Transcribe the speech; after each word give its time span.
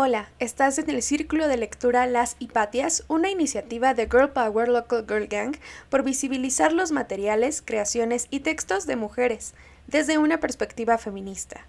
Hola, 0.00 0.30
estás 0.38 0.78
en 0.78 0.88
el 0.90 1.02
Círculo 1.02 1.48
de 1.48 1.56
Lectura 1.56 2.06
Las 2.06 2.36
Hipatias, 2.38 3.02
una 3.08 3.30
iniciativa 3.30 3.94
de 3.94 4.04
Girl 4.04 4.30
Power 4.30 4.68
Local 4.68 5.04
Girl 5.08 5.26
Gang 5.26 5.56
por 5.90 6.04
visibilizar 6.04 6.72
los 6.72 6.92
materiales, 6.92 7.62
creaciones 7.62 8.28
y 8.30 8.38
textos 8.38 8.86
de 8.86 8.94
mujeres 8.94 9.54
desde 9.88 10.16
una 10.16 10.38
perspectiva 10.38 10.98
feminista. 10.98 11.66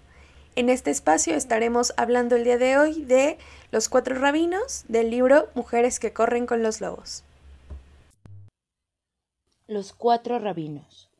En 0.54 0.68
este 0.68 0.92
espacio 0.92 1.34
estaremos 1.34 1.92
hablando 1.96 2.36
el 2.36 2.44
día 2.44 2.56
de 2.56 2.78
hoy 2.78 3.02
de 3.02 3.36
Los 3.72 3.88
Cuatro 3.88 4.14
Rabinos 4.14 4.84
del 4.86 5.10
libro 5.10 5.48
Mujeres 5.56 5.98
que 5.98 6.12
corren 6.12 6.46
con 6.46 6.62
los 6.62 6.80
lobos. 6.80 7.24
Los 9.66 9.92
Cuatro 9.92 10.38
Rabinos. 10.38 11.10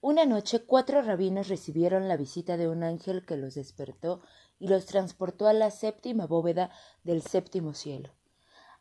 Una 0.00 0.24
noche 0.26 0.60
cuatro 0.60 1.02
rabinos 1.02 1.48
recibieron 1.48 2.06
la 2.06 2.16
visita 2.16 2.56
de 2.56 2.68
un 2.68 2.84
ángel 2.84 3.26
que 3.26 3.36
los 3.36 3.56
despertó 3.56 4.22
y 4.58 4.68
los 4.68 4.86
transportó 4.86 5.46
a 5.46 5.52
la 5.52 5.70
séptima 5.70 6.26
bóveda 6.26 6.70
del 7.04 7.22
séptimo 7.22 7.74
cielo. 7.74 8.10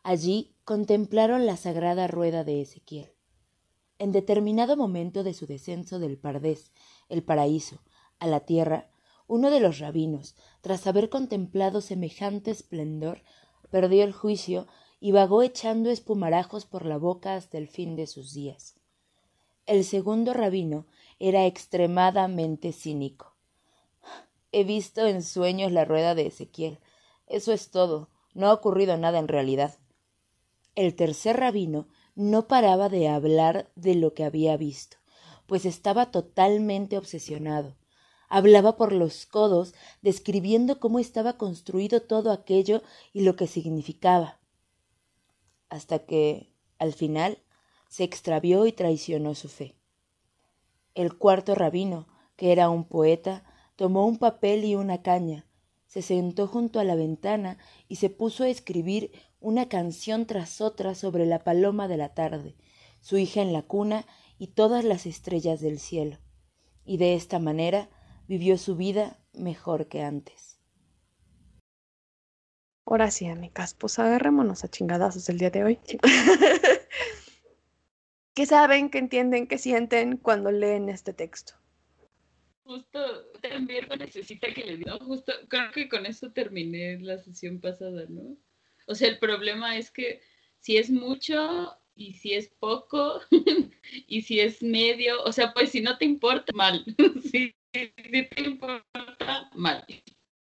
Allí 0.03 0.55
contemplaron 0.63 1.45
la 1.45 1.57
sagrada 1.57 2.07
rueda 2.07 2.43
de 2.43 2.61
Ezequiel. 2.61 3.11
En 3.99 4.11
determinado 4.11 4.77
momento 4.77 5.23
de 5.23 5.33
su 5.33 5.47
descenso 5.47 5.99
del 5.99 6.17
Pardés, 6.17 6.71
el 7.09 7.23
paraíso, 7.23 7.81
a 8.19 8.27
la 8.27 8.41
tierra, 8.41 8.89
uno 9.27 9.49
de 9.49 9.59
los 9.59 9.79
rabinos, 9.79 10.35
tras 10.61 10.87
haber 10.87 11.09
contemplado 11.09 11.81
semejante 11.81 12.51
esplendor, 12.51 13.23
perdió 13.69 14.03
el 14.03 14.13
juicio 14.13 14.67
y 14.99 15.11
vagó 15.11 15.43
echando 15.43 15.89
espumarajos 15.89 16.65
por 16.65 16.85
la 16.85 16.97
boca 16.97 17.35
hasta 17.35 17.57
el 17.57 17.67
fin 17.67 17.95
de 17.95 18.07
sus 18.07 18.33
días. 18.33 18.75
El 19.65 19.83
segundo 19.83 20.33
rabino 20.33 20.85
era 21.19 21.45
extremadamente 21.45 22.71
cínico. 22.71 23.36
He 24.57 24.63
visto 24.63 25.05
en 25.05 25.21
sueños 25.21 25.71
la 25.71 25.85
rueda 25.85 26.15
de 26.15 26.25
Ezequiel. 26.25 26.79
Eso 27.27 27.53
es 27.53 27.69
todo. 27.69 28.09
No 28.33 28.47
ha 28.47 28.53
ocurrido 28.53 28.97
nada 28.97 29.19
en 29.19 29.27
realidad. 29.27 29.77
El 30.73 30.95
tercer 30.95 31.37
rabino 31.37 31.87
no 32.15 32.47
paraba 32.47 32.89
de 32.89 33.07
hablar 33.07 33.69
de 33.75 33.93
lo 33.93 34.15
que 34.15 34.23
había 34.23 34.57
visto, 34.57 34.97
pues 35.45 35.63
estaba 35.65 36.09
totalmente 36.09 36.97
obsesionado. 36.97 37.77
Hablaba 38.29 38.77
por 38.77 38.93
los 38.93 39.27
codos, 39.27 39.75
describiendo 40.01 40.79
cómo 40.79 40.97
estaba 40.97 41.37
construido 41.37 42.01
todo 42.01 42.31
aquello 42.31 42.81
y 43.13 43.21
lo 43.21 43.35
que 43.35 43.45
significaba. 43.45 44.39
Hasta 45.69 45.99
que, 45.99 46.51
al 46.79 46.93
final, 46.93 47.43
se 47.89 48.03
extravió 48.03 48.65
y 48.65 48.71
traicionó 48.71 49.35
su 49.35 49.49
fe. 49.49 49.75
El 50.95 51.15
cuarto 51.15 51.53
rabino, 51.53 52.07
que 52.35 52.51
era 52.51 52.71
un 52.71 52.85
poeta, 52.85 53.43
tomó 53.77 54.05
un 54.05 54.17
papel 54.17 54.65
y 54.65 54.75
una 54.75 55.01
caña, 55.01 55.45
se 55.85 56.01
sentó 56.01 56.47
junto 56.47 56.81
a 56.81 56.83
la 56.83 56.95
ventana 56.95 57.57
y 57.87 57.95
se 57.95 58.09
puso 58.09 58.43
a 58.43 58.49
escribir 58.49 59.11
una 59.39 59.69
canción 59.69 60.25
tras 60.25 60.59
otra 60.59 60.95
sobre 60.95 61.25
la 61.25 61.43
paloma 61.43 61.87
de 61.87 61.95
la 61.95 62.13
tarde, 62.13 62.57
su 62.99 63.17
hija 63.17 63.41
en 63.41 63.53
la 63.53 63.61
cuna 63.61 64.05
y 64.37 64.47
todas 64.47 64.83
las 64.83 65.05
estrellas 65.05 65.61
del 65.61 65.79
cielo. 65.79 66.17
Y 66.83 66.97
de 66.97 67.15
esta 67.15 67.39
manera 67.39 67.89
vivió 68.27 68.57
su 68.57 68.75
vida 68.75 69.19
mejor 69.33 69.87
que 69.87 70.01
antes. 70.01 70.59
Ahora 72.85 73.11
sí, 73.11 73.27
amigas, 73.27 73.73
pues 73.73 73.99
agarrémonos 73.99 74.63
a 74.63 74.69
chingadazos 74.69 75.29
el 75.29 75.37
día 75.37 75.51
de 75.51 75.63
hoy. 75.63 75.79
¿Qué 78.33 78.45
saben, 78.45 78.89
qué 78.89 78.97
entienden, 78.97 79.47
qué 79.47 79.57
sienten 79.57 80.17
cuando 80.17 80.51
leen 80.51 80.89
este 80.89 81.13
texto? 81.13 81.53
Justo 82.67 82.99
también 83.41 83.87
necesita 83.97 84.53
que 84.53 84.65
le 84.65 84.77
diga, 84.77 84.97
justo, 84.99 85.31
creo 85.47 85.71
que 85.71 85.87
con 85.87 86.05
eso 86.05 86.31
terminé 86.31 86.99
la 86.99 87.17
sesión 87.17 87.59
pasada, 87.59 88.05
¿no? 88.09 88.37
O 88.85 88.93
sea, 88.93 89.07
el 89.07 89.19
problema 89.19 89.77
es 89.77 89.89
que 89.89 90.21
si 90.59 90.77
es 90.77 90.89
mucho 90.89 91.77
y 91.95 92.13
si 92.13 92.33
es 92.33 92.49
poco 92.59 93.21
y 94.07 94.21
si 94.21 94.39
es 94.39 94.61
medio, 94.61 95.23
o 95.23 95.31
sea, 95.31 95.53
pues 95.53 95.71
si 95.71 95.81
no 95.81 95.97
te 95.97 96.05
importa, 96.05 96.51
mal. 96.53 96.83
si, 97.31 97.55
te 97.71 98.43
importa, 98.43 99.49
mal. 99.55 99.85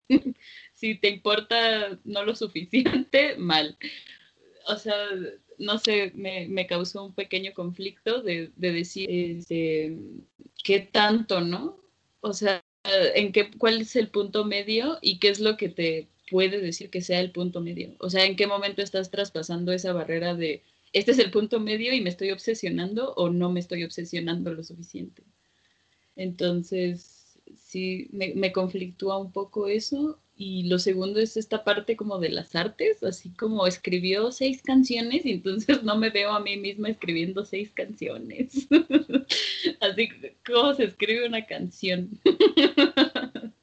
si 0.73 0.95
te 0.95 1.09
importa 1.09 1.99
no 2.03 2.23
lo 2.23 2.35
suficiente, 2.35 3.35
mal. 3.37 3.77
O 4.67 4.75
sea, 4.75 4.95
no 5.57 5.77
sé, 5.79 6.11
me, 6.15 6.47
me 6.47 6.67
causó 6.67 7.05
un 7.05 7.13
pequeño 7.13 7.53
conflicto 7.53 8.21
de, 8.21 8.51
de 8.55 8.71
decir 8.71 9.09
este, 9.09 9.97
qué 10.63 10.79
tanto, 10.79 11.41
¿no? 11.41 11.82
O 12.23 12.31
sea, 12.31 12.63
en 13.15 13.33
qué, 13.33 13.51
cuál 13.51 13.81
es 13.81 13.97
el 13.97 14.07
punto 14.07 14.45
medio 14.45 14.97
y 15.01 15.19
qué 15.19 15.27
es 15.27 15.41
lo 15.41 15.57
que 15.57 15.67
te 15.67 16.07
puede 16.31 16.61
decir 16.61 16.89
que 16.89 17.01
sea 17.01 17.19
el 17.19 17.31
punto 17.31 17.59
medio. 17.59 17.95
O 17.99 18.09
sea, 18.09 18.25
en 18.25 18.37
qué 18.37 18.47
momento 18.47 18.81
estás 18.81 19.11
traspasando 19.11 19.73
esa 19.73 19.91
barrera 19.91 20.33
de 20.33 20.63
este 20.93 21.11
es 21.11 21.19
el 21.19 21.31
punto 21.31 21.59
medio 21.59 21.93
y 21.93 21.99
me 21.99 22.09
estoy 22.09 22.31
obsesionando 22.31 23.13
o 23.15 23.29
no 23.29 23.51
me 23.51 23.59
estoy 23.59 23.83
obsesionando 23.83 24.53
lo 24.53 24.63
suficiente. 24.63 25.23
Entonces, 26.15 27.39
sí, 27.57 28.07
me, 28.13 28.33
me 28.35 28.53
conflictúa 28.53 29.17
un 29.17 29.33
poco 29.33 29.67
eso 29.67 30.22
y 30.43 30.63
lo 30.63 30.77
segundo 30.77 31.21
es 31.21 31.37
esta 31.37 31.63
parte 31.63 31.95
como 31.95 32.19
de 32.19 32.27
las 32.27 32.53
artes, 32.53 33.01
así 33.01 33.29
como 33.29 33.65
escribió 33.65 34.29
seis 34.29 34.61
canciones 34.61 35.25
y 35.25 35.31
entonces 35.31 35.83
no 35.83 35.95
me 35.95 36.09
veo 36.09 36.31
a 36.31 36.41
mí 36.41 36.57
misma 36.57 36.89
escribiendo 36.89 37.45
seis 37.45 37.71
canciones. 37.71 38.67
así 39.79 40.09
como 40.45 40.73
se 40.73 40.83
escribe 40.83 41.25
una 41.27 41.45
canción. 41.45 42.19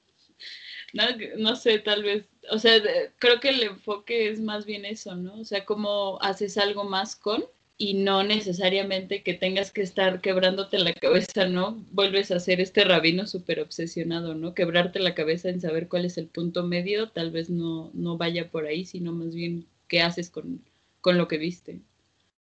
no, 0.95 1.05
no 1.37 1.55
sé, 1.55 1.81
tal 1.81 2.03
vez, 2.03 2.25
o 2.51 2.59
sea, 2.59 2.81
creo 3.19 3.41
que 3.41 3.51
el 3.51 3.63
enfoque 3.63 4.31
es 4.31 4.41
más 4.41 4.65
bien 4.65 4.87
eso, 4.87 5.15
¿no? 5.17 5.39
O 5.39 5.45
sea, 5.45 5.67
cómo 5.67 6.19
haces 6.23 6.57
algo 6.57 6.85
más 6.85 7.15
con 7.15 7.45
y 7.81 7.95
no 7.95 8.23
necesariamente 8.23 9.23
que 9.23 9.33
tengas 9.33 9.73
que 9.73 9.81
estar 9.81 10.21
quebrándote 10.21 10.79
la 10.79 10.93
cabeza, 10.93 11.49
¿no? 11.49 11.83
Vuelves 11.93 12.31
a 12.31 12.39
ser 12.39 12.61
este 12.61 12.85
rabino 12.85 13.27
súper 13.27 13.59
obsesionado, 13.59 14.35
¿no? 14.35 14.53
Quebrarte 14.53 14.99
la 14.99 15.15
cabeza 15.15 15.49
en 15.49 15.63
saber 15.63 15.89
cuál 15.89 16.05
es 16.05 16.19
el 16.19 16.27
punto 16.27 16.63
medio, 16.63 17.09
tal 17.09 17.31
vez 17.31 17.49
no, 17.49 17.91
no 17.95 18.19
vaya 18.19 18.51
por 18.51 18.67
ahí, 18.67 18.85
sino 18.85 19.13
más 19.13 19.35
bien 19.35 19.67
qué 19.89 20.03
haces 20.03 20.29
con, 20.29 20.63
con 21.01 21.17
lo 21.17 21.27
que 21.27 21.39
viste. 21.39 21.81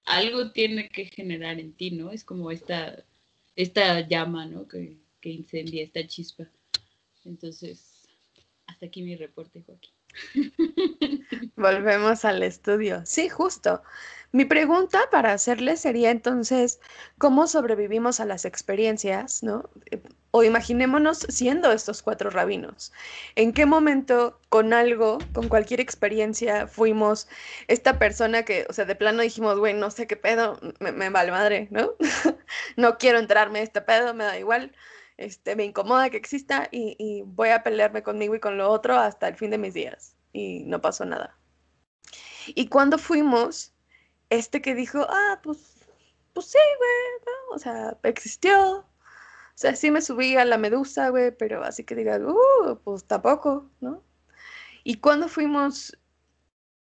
Algo 0.04 0.52
tiene 0.52 0.90
que 0.90 1.06
generar 1.06 1.58
en 1.58 1.72
ti, 1.72 1.90
¿no? 1.90 2.10
Es 2.10 2.22
como 2.22 2.50
esta, 2.50 3.02
esta 3.56 4.06
llama, 4.06 4.44
¿no? 4.44 4.68
Que, 4.68 4.98
que 5.22 5.30
incendia, 5.30 5.82
esta 5.82 6.06
chispa. 6.06 6.50
Entonces, 7.24 8.06
hasta 8.66 8.84
aquí 8.84 9.00
mi 9.00 9.16
reporte, 9.16 9.62
Joaquín. 9.62 9.94
Volvemos 11.56 12.26
al 12.26 12.42
estudio. 12.42 13.02
Sí, 13.06 13.30
justo. 13.30 13.82
Mi 14.32 14.44
pregunta 14.44 15.00
para 15.10 15.32
hacerle 15.32 15.76
sería 15.76 16.12
entonces, 16.12 16.78
¿cómo 17.18 17.48
sobrevivimos 17.48 18.20
a 18.20 18.24
las 18.24 18.44
experiencias, 18.44 19.42
no? 19.42 19.68
O 20.30 20.44
imaginémonos 20.44 21.26
siendo 21.28 21.72
estos 21.72 22.00
cuatro 22.02 22.30
rabinos. 22.30 22.92
¿En 23.34 23.52
qué 23.52 23.66
momento 23.66 24.38
con 24.48 24.72
algo, 24.72 25.18
con 25.32 25.48
cualquier 25.48 25.80
experiencia, 25.80 26.68
fuimos 26.68 27.26
esta 27.66 27.98
persona 27.98 28.44
que, 28.44 28.66
o 28.68 28.72
sea, 28.72 28.84
de 28.84 28.94
plano 28.94 29.22
dijimos, 29.22 29.58
güey, 29.58 29.74
no 29.74 29.90
sé 29.90 30.06
qué 30.06 30.16
pedo, 30.16 30.60
me, 30.78 31.10
vale 31.10 31.32
madre, 31.32 31.66
¿no? 31.72 31.94
no 32.76 32.98
quiero 32.98 33.18
entrarme 33.18 33.58
a 33.58 33.62
este 33.62 33.80
pedo, 33.80 34.14
me 34.14 34.22
da 34.22 34.38
igual, 34.38 34.70
este, 35.16 35.56
me 35.56 35.64
incomoda 35.64 36.08
que 36.08 36.16
exista 36.16 36.68
y, 36.70 36.94
y 37.00 37.22
voy 37.22 37.48
a 37.48 37.64
pelearme 37.64 38.04
conmigo 38.04 38.36
y 38.36 38.40
con 38.40 38.58
lo 38.58 38.70
otro 38.70 38.96
hasta 38.96 39.26
el 39.26 39.34
fin 39.34 39.50
de 39.50 39.58
mis 39.58 39.74
días. 39.74 40.14
Y 40.32 40.62
no 40.66 40.80
pasó 40.80 41.04
nada. 41.04 41.36
Y 42.54 42.68
cuando 42.68 42.96
fuimos 42.96 43.74
este 44.30 44.62
que 44.62 44.74
dijo, 44.74 45.06
ah, 45.08 45.40
pues, 45.42 45.86
pues 46.32 46.46
sí, 46.46 46.58
güey, 46.78 47.26
¿no? 47.26 47.56
O 47.56 47.58
sea, 47.58 47.98
existió. 48.04 48.78
O 48.78 48.86
sea, 49.54 49.76
sí 49.76 49.90
me 49.90 50.00
subí 50.00 50.36
a 50.36 50.44
la 50.44 50.56
medusa, 50.56 51.10
güey, 51.10 51.36
pero 51.36 51.62
así 51.64 51.84
que 51.84 51.94
diga, 51.94 52.18
uh, 52.18 52.78
pues 52.82 53.04
tampoco, 53.04 53.70
¿no? 53.80 54.02
Y 54.84 54.96
cuando 55.00 55.28
fuimos, 55.28 55.98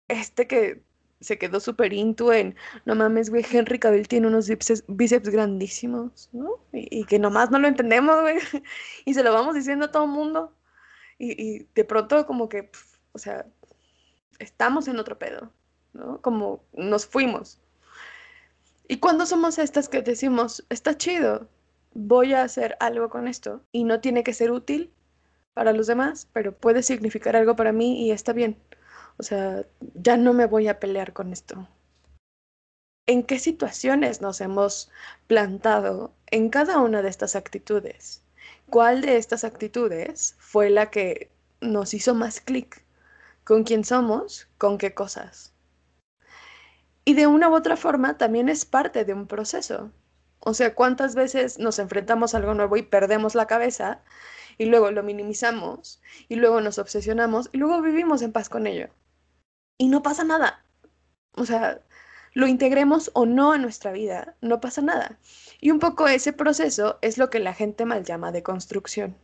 este 0.09 0.47
que 0.47 0.83
se 1.21 1.39
quedó 1.39 1.61
súper 1.61 1.93
intu 1.93 2.33
en, 2.33 2.57
no 2.85 2.95
mames, 2.95 3.31
güey, 3.31 3.45
Henry 3.51 3.79
Cavill 3.79 4.09
tiene 4.09 4.29
unos 4.29 4.49
bíceps, 4.89 5.29
grandísimos, 5.29 6.29
¿no? 6.33 6.61
Y, 6.73 7.05
que 7.05 7.19
nomás 7.19 7.51
no 7.51 7.59
lo 7.59 7.69
entendemos, 7.69 8.21
güey, 8.21 8.39
y 9.05 9.15
se 9.15 9.23
lo 9.23 9.33
vamos 9.33 9.55
diciendo 9.55 9.87
a 9.87 9.93
todo 9.93 10.05
el 10.05 10.11
mundo. 10.11 10.55
Y 11.19 11.65
de 11.75 11.85
pronto 11.85 12.27
como 12.27 12.49
que, 12.49 12.71
o 13.13 13.19
sea, 13.19 13.47
estamos 14.39 14.89
en 14.89 14.99
otro 14.99 15.19
pedo, 15.19 15.53
¿no? 15.95 16.21
Como 16.21 16.63
nos 16.73 17.07
fuimos. 17.07 17.59
Y 18.87 18.99
cuando 18.99 19.27
somos 19.27 19.59
estas 19.59 19.89
que 19.89 20.03
decimos, 20.03 20.65
está 20.69 20.97
chido, 20.97 21.49
voy 21.95 22.35
a 22.35 22.43
hacer 22.43 22.77
algo 22.81 23.09
con 23.09 23.29
esto 23.29 23.63
y 23.73 23.85
no 23.85 24.01
tiene 24.01 24.23
que 24.23 24.35
ser 24.35 24.51
útil 24.51 24.93
para 25.55 25.73
los 25.73 25.87
demás, 25.87 26.29
pero 26.33 26.55
puede 26.55 26.83
significar 26.83 27.37
algo 27.37 27.57
para 27.57 27.73
mí 27.73 28.07
y 28.07 28.11
está 28.11 28.33
bien. 28.33 28.59
O 29.17 29.23
sea, 29.23 29.65
ya 29.95 30.17
no 30.17 30.33
me 30.33 30.47
voy 30.47 30.69
a 30.69 30.81
pelear 30.81 31.13
con 31.13 31.33
esto. 31.33 31.67
¿En 33.07 33.23
qué 33.23 33.39
situaciones 33.39 34.21
nos 34.21 34.41
hemos 34.41 34.91
plantado 35.27 36.13
en 36.31 36.51
cada 36.51 36.79
una 36.81 37.01
de 37.01 37.09
estas 37.09 37.37
actitudes? 37.37 38.23
¿Cuál 38.69 39.03
de 39.03 39.17
estas 39.17 39.45
actitudes 39.45 40.35
fue 40.39 40.71
la 40.71 40.91
que 40.91 41.31
nos 41.61 41.95
hizo 41.95 42.15
más 42.15 42.41
clic? 42.41 42.85
con 43.45 43.63
quién 43.65 43.85
somos, 43.85 44.49
con 44.59 44.79
qué 44.79 44.95
cosas. 44.95 45.54
Y 47.05 47.15
de 47.15 47.27
una 47.27 47.49
u 47.49 47.55
otra 47.55 47.77
forma 47.77 48.17
también 48.17 48.49
es 48.49 48.65
parte 48.65 49.05
de 49.05 49.15
un 49.15 49.27
proceso. 49.27 49.91
O 50.41 50.55
sea, 50.55 50.75
¿cuántas 50.75 51.15
veces 51.15 51.59
nos 51.59 51.79
enfrentamos 51.79 52.35
a 52.35 52.39
algo 52.39 52.55
nuevo 52.55 52.77
y 52.77 52.83
perdemos 52.83 53.35
la 53.35 53.47
cabeza 53.47 54.03
y 54.59 54.67
luego 54.67 54.91
lo 54.91 55.03
minimizamos 55.03 56.03
y 56.29 56.37
luego 56.37 56.61
nos 56.61 56.79
obsesionamos 56.79 57.49
y 57.53 57.59
luego 57.59 57.81
vivimos 57.83 58.23
en 58.23 58.33
paz 58.33 58.49
con 58.49 58.67
ello? 58.67 58.89
Y 59.79 59.89
no 59.89 60.03
pasa 60.03 60.25
nada. 60.25 60.65
O 61.33 61.47
sea, 61.47 61.81
lo 62.35 62.47
integremos 62.47 63.11
o 63.15 63.27
no 63.27 63.53
a 63.53 63.59
nuestra 63.59 63.93
vida, 63.93 64.35
no 64.41 64.61
pasa 64.61 64.83
nada. 64.83 65.19
Y 65.61 65.71
un 65.71 65.79
poco 65.79 66.09
ese 66.09 66.33
proceso 66.33 66.99
es 67.01 67.17
lo 67.17 67.31
que 67.31 67.39
la 67.39 67.55
gente 67.55 67.85
mal 67.85 68.05
llama 68.05 68.33
deconstrucción. 68.33 69.17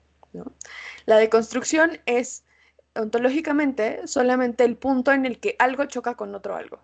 La 1.06 1.16
deconstrucción 1.16 2.00
es 2.06 2.44
ontológicamente 2.94 4.06
solamente 4.06 4.64
el 4.64 4.76
punto 4.76 5.12
en 5.12 5.26
el 5.26 5.40
que 5.40 5.56
algo 5.58 5.84
choca 5.86 6.14
con 6.14 6.34
otro 6.34 6.56
algo. 6.56 6.80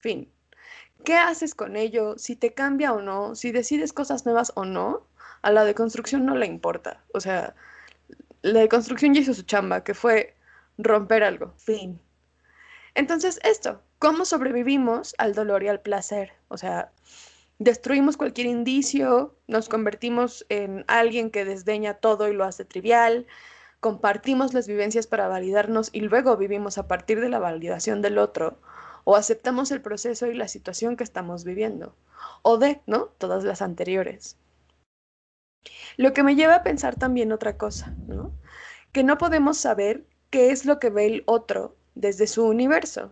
Fin. 0.00 0.30
¿Qué 1.04 1.16
haces 1.16 1.54
con 1.54 1.76
ello? 1.76 2.18
Si 2.18 2.36
te 2.36 2.54
cambia 2.54 2.92
o 2.92 3.00
no, 3.00 3.34
si 3.34 3.52
decides 3.52 3.92
cosas 3.92 4.24
nuevas 4.24 4.52
o 4.54 4.64
no, 4.64 5.06
a 5.42 5.50
la 5.50 5.64
deconstrucción 5.64 6.26
no 6.26 6.36
le 6.36 6.46
importa. 6.46 7.02
O 7.14 7.20
sea, 7.20 7.54
la 8.42 8.60
deconstrucción 8.60 9.14
ya 9.14 9.20
hizo 9.20 9.34
su 9.34 9.42
chamba, 9.42 9.84
que 9.84 9.94
fue 9.94 10.34
romper 10.76 11.22
algo. 11.22 11.52
Fin. 11.56 12.00
Entonces, 12.94 13.40
esto, 13.44 13.82
¿cómo 13.98 14.24
sobrevivimos 14.24 15.14
al 15.18 15.34
dolor 15.34 15.62
y 15.62 15.68
al 15.68 15.80
placer? 15.80 16.32
O 16.48 16.56
sea, 16.56 16.90
destruimos 17.58 18.16
cualquier 18.16 18.46
indicio, 18.46 19.36
nos 19.46 19.68
convertimos 19.68 20.46
en 20.48 20.84
alguien 20.88 21.30
que 21.30 21.44
desdeña 21.44 21.94
todo 21.94 22.28
y 22.28 22.34
lo 22.34 22.44
hace 22.44 22.64
trivial, 22.64 23.26
compartimos 23.80 24.54
las 24.54 24.66
vivencias 24.66 25.06
para 25.06 25.28
validarnos 25.28 25.90
y 25.92 26.00
luego 26.00 26.36
vivimos 26.36 26.78
a 26.78 26.88
partir 26.88 27.20
de 27.20 27.28
la 27.28 27.38
validación 27.38 28.02
del 28.02 28.18
otro, 28.18 28.60
o 29.10 29.16
aceptamos 29.16 29.70
el 29.70 29.80
proceso 29.80 30.26
y 30.26 30.34
la 30.34 30.48
situación 30.48 30.94
que 30.94 31.02
estamos 31.02 31.42
viviendo, 31.42 31.96
o 32.42 32.58
de, 32.58 32.82
¿no? 32.84 33.06
Todas 33.16 33.42
las 33.42 33.62
anteriores. 33.62 34.36
Lo 35.96 36.12
que 36.12 36.22
me 36.22 36.36
lleva 36.36 36.56
a 36.56 36.62
pensar 36.62 36.96
también 36.96 37.32
otra 37.32 37.56
cosa. 37.56 37.96
Que 38.92 39.04
no 39.04 39.16
podemos 39.16 39.56
saber 39.56 40.04
qué 40.28 40.50
es 40.50 40.66
lo 40.66 40.78
que 40.78 40.90
ve 40.90 41.06
el 41.06 41.22
otro 41.24 41.74
desde 41.94 42.26
su 42.26 42.44
universo, 42.44 43.10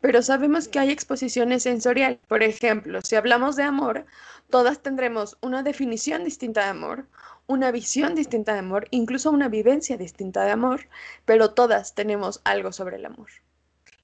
pero 0.00 0.20
sabemos 0.20 0.66
que 0.66 0.80
hay 0.80 0.90
exposiciones 0.90 1.62
sensoriales. 1.62 2.18
Por 2.26 2.42
ejemplo, 2.42 3.00
si 3.00 3.14
hablamos 3.14 3.54
de 3.54 3.62
amor, 3.62 4.06
todas 4.50 4.82
tendremos 4.82 5.38
una 5.42 5.62
definición 5.62 6.24
distinta 6.24 6.64
de 6.64 6.70
amor, 6.70 7.06
una 7.46 7.70
visión 7.70 8.16
distinta 8.16 8.54
de 8.54 8.58
amor, 8.58 8.88
incluso 8.90 9.30
una 9.30 9.48
vivencia 9.48 9.96
distinta 9.96 10.42
de 10.42 10.50
amor, 10.50 10.88
pero 11.24 11.54
todas 11.54 11.94
tenemos 11.94 12.40
algo 12.42 12.72
sobre 12.72 12.96
el 12.96 13.06
amor. 13.06 13.28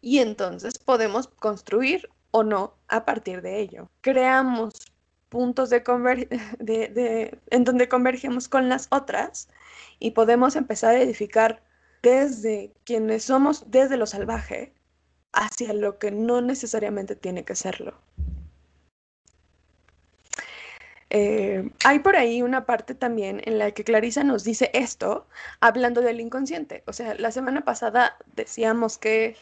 Y 0.00 0.18
entonces 0.18 0.78
podemos 0.78 1.28
construir 1.28 2.08
o 2.30 2.42
no 2.42 2.74
a 2.88 3.04
partir 3.04 3.42
de 3.42 3.60
ello. 3.60 3.90
Creamos 4.00 4.74
puntos 5.28 5.70
de, 5.70 5.78
de, 6.58 7.38
en 7.50 7.64
donde 7.64 7.88
convergemos 7.88 8.48
con 8.48 8.68
las 8.68 8.88
otras 8.90 9.48
y 9.98 10.12
podemos 10.12 10.56
empezar 10.56 10.94
a 10.94 11.00
edificar 11.00 11.62
desde 12.02 12.72
quienes 12.84 13.24
somos, 13.24 13.64
desde 13.70 13.96
lo 13.96 14.06
salvaje, 14.06 14.72
hacia 15.32 15.72
lo 15.72 15.98
que 15.98 16.10
no 16.10 16.40
necesariamente 16.40 17.16
tiene 17.16 17.44
que 17.44 17.54
serlo. 17.56 17.94
Eh, 21.10 21.70
hay 21.84 22.00
por 22.00 22.16
ahí 22.16 22.42
una 22.42 22.66
parte 22.66 22.94
también 22.94 23.40
en 23.44 23.58
la 23.58 23.70
que 23.70 23.84
Clarisa 23.84 24.24
nos 24.24 24.44
dice 24.44 24.70
esto, 24.74 25.26
hablando 25.60 26.00
del 26.00 26.20
inconsciente. 26.20 26.82
O 26.86 26.92
sea, 26.92 27.14
la 27.14 27.30
semana 27.30 27.64
pasada 27.64 28.16
decíamos 28.34 28.98
que, 28.98 29.36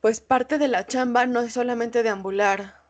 pues, 0.00 0.20
parte 0.20 0.58
de 0.58 0.68
la 0.68 0.86
chamba 0.86 1.26
no 1.26 1.40
es 1.40 1.52
solamente 1.52 2.02
deambular 2.02 2.80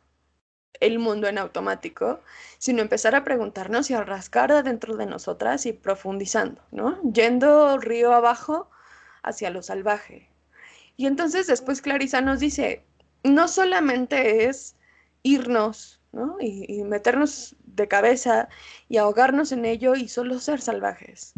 el 0.80 0.98
mundo 0.98 1.28
en 1.28 1.38
automático, 1.38 2.20
sino 2.58 2.82
empezar 2.82 3.14
a 3.14 3.24
preguntarnos 3.24 3.90
y 3.90 3.94
a 3.94 4.02
rascar 4.02 4.50
adentro 4.52 4.96
de 4.96 5.06
nosotras 5.06 5.66
y 5.66 5.72
profundizando, 5.72 6.62
¿no? 6.70 7.00
Yendo 7.02 7.78
río 7.78 8.12
abajo 8.12 8.70
hacia 9.22 9.50
lo 9.50 9.62
salvaje. 9.62 10.30
Y 10.96 11.06
entonces 11.06 11.46
después 11.46 11.82
Clarisa 11.82 12.20
nos 12.20 12.40
dice, 12.40 12.84
no 13.22 13.48
solamente 13.48 14.46
es 14.46 14.76
irnos 15.22 16.00
y, 16.40 16.82
meternos 16.84 17.56
de 17.64 17.88
cabeza 17.88 18.48
y 18.88 18.96
ahogarnos 18.96 19.52
en 19.52 19.64
ello 19.64 19.94
y 19.94 20.08
solo 20.08 20.40
ser 20.40 20.60
salvajes. 20.60 21.34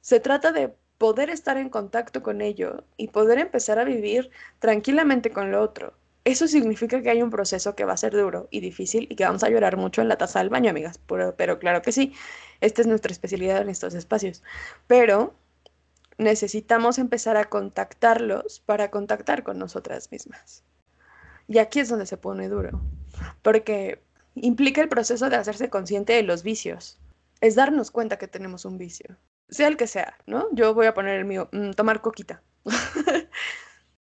Se 0.00 0.20
trata 0.20 0.52
de 0.52 0.74
poder 0.98 1.30
estar 1.30 1.56
en 1.56 1.70
contacto 1.70 2.22
con 2.22 2.40
ello 2.40 2.84
y 2.96 3.08
poder 3.08 3.38
empezar 3.38 3.78
a 3.78 3.84
vivir 3.84 4.30
tranquilamente 4.58 5.30
con 5.30 5.50
lo 5.52 5.62
otro. 5.62 5.94
Eso 6.24 6.46
significa 6.46 7.00
que 7.00 7.08
hay 7.08 7.22
un 7.22 7.30
proceso 7.30 7.74
que 7.74 7.84
va 7.84 7.94
a 7.94 7.96
ser 7.96 8.12
duro 8.12 8.48
y 8.50 8.60
difícil 8.60 9.06
y 9.08 9.16
que 9.16 9.24
vamos 9.24 9.42
a 9.44 9.48
llorar 9.48 9.78
mucho 9.78 10.02
en 10.02 10.08
la 10.08 10.18
taza 10.18 10.40
del 10.40 10.50
baño, 10.50 10.68
amigas. 10.68 11.00
Pero, 11.06 11.58
claro 11.58 11.80
que 11.80 11.92
sí, 11.92 12.12
esta 12.60 12.82
es 12.82 12.86
nuestra 12.86 13.12
especialidad 13.12 13.62
en 13.62 13.70
estos 13.70 13.94
espacios. 13.94 14.42
Pero 14.86 15.34
necesitamos 16.18 16.98
empezar 16.98 17.36
a 17.36 17.46
contactarlos 17.46 18.60
para 18.60 18.90
contactar 18.90 19.42
con 19.42 19.58
nosotras 19.58 20.12
mismas. 20.12 20.64
Y 21.46 21.58
aquí 21.58 21.80
es 21.80 21.88
donde 21.88 22.04
se 22.04 22.18
pone 22.18 22.48
duro, 22.48 22.78
porque 23.40 24.02
implica 24.34 24.82
el 24.82 24.90
proceso 24.90 25.30
de 25.30 25.36
hacerse 25.36 25.70
consciente 25.70 26.12
de 26.12 26.24
los 26.24 26.42
vicios. 26.42 26.98
Es 27.40 27.54
darnos 27.54 27.90
cuenta 27.90 28.18
que 28.18 28.28
tenemos 28.28 28.66
un 28.66 28.76
vicio, 28.76 29.16
sea 29.48 29.68
el 29.68 29.76
que 29.76 29.86
sea, 29.86 30.16
¿no? 30.26 30.48
Yo 30.52 30.74
voy 30.74 30.86
a 30.86 30.94
poner 30.94 31.18
el 31.18 31.24
mío, 31.24 31.48
mm, 31.52 31.72
tomar 31.72 32.00
coquita. 32.00 32.42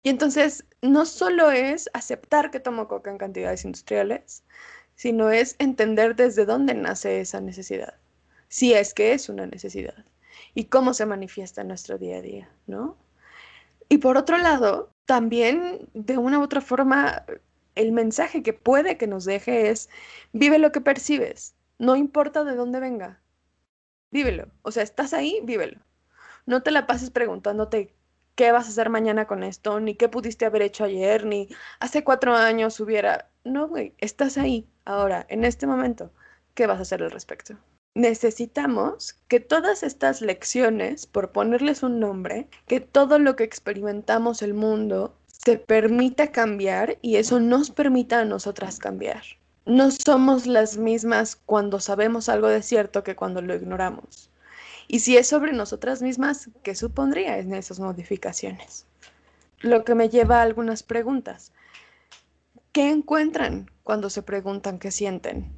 y 0.04 0.10
entonces, 0.10 0.66
no 0.82 1.06
solo 1.06 1.52
es 1.52 1.90
aceptar 1.94 2.52
que 2.52 2.60
tomo 2.60 2.88
coca 2.88 3.12
en 3.12 3.18
cantidades 3.18 3.66
industriales, 3.66 4.44
sino 4.96 5.32
es 5.32 5.56
entender 5.60 6.16
desde 6.16 6.46
dónde 6.46 6.74
nace 6.74 7.20
esa 7.20 7.42
necesidad, 7.42 7.96
si 8.48 8.74
es 8.74 8.94
que 8.94 9.14
es 9.14 9.30
una 9.30 9.46
necesidad, 9.46 10.06
y 10.54 10.66
cómo 10.66 10.94
se 10.94 11.06
manifiesta 11.06 11.62
en 11.62 11.68
nuestro 11.70 11.98
día 11.98 12.18
a 12.18 12.22
día, 12.22 12.50
¿no? 12.68 12.98
Y 13.90 13.98
por 14.00 14.18
otro 14.18 14.38
lado, 14.38 14.92
también 15.06 15.90
de 15.94 16.18
una 16.18 16.40
u 16.40 16.44
otra 16.44 16.62
forma, 16.62 17.26
el 17.76 17.92
mensaje 17.92 18.42
que 18.42 18.54
puede 18.54 18.98
que 18.98 19.08
nos 19.08 19.26
deje 19.26 19.70
es, 19.70 19.90
vive 20.34 20.60
lo 20.60 20.72
que 20.72 20.82
percibes, 20.82 21.56
no 21.78 21.96
importa 21.96 22.44
de 22.44 22.56
dónde 22.56 22.80
venga, 22.80 23.22
vívelo. 24.16 24.48
O 24.64 24.72
sea, 24.72 24.84
estás 24.84 25.14
ahí, 25.14 25.40
vívelo. 25.44 25.80
No 26.46 26.64
te 26.64 26.72
la 26.72 26.88
pases 26.88 27.12
preguntándote 27.12 27.94
qué 28.36 28.52
vas 28.52 28.66
a 28.66 28.70
hacer 28.70 28.90
mañana 28.90 29.28
con 29.28 29.44
esto, 29.44 29.80
ni 29.80 29.96
qué 29.96 30.10
pudiste 30.10 30.46
haber 30.46 30.62
hecho 30.64 30.84
ayer, 30.86 31.26
ni 31.26 31.50
hace 31.80 32.04
cuatro 32.04 32.36
años 32.36 32.80
hubiera... 32.80 33.30
No, 33.44 33.68
güey, 33.68 33.94
estás 34.00 34.38
ahí, 34.38 34.68
ahora, 34.86 35.26
en 35.30 35.46
este 35.46 35.68
momento. 35.68 36.12
¿Qué 36.56 36.68
vas 36.68 36.80
a 36.80 36.82
hacer 36.84 37.04
al 37.04 37.12
respecto? 37.12 37.58
necesitamos 37.96 39.14
que 39.30 39.40
todas 39.40 39.82
estas 39.82 40.22
lecciones, 40.22 41.08
por 41.08 41.32
ponerles 41.32 41.82
un 41.82 42.00
nombre, 42.00 42.50
que 42.68 42.82
todo 42.82 43.18
lo 43.20 43.36
que 43.36 43.46
experimentamos 43.46 44.42
el 44.42 44.54
mundo 44.54 45.18
se 45.28 45.58
permita 45.58 46.32
cambiar 46.32 46.98
y 47.02 47.16
eso 47.16 47.40
nos 47.40 47.72
permita 47.72 48.20
a 48.20 48.26
nosotras 48.26 48.80
cambiar. 48.80 49.24
No 49.66 49.90
somos 49.92 50.46
las 50.46 50.78
mismas 50.78 51.36
cuando 51.46 51.80
sabemos 51.80 52.30
algo 52.30 52.48
de 52.48 52.62
cierto 52.62 53.04
que 53.04 53.16
cuando 53.16 53.42
lo 53.42 53.56
ignoramos. 53.56 54.30
Y 54.88 55.00
si 55.00 55.18
es 55.18 55.28
sobre 55.28 55.54
nosotras 55.54 56.02
mismas, 56.02 56.50
¿qué 56.64 56.76
supondría 56.76 57.40
en 57.40 57.54
esas 57.54 57.80
modificaciones? 57.80 58.86
Lo 59.60 59.84
que 59.84 59.96
me 59.96 60.10
lleva 60.10 60.40
a 60.40 60.44
algunas 60.44 60.84
preguntas. 60.84 61.52
¿Qué 62.72 62.92
encuentran 62.92 63.72
cuando 63.84 64.10
se 64.10 64.22
preguntan 64.22 64.78
qué 64.78 64.92
sienten? 64.92 65.56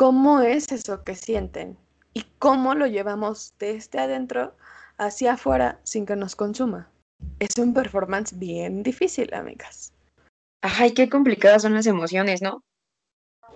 cómo 0.00 0.40
es 0.40 0.72
eso 0.72 1.04
que 1.04 1.14
sienten 1.14 1.76
y 2.14 2.24
cómo 2.38 2.74
lo 2.74 2.86
llevamos 2.86 3.52
desde 3.58 3.98
adentro 3.98 4.56
hacia 4.96 5.34
afuera 5.34 5.78
sin 5.82 6.06
que 6.06 6.16
nos 6.16 6.36
consuma. 6.36 6.90
Es 7.38 7.58
un 7.58 7.74
performance 7.74 8.38
bien 8.38 8.82
difícil, 8.82 9.34
amigas. 9.34 9.92
Ay, 10.62 10.94
qué 10.94 11.10
complicadas 11.10 11.60
son 11.60 11.74
las 11.74 11.86
emociones, 11.86 12.40
¿no? 12.40 12.62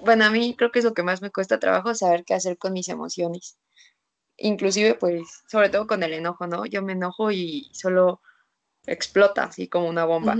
Bueno, 0.02 0.24
a 0.24 0.30
mí 0.30 0.54
creo 0.56 0.70
que 0.70 0.80
es 0.80 0.84
lo 0.84 0.94
que 0.94 1.02
más 1.02 1.22
me 1.22 1.30
cuesta 1.30 1.58
trabajo 1.58 1.94
saber 1.94 2.24
qué 2.24 2.34
hacer 2.34 2.58
con 2.58 2.72
mis 2.72 2.88
emociones. 2.88 3.58
Inclusive, 4.36 4.94
pues, 4.94 5.42
sobre 5.48 5.68
todo 5.68 5.86
con 5.86 6.02
el 6.02 6.12
enojo, 6.12 6.46
¿no? 6.46 6.66
Yo 6.66 6.82
me 6.82 6.92
enojo 6.92 7.30
y 7.30 7.70
solo 7.72 8.20
explota 8.86 9.44
así 9.44 9.68
como 9.68 9.88
una 9.88 10.04
bomba. 10.04 10.36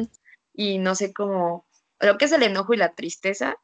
Y 0.53 0.79
no 0.79 0.95
sé 0.95 1.13
cómo, 1.13 1.67
lo 2.01 2.19
que 2.19 2.27
es 2.27 2.33
el 2.33 2.43
enojo 2.43 2.75
y 2.75 2.77
la 2.77 2.95
tristeza, 2.95 3.57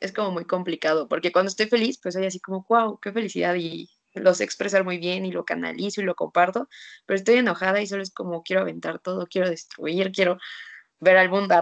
es 0.00 0.12
como 0.12 0.30
muy 0.30 0.44
complicado, 0.44 1.08
porque 1.08 1.32
cuando 1.32 1.48
estoy 1.48 1.66
feliz, 1.66 1.98
pues 2.02 2.14
soy 2.14 2.26
así 2.26 2.40
como, 2.40 2.66
wow, 2.68 2.98
qué 3.00 3.12
felicidad 3.12 3.54
y 3.54 3.88
lo 4.14 4.34
sé 4.34 4.44
expresar 4.44 4.84
muy 4.84 4.98
bien 4.98 5.26
y 5.26 5.32
lo 5.32 5.44
canalizo 5.44 6.00
y 6.00 6.04
lo 6.04 6.14
comparto, 6.14 6.68
pero 7.04 7.16
estoy 7.18 7.36
enojada 7.36 7.80
y 7.80 7.86
solo 7.86 8.02
es 8.02 8.12
como 8.12 8.42
quiero 8.42 8.62
aventar 8.62 8.98
todo, 8.98 9.26
quiero 9.26 9.48
destruir, 9.48 10.12
quiero 10.12 10.38
ver 11.00 11.16
al 11.16 11.30
mundo 11.30 11.54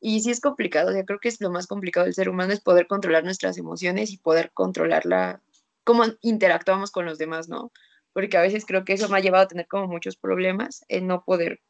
y 0.00 0.20
sí 0.20 0.30
es 0.30 0.40
complicado, 0.40 0.90
o 0.90 0.92
sea, 0.92 1.04
creo 1.04 1.20
que 1.20 1.28
es 1.28 1.40
lo 1.40 1.50
más 1.50 1.66
complicado 1.66 2.04
del 2.04 2.14
ser 2.14 2.28
humano 2.28 2.52
es 2.52 2.60
poder 2.60 2.86
controlar 2.86 3.24
nuestras 3.24 3.58
emociones 3.58 4.12
y 4.12 4.18
poder 4.18 4.50
controlarla, 4.52 5.42
cómo 5.84 6.04
interactuamos 6.20 6.90
con 6.90 7.04
los 7.04 7.18
demás, 7.18 7.48
¿no? 7.48 7.72
porque 8.12 8.36
a 8.36 8.42
veces 8.42 8.66
creo 8.66 8.84
que 8.84 8.94
eso 8.94 9.08
me 9.08 9.18
ha 9.18 9.20
llevado 9.20 9.44
a 9.44 9.48
tener 9.48 9.66
como 9.66 9.88
muchos 9.88 10.16
problemas 10.16 10.84
en 10.88 11.06
no 11.06 11.24
poder, 11.24 11.60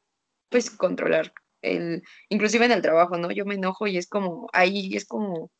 pues, 0.50 0.70
controlar 0.70 1.32
el, 1.62 2.02
inclusive 2.28 2.64
en 2.66 2.72
el 2.72 2.82
trabajo, 2.82 3.16
¿no? 3.18 3.30
Yo 3.30 3.46
me 3.46 3.54
enojo 3.54 3.86
y 3.86 3.98
es 3.98 4.08
como, 4.08 4.48
ahí 4.52 4.96
es 4.96 5.06
como, 5.06 5.50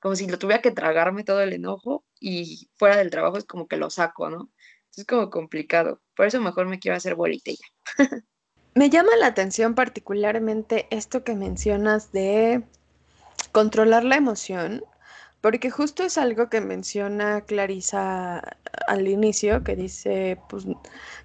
como 0.00 0.16
si 0.16 0.28
lo 0.28 0.38
tuviera 0.38 0.62
que 0.62 0.72
tragarme 0.72 1.24
todo 1.24 1.42
el 1.42 1.52
enojo 1.52 2.04
y 2.20 2.70
fuera 2.76 2.96
del 2.96 3.10
trabajo 3.10 3.38
es 3.38 3.44
como 3.44 3.68
que 3.68 3.76
lo 3.76 3.90
saco, 3.90 4.30
¿no? 4.30 4.50
Es 4.96 5.04
como 5.06 5.30
complicado. 5.30 6.02
Por 6.16 6.26
eso 6.26 6.40
mejor 6.40 6.66
me 6.68 6.78
quiero 6.80 6.96
hacer 6.96 7.14
bolita 7.14 7.52
ya. 7.52 7.66
me 8.74 8.90
llama 8.90 9.16
la 9.16 9.26
atención 9.26 9.74
particularmente 9.74 10.86
esto 10.90 11.24
que 11.24 11.34
mencionas 11.34 12.12
de 12.12 12.62
controlar 13.52 14.04
la 14.04 14.16
emoción, 14.16 14.84
porque 15.40 15.70
justo 15.70 16.02
es 16.02 16.18
algo 16.18 16.48
que 16.50 16.60
menciona 16.60 17.40
Clarisa 17.42 18.42
al 18.86 19.08
inicio, 19.08 19.64
que 19.64 19.74
dice, 19.74 20.38
pues 20.48 20.66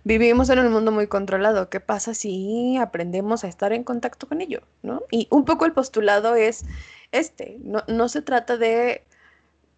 vivimos 0.04 0.50
en 0.50 0.60
un 0.60 0.72
mundo 0.72 0.92
muy 0.92 1.08
controlado, 1.08 1.70
¿qué 1.70 1.80
pasa 1.80 2.14
si 2.14 2.78
aprendemos 2.78 3.44
a 3.44 3.48
estar 3.48 3.74
en 3.74 3.84
contacto 3.84 4.28
con 4.28 4.42
ello? 4.42 4.62
¿no? 4.84 5.04
Y 5.12 5.28
un 5.32 5.46
poco 5.46 5.66
el 5.66 5.74
postulado 5.74 6.36
es 6.36 6.66
este, 7.12 7.58
no, 7.64 7.84
no 7.88 8.10
se 8.10 8.22
trata 8.22 8.58
de 8.58 9.04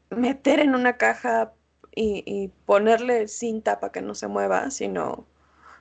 meter 0.09 0.59
en 0.59 0.75
una 0.75 0.97
caja 0.97 1.51
y, 1.99 2.51
ponerle 2.65 3.27
cinta 3.27 3.79
para 3.79 3.91
que 3.91 4.01
no 4.01 4.13
se 4.13 4.27
mueva, 4.27 4.69
sino 4.69 5.25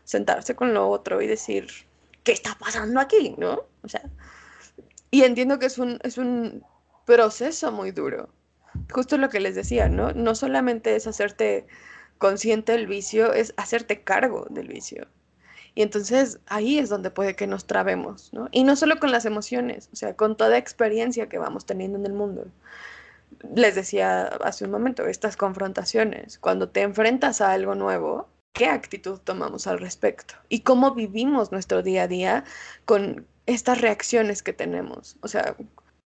sentarse 0.06 0.56
con 0.56 0.72
lo 0.72 0.88
otro 0.88 1.20
y 1.20 1.26
decir, 1.26 1.68
¿qué 2.24 2.32
está 2.32 2.56
pasando 2.58 2.98
aquí? 3.00 3.34
¿No? 3.36 3.64
O 3.82 3.88
sea, 3.88 4.02
y 5.10 5.24
entiendo 5.24 5.58
que 5.58 5.66
es 5.66 5.76
un, 5.76 5.98
es 6.02 6.16
un 6.16 6.64
proceso 7.04 7.70
muy 7.72 7.90
duro. 7.90 8.30
Justo 8.90 9.18
lo 9.18 9.28
que 9.28 9.40
les 9.40 9.54
decía, 9.54 9.90
¿no? 9.90 10.12
No 10.12 10.34
solamente 10.34 10.96
es 10.96 11.06
hacerte 11.06 11.66
consciente 12.16 12.72
del 12.72 12.86
vicio, 12.86 13.34
es 13.34 13.52
hacerte 13.58 14.02
cargo 14.02 14.46
del 14.48 14.68
vicio. 14.68 15.06
Y 15.74 15.82
entonces 15.82 16.40
ahí 16.46 16.78
es 16.78 16.88
donde 16.88 17.10
puede 17.10 17.36
que 17.36 17.46
nos 17.46 17.66
trabemos, 17.66 18.32
¿no? 18.32 18.48
Y 18.50 18.64
no 18.64 18.76
solo 18.76 18.98
con 18.98 19.12
las 19.12 19.26
emociones, 19.26 19.90
o 19.92 19.96
sea, 19.96 20.16
con 20.16 20.36
toda 20.36 20.56
experiencia 20.56 21.28
que 21.28 21.36
vamos 21.36 21.66
teniendo 21.66 21.98
en 21.98 22.06
el 22.06 22.14
mundo 22.14 22.46
les 23.54 23.74
decía 23.74 24.26
hace 24.42 24.64
un 24.64 24.70
momento, 24.70 25.06
estas 25.06 25.36
confrontaciones, 25.36 26.38
cuando 26.38 26.68
te 26.68 26.82
enfrentas 26.82 27.40
a 27.40 27.52
algo 27.52 27.74
nuevo, 27.74 28.28
¿qué 28.56 28.66
actitud 28.66 29.20
tomamos 29.22 29.66
al 29.66 29.78
respecto? 29.78 30.34
¿Y 30.48 30.60
cómo 30.60 30.94
vivimos 30.94 31.52
nuestro 31.52 31.82
día 31.82 32.04
a 32.04 32.08
día 32.08 32.44
con 32.86 33.26
estas 33.44 33.82
reacciones 33.82 34.42
que 34.42 34.54
tenemos? 34.54 35.16
O 35.20 35.28
sea, 35.28 35.54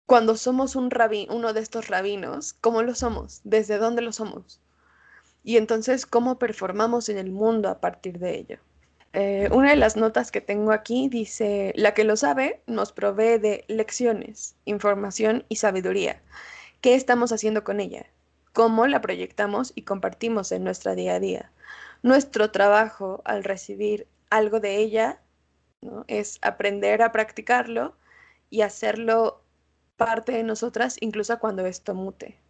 cuando 0.07 0.37
somos 0.37 0.75
un 0.75 0.91
uno 1.31 1.53
de 1.53 1.61
estos 1.61 1.87
rabinos, 1.87 2.53
¿cómo 2.55 2.83
lo 2.83 2.97
somos? 2.97 3.41
¿Desde 3.45 3.79
dónde 3.79 4.03
lo 4.03 4.13
somos? 4.13 4.61
Y 5.45 5.57
entonces, 5.57 6.05
¿cómo 6.05 6.41
performamos 6.41 7.09
en 7.09 7.19
el 7.19 7.31
mundo 7.31 7.69
a 7.69 7.81
partir 7.81 8.19
de 8.19 8.37
ello? 8.37 8.59
Eh, 9.13 9.49
una 9.53 9.71
de 9.71 9.77
las 9.77 9.97
notas 9.97 10.33
que 10.33 10.41
tengo 10.41 10.73
aquí 10.73 11.09
dice, 11.09 11.73
la 11.77 11.95
que 11.95 12.05
lo 12.05 12.17
sabe 12.17 12.63
nos 12.67 12.91
provee 12.91 13.39
de 13.39 13.65
lecciones, 13.69 14.57
información 14.65 15.45
y 15.49 15.57
sabiduría 15.57 16.21
qué 16.81 16.95
estamos 16.95 17.33
haciendo 17.33 17.63
con 17.63 17.81
ella, 17.81 18.07
cómo 18.53 18.87
la 18.87 19.01
proyectamos 19.01 19.73
y 19.75 19.83
compartimos 19.83 20.53
en 20.53 20.65
nuestra 20.65 20.95
día 20.95 21.15
a 21.15 21.21
día. 21.21 21.53
Nuestro 22.03 22.51
trabajo 22.51 23.23
al 23.25 23.45
recibir 23.45 24.09
algo 24.31 24.61
de 24.61 24.77
ella 24.77 25.21
es 26.07 26.39
aprender 26.43 27.03
a 27.03 27.13
practicarlo 27.13 27.97
y 28.49 28.63
hacerlo 28.63 29.45
parte 29.97 30.33
de 30.33 30.43
nosotras 30.43 30.97
incluso 31.01 31.39
cuando 31.39 31.67
esto 31.67 31.95
mute. 31.95 32.41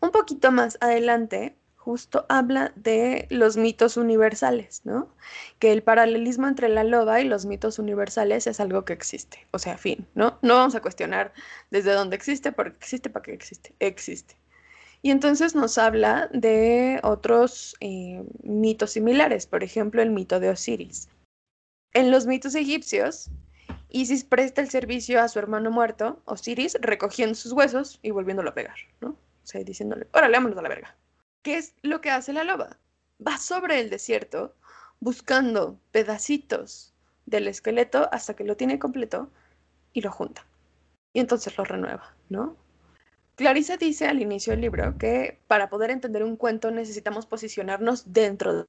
Un 0.00 0.10
poquito 0.10 0.50
más 0.50 0.78
adelante 0.80 1.56
justo 1.76 2.26
habla 2.28 2.72
de 2.76 3.26
los 3.30 3.56
mitos 3.56 3.96
universales, 3.96 4.82
¿no? 4.84 5.14
Que 5.58 5.72
el 5.72 5.82
paralelismo 5.82 6.46
entre 6.46 6.68
la 6.68 6.84
loba 6.84 7.20
y 7.20 7.24
los 7.24 7.44
mitos 7.44 7.80
universales 7.80 8.46
es 8.46 8.60
algo 8.60 8.84
que 8.84 8.92
existe, 8.92 9.48
o 9.50 9.58
sea, 9.58 9.76
fin, 9.78 10.06
¿no? 10.14 10.38
No 10.42 10.54
vamos 10.54 10.76
a 10.76 10.80
cuestionar 10.80 11.32
desde 11.70 11.92
dónde 11.92 12.14
existe, 12.14 12.52
porque 12.52 12.76
existe, 12.76 13.10
para 13.10 13.24
qué 13.24 13.32
existe, 13.32 13.74
existe. 13.80 14.36
Y 15.02 15.10
entonces 15.10 15.56
nos 15.56 15.78
habla 15.78 16.28
de 16.32 17.00
otros 17.02 17.76
eh, 17.80 18.24
mitos 18.44 18.92
similares, 18.92 19.46
por 19.46 19.64
ejemplo, 19.64 20.00
el 20.00 20.10
mito 20.10 20.38
de 20.38 20.50
Osiris. 20.50 21.08
En 21.92 22.10
los 22.12 22.26
mitos 22.26 22.54
egipcios, 22.54 23.28
Isis 23.88 24.24
presta 24.24 24.60
el 24.60 24.70
servicio 24.70 25.20
a 25.20 25.28
su 25.28 25.40
hermano 25.40 25.70
muerto, 25.70 26.22
Osiris, 26.24 26.78
recogiendo 26.80 27.34
sus 27.34 27.52
huesos 27.52 27.98
y 28.02 28.10
volviéndolo 28.10 28.50
a 28.50 28.54
pegar, 28.54 28.76
¿no? 29.00 29.10
O 29.10 29.46
sea, 29.46 29.62
diciéndole, 29.64 30.06
órale, 30.12 30.36
vámonos 30.36 30.58
a 30.58 30.62
la 30.62 30.68
verga. 30.68 30.96
¿Qué 31.42 31.58
es 31.58 31.74
lo 31.82 32.00
que 32.00 32.10
hace 32.10 32.32
la 32.32 32.44
loba? 32.44 32.78
Va 33.26 33.36
sobre 33.38 33.80
el 33.80 33.90
desierto 33.90 34.54
buscando 35.00 35.78
pedacitos 35.90 36.94
del 37.26 37.48
esqueleto 37.48 38.08
hasta 38.12 38.34
que 38.34 38.44
lo 38.44 38.56
tiene 38.56 38.78
completo 38.78 39.30
y 39.92 40.00
lo 40.00 40.12
junta. 40.12 40.46
Y 41.12 41.20
entonces 41.20 41.58
lo 41.58 41.64
renueva, 41.64 42.14
¿no? 42.28 42.56
Clarisa 43.36 43.76
dice 43.76 44.06
al 44.06 44.20
inicio 44.20 44.52
del 44.52 44.60
libro 44.60 44.96
que 44.98 45.40
para 45.46 45.70
poder 45.70 45.90
entender 45.90 46.22
un 46.22 46.36
cuento 46.36 46.70
necesitamos 46.70 47.26
posicionarnos 47.26 48.12
dentro. 48.12 48.54
De... 48.54 48.66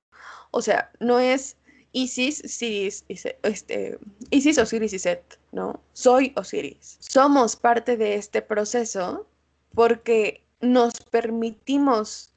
O 0.51 0.61
sea, 0.61 0.91
no 0.99 1.19
es 1.19 1.57
Isis, 1.91 2.41
Siris, 2.45 3.05
este, 3.07 3.99
Isis, 4.31 4.57
Osiris 4.57 4.93
y 4.93 4.99
Set, 4.99 5.39
¿no? 5.51 5.81
Soy 5.93 6.33
Osiris. 6.35 6.97
Somos 6.99 7.55
parte 7.55 7.97
de 7.97 8.15
este 8.15 8.41
proceso 8.41 9.27
porque 9.75 10.43
nos 10.59 10.93
permitimos 11.11 12.33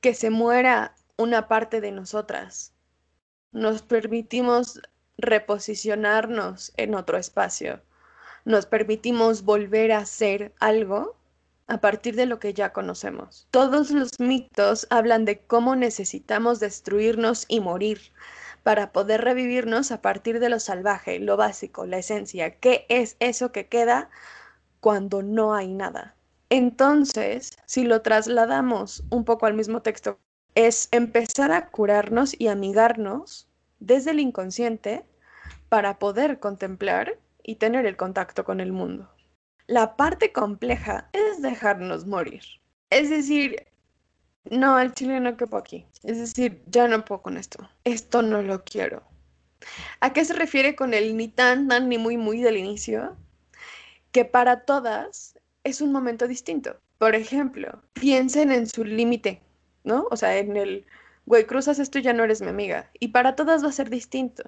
que 0.00 0.12
se 0.12 0.28
muera 0.28 0.94
una 1.16 1.48
parte 1.48 1.80
de 1.80 1.92
nosotras. 1.92 2.72
Nos 3.52 3.82
permitimos 3.82 4.80
reposicionarnos 5.16 6.72
en 6.76 6.94
otro 6.94 7.16
espacio. 7.16 7.80
Nos 8.44 8.66
permitimos 8.66 9.44
volver 9.44 9.92
a 9.92 10.04
ser 10.04 10.52
algo 10.58 11.16
a 11.66 11.80
partir 11.80 12.16
de 12.16 12.26
lo 12.26 12.38
que 12.38 12.54
ya 12.54 12.72
conocemos. 12.72 13.48
Todos 13.50 13.90
los 13.90 14.18
mitos 14.18 14.86
hablan 14.90 15.24
de 15.24 15.40
cómo 15.40 15.76
necesitamos 15.76 16.60
destruirnos 16.60 17.46
y 17.48 17.60
morir 17.60 18.12
para 18.62 18.92
poder 18.92 19.22
revivirnos 19.22 19.92
a 19.92 20.02
partir 20.02 20.40
de 20.40 20.48
lo 20.48 20.58
salvaje, 20.60 21.18
lo 21.18 21.36
básico, 21.36 21.86
la 21.86 21.98
esencia. 21.98 22.58
¿Qué 22.58 22.86
es 22.88 23.16
eso 23.20 23.52
que 23.52 23.68
queda 23.68 24.10
cuando 24.80 25.22
no 25.22 25.54
hay 25.54 25.68
nada? 25.68 26.16
Entonces, 26.50 27.56
si 27.66 27.84
lo 27.84 28.02
trasladamos 28.02 29.04
un 29.10 29.24
poco 29.24 29.46
al 29.46 29.54
mismo 29.54 29.82
texto, 29.82 30.18
es 30.54 30.88
empezar 30.92 31.52
a 31.52 31.70
curarnos 31.70 32.38
y 32.38 32.48
amigarnos 32.48 33.48
desde 33.80 34.12
el 34.12 34.20
inconsciente 34.20 35.04
para 35.68 35.98
poder 35.98 36.38
contemplar 36.38 37.18
y 37.42 37.56
tener 37.56 37.86
el 37.86 37.96
contacto 37.96 38.44
con 38.44 38.60
el 38.60 38.72
mundo. 38.72 39.13
La 39.66 39.96
parte 39.96 40.32
compleja 40.32 41.08
es 41.12 41.40
dejarnos 41.40 42.06
morir. 42.06 42.42
Es 42.90 43.08
decir, 43.08 43.66
no, 44.50 44.76
al 44.76 44.92
chile 44.92 45.20
no 45.20 45.36
quepo 45.36 45.56
aquí. 45.56 45.86
Es 46.02 46.18
decir, 46.18 46.62
ya 46.66 46.86
no 46.86 47.04
puedo 47.04 47.22
con 47.22 47.38
esto. 47.38 47.68
Esto 47.84 48.20
no 48.20 48.42
lo 48.42 48.62
quiero. 48.62 49.02
¿A 50.00 50.12
qué 50.12 50.24
se 50.24 50.34
refiere 50.34 50.76
con 50.76 50.92
el 50.92 51.16
ni 51.16 51.28
tan, 51.28 51.68
tan, 51.68 51.88
ni 51.88 51.96
muy, 51.96 52.18
muy 52.18 52.42
del 52.42 52.58
inicio? 52.58 53.16
Que 54.12 54.26
para 54.26 54.64
todas 54.66 55.38
es 55.64 55.80
un 55.80 55.92
momento 55.92 56.28
distinto. 56.28 56.78
Por 56.98 57.14
ejemplo, 57.14 57.82
piensen 57.94 58.52
en 58.52 58.66
su 58.66 58.84
límite, 58.84 59.40
¿no? 59.82 60.06
O 60.10 60.16
sea, 60.16 60.36
en 60.36 60.56
el, 60.58 60.86
güey, 61.24 61.46
cruzas 61.46 61.78
esto 61.78 61.98
y 61.98 62.02
ya 62.02 62.12
no 62.12 62.24
eres 62.24 62.42
mi 62.42 62.48
amiga. 62.48 62.90
Y 63.00 63.08
para 63.08 63.34
todas 63.34 63.64
va 63.64 63.68
a 63.68 63.72
ser 63.72 63.88
distinto. 63.88 64.44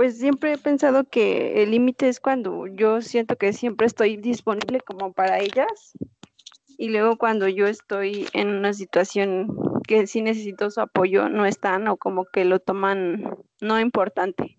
Pues 0.00 0.16
siempre 0.16 0.54
he 0.54 0.56
pensado 0.56 1.04
que 1.04 1.62
el 1.62 1.72
límite 1.72 2.08
es 2.08 2.20
cuando 2.20 2.66
yo 2.66 3.02
siento 3.02 3.36
que 3.36 3.52
siempre 3.52 3.86
estoy 3.86 4.16
disponible 4.16 4.80
como 4.80 5.12
para 5.12 5.40
ellas. 5.40 5.92
Y 6.78 6.88
luego 6.88 7.18
cuando 7.18 7.48
yo 7.48 7.66
estoy 7.66 8.26
en 8.32 8.48
una 8.48 8.72
situación 8.72 9.48
que 9.86 10.06
sí 10.06 10.22
necesito 10.22 10.70
su 10.70 10.80
apoyo, 10.80 11.28
no 11.28 11.44
están 11.44 11.86
o 11.86 11.98
como 11.98 12.24
que 12.24 12.46
lo 12.46 12.60
toman 12.60 13.36
no 13.60 13.78
importante. 13.78 14.56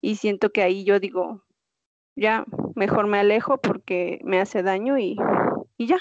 Y 0.00 0.14
siento 0.14 0.48
que 0.48 0.62
ahí 0.62 0.84
yo 0.84 1.00
digo, 1.00 1.44
ya 2.16 2.46
mejor 2.74 3.08
me 3.08 3.18
alejo 3.18 3.58
porque 3.58 4.20
me 4.24 4.40
hace 4.40 4.62
daño 4.62 4.96
y, 4.96 5.18
y 5.76 5.86
ya. 5.86 5.98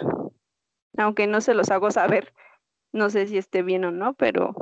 Aunque 0.98 1.28
no 1.28 1.42
se 1.42 1.56
los 1.56 1.72
hago 1.72 1.92
saber, 1.92 2.34
no 2.94 3.10
sé 3.10 3.28
si 3.28 3.38
esté 3.38 3.64
bien 3.64 3.84
o 3.84 3.92
no, 3.92 4.14
pero 4.14 4.56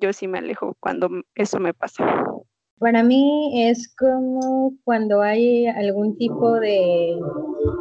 yo 0.00 0.12
sí 0.12 0.26
me 0.26 0.38
alejo 0.38 0.74
cuando 0.80 1.10
eso 1.36 1.60
me 1.60 1.74
pasa. 1.74 2.26
Para 2.78 3.02
mí 3.02 3.68
es 3.68 3.94
como 3.96 4.72
cuando 4.84 5.22
hay 5.22 5.66
algún 5.66 6.16
tipo 6.16 6.60
de 6.60 7.18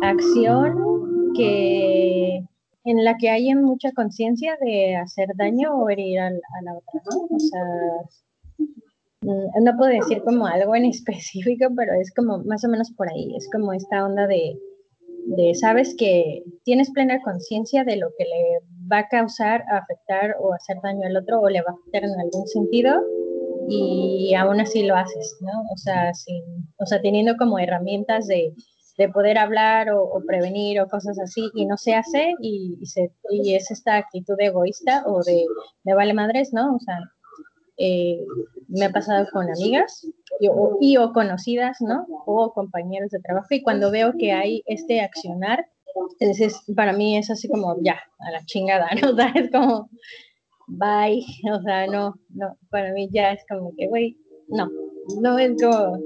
acción 0.01 1.33
que 1.35 2.43
en 2.85 3.03
la 3.03 3.17
que 3.17 3.29
hay 3.29 3.53
mucha 3.55 3.91
conciencia 3.91 4.57
de 4.61 4.95
hacer 4.95 5.29
daño 5.35 5.75
o 5.75 5.89
herir 5.89 6.19
a, 6.19 6.29
la 6.29 6.73
otra, 6.77 7.01
¿no? 7.11 7.35
O 7.35 7.39
sea, 7.39 7.61
Mm, 9.25 9.63
no 9.63 9.75
puedo 9.75 9.89
decir 9.91 10.21
como 10.23 10.45
algo 10.45 10.75
en 10.75 10.85
específico, 10.95 11.67
pero 11.75 11.93
es 11.93 12.13
como 12.13 12.39
más 12.43 12.63
o 12.63 12.69
menos 12.69 12.91
por 12.91 13.09
ahí, 13.09 13.35
es 13.35 13.49
como 13.51 13.73
esta 13.73 14.05
onda 14.05 14.27
de 14.27 14.57
de 15.27 15.55
sabes 15.55 15.95
que 15.97 16.43
tienes 16.65 16.91
plena 16.91 17.19
conciencia 17.23 17.83
de 17.83 17.95
lo 17.95 18.09
que 18.15 18.25
le 18.25 18.59
va 18.91 18.99
a 18.99 19.07
causar, 19.07 19.63
afectar 19.71 20.35
o 20.39 20.53
hacer 20.53 20.77
daño 20.83 21.07
al 21.07 21.17
otro 21.17 21.41
o 21.41 21.49
le 21.49 21.63
va 21.63 21.71
a 21.71 21.73
afectar 21.73 22.03
en 22.03 22.19
algún 22.19 22.47
sentido 22.47 23.01
y 23.69 24.33
aún 24.35 24.59
así 24.59 24.83
lo 24.83 24.95
haces, 24.95 25.37
¿no? 25.41 25.51
O 25.71 25.77
sea, 25.77 26.13
sin, 26.13 26.43
o 26.77 26.85
sea 26.85 27.01
teniendo 27.01 27.35
como 27.37 27.59
herramientas 27.59 28.27
de, 28.27 28.53
de 28.97 29.09
poder 29.09 29.37
hablar 29.37 29.89
o, 29.91 30.21
prevenir 30.25 30.79
o 30.79 30.87
cosas 30.87 31.19
así 31.19 31.49
y 31.53 31.65
no 31.65 31.77
se 31.77 31.95
hace 31.95 32.33
y, 32.41 32.77
se, 32.85 33.11
y 33.29 33.55
es 33.55 33.71
esta 33.71 33.97
actitud 33.97 34.35
egoísta 34.39 35.03
o 35.05 35.21
de 35.23 35.45
me 35.83 35.93
vale 35.93 36.13
madres, 36.13 36.53
¿no? 36.53 36.75
O 36.75 36.79
sea, 36.79 36.99
eh, 37.77 38.19
me 38.69 38.85
ha 38.85 38.91
pasado 38.91 39.27
con 39.31 39.49
amigas 39.49 40.07
y 40.39 40.47
o, 40.47 40.77
y 40.79 40.97
o, 40.97 41.11
conocidas, 41.11 41.77
¿no? 41.81 42.05
O 42.25 42.53
compañeros 42.53 43.11
de 43.11 43.19
trabajo 43.19 43.47
y 43.51 43.63
cuando 43.63 43.91
veo 43.91 44.13
que 44.17 44.31
hay 44.31 44.63
este 44.65 45.01
accionar, 45.01 45.65
entonces 46.19 46.61
para 46.75 46.93
mí 46.93 47.17
es 47.17 47.29
así 47.29 47.49
como 47.49 47.75
ya, 47.81 47.99
a 48.19 48.31
la 48.31 48.45
chingada, 48.45 48.87
¿no? 49.01 49.11
O 49.11 49.15
sea, 49.15 49.31
es 49.35 49.51
como 49.51 49.89
bye, 50.67 51.23
o 51.51 51.61
sea, 51.61 51.87
no, 51.87 52.15
no, 52.29 52.57
para 52.69 52.91
mí 52.93 53.09
ya 53.11 53.31
es 53.31 53.43
como 53.49 53.73
que, 53.77 53.87
güey, 53.87 54.17
no, 54.47 54.69
no 55.21 55.39
es 55.39 55.61
como, 55.61 55.99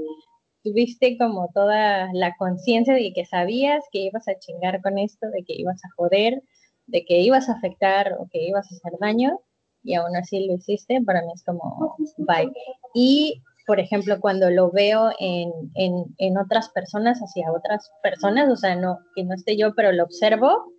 tuviste 0.64 1.18
como 1.18 1.50
toda 1.54 2.10
la 2.14 2.36
conciencia 2.38 2.94
de 2.94 3.12
que 3.14 3.26
sabías 3.26 3.84
que 3.92 4.00
ibas 4.00 4.28
a 4.28 4.38
chingar 4.40 4.82
con 4.82 4.98
esto, 4.98 5.28
de 5.28 5.44
que 5.44 5.54
ibas 5.54 5.84
a 5.84 5.90
joder, 5.96 6.42
de 6.88 7.06
que 7.06 7.20
ibas 7.20 7.50
a 7.50 7.54
afectar 7.54 8.14
o 8.20 8.28
que 8.32 8.48
ibas 8.48 8.72
a 8.72 8.76
hacer 8.76 9.00
daño 9.00 9.40
y 9.84 9.94
aún 9.96 10.16
así 10.16 10.46
lo 10.46 10.56
hiciste, 10.56 11.02
para 11.06 11.22
mí 11.22 11.32
es 11.34 11.44
como, 11.44 11.96
bye. 12.18 12.52
Y, 12.94 13.42
por 13.66 13.80
ejemplo, 13.80 14.20
cuando 14.20 14.50
lo 14.50 14.72
veo 14.72 15.12
en, 15.20 15.52
en, 15.76 16.06
en 16.18 16.38
otras 16.38 16.70
personas, 16.70 17.20
hacia 17.20 17.52
otras 17.52 17.90
personas, 18.04 18.50
o 18.50 18.58
sea, 18.58 18.76
no, 18.76 19.00
que 19.16 19.24
no 19.24 19.36
esté 19.36 19.56
yo, 19.56 19.74
pero 19.76 19.92
lo 19.92 20.04
observo, 20.04 20.74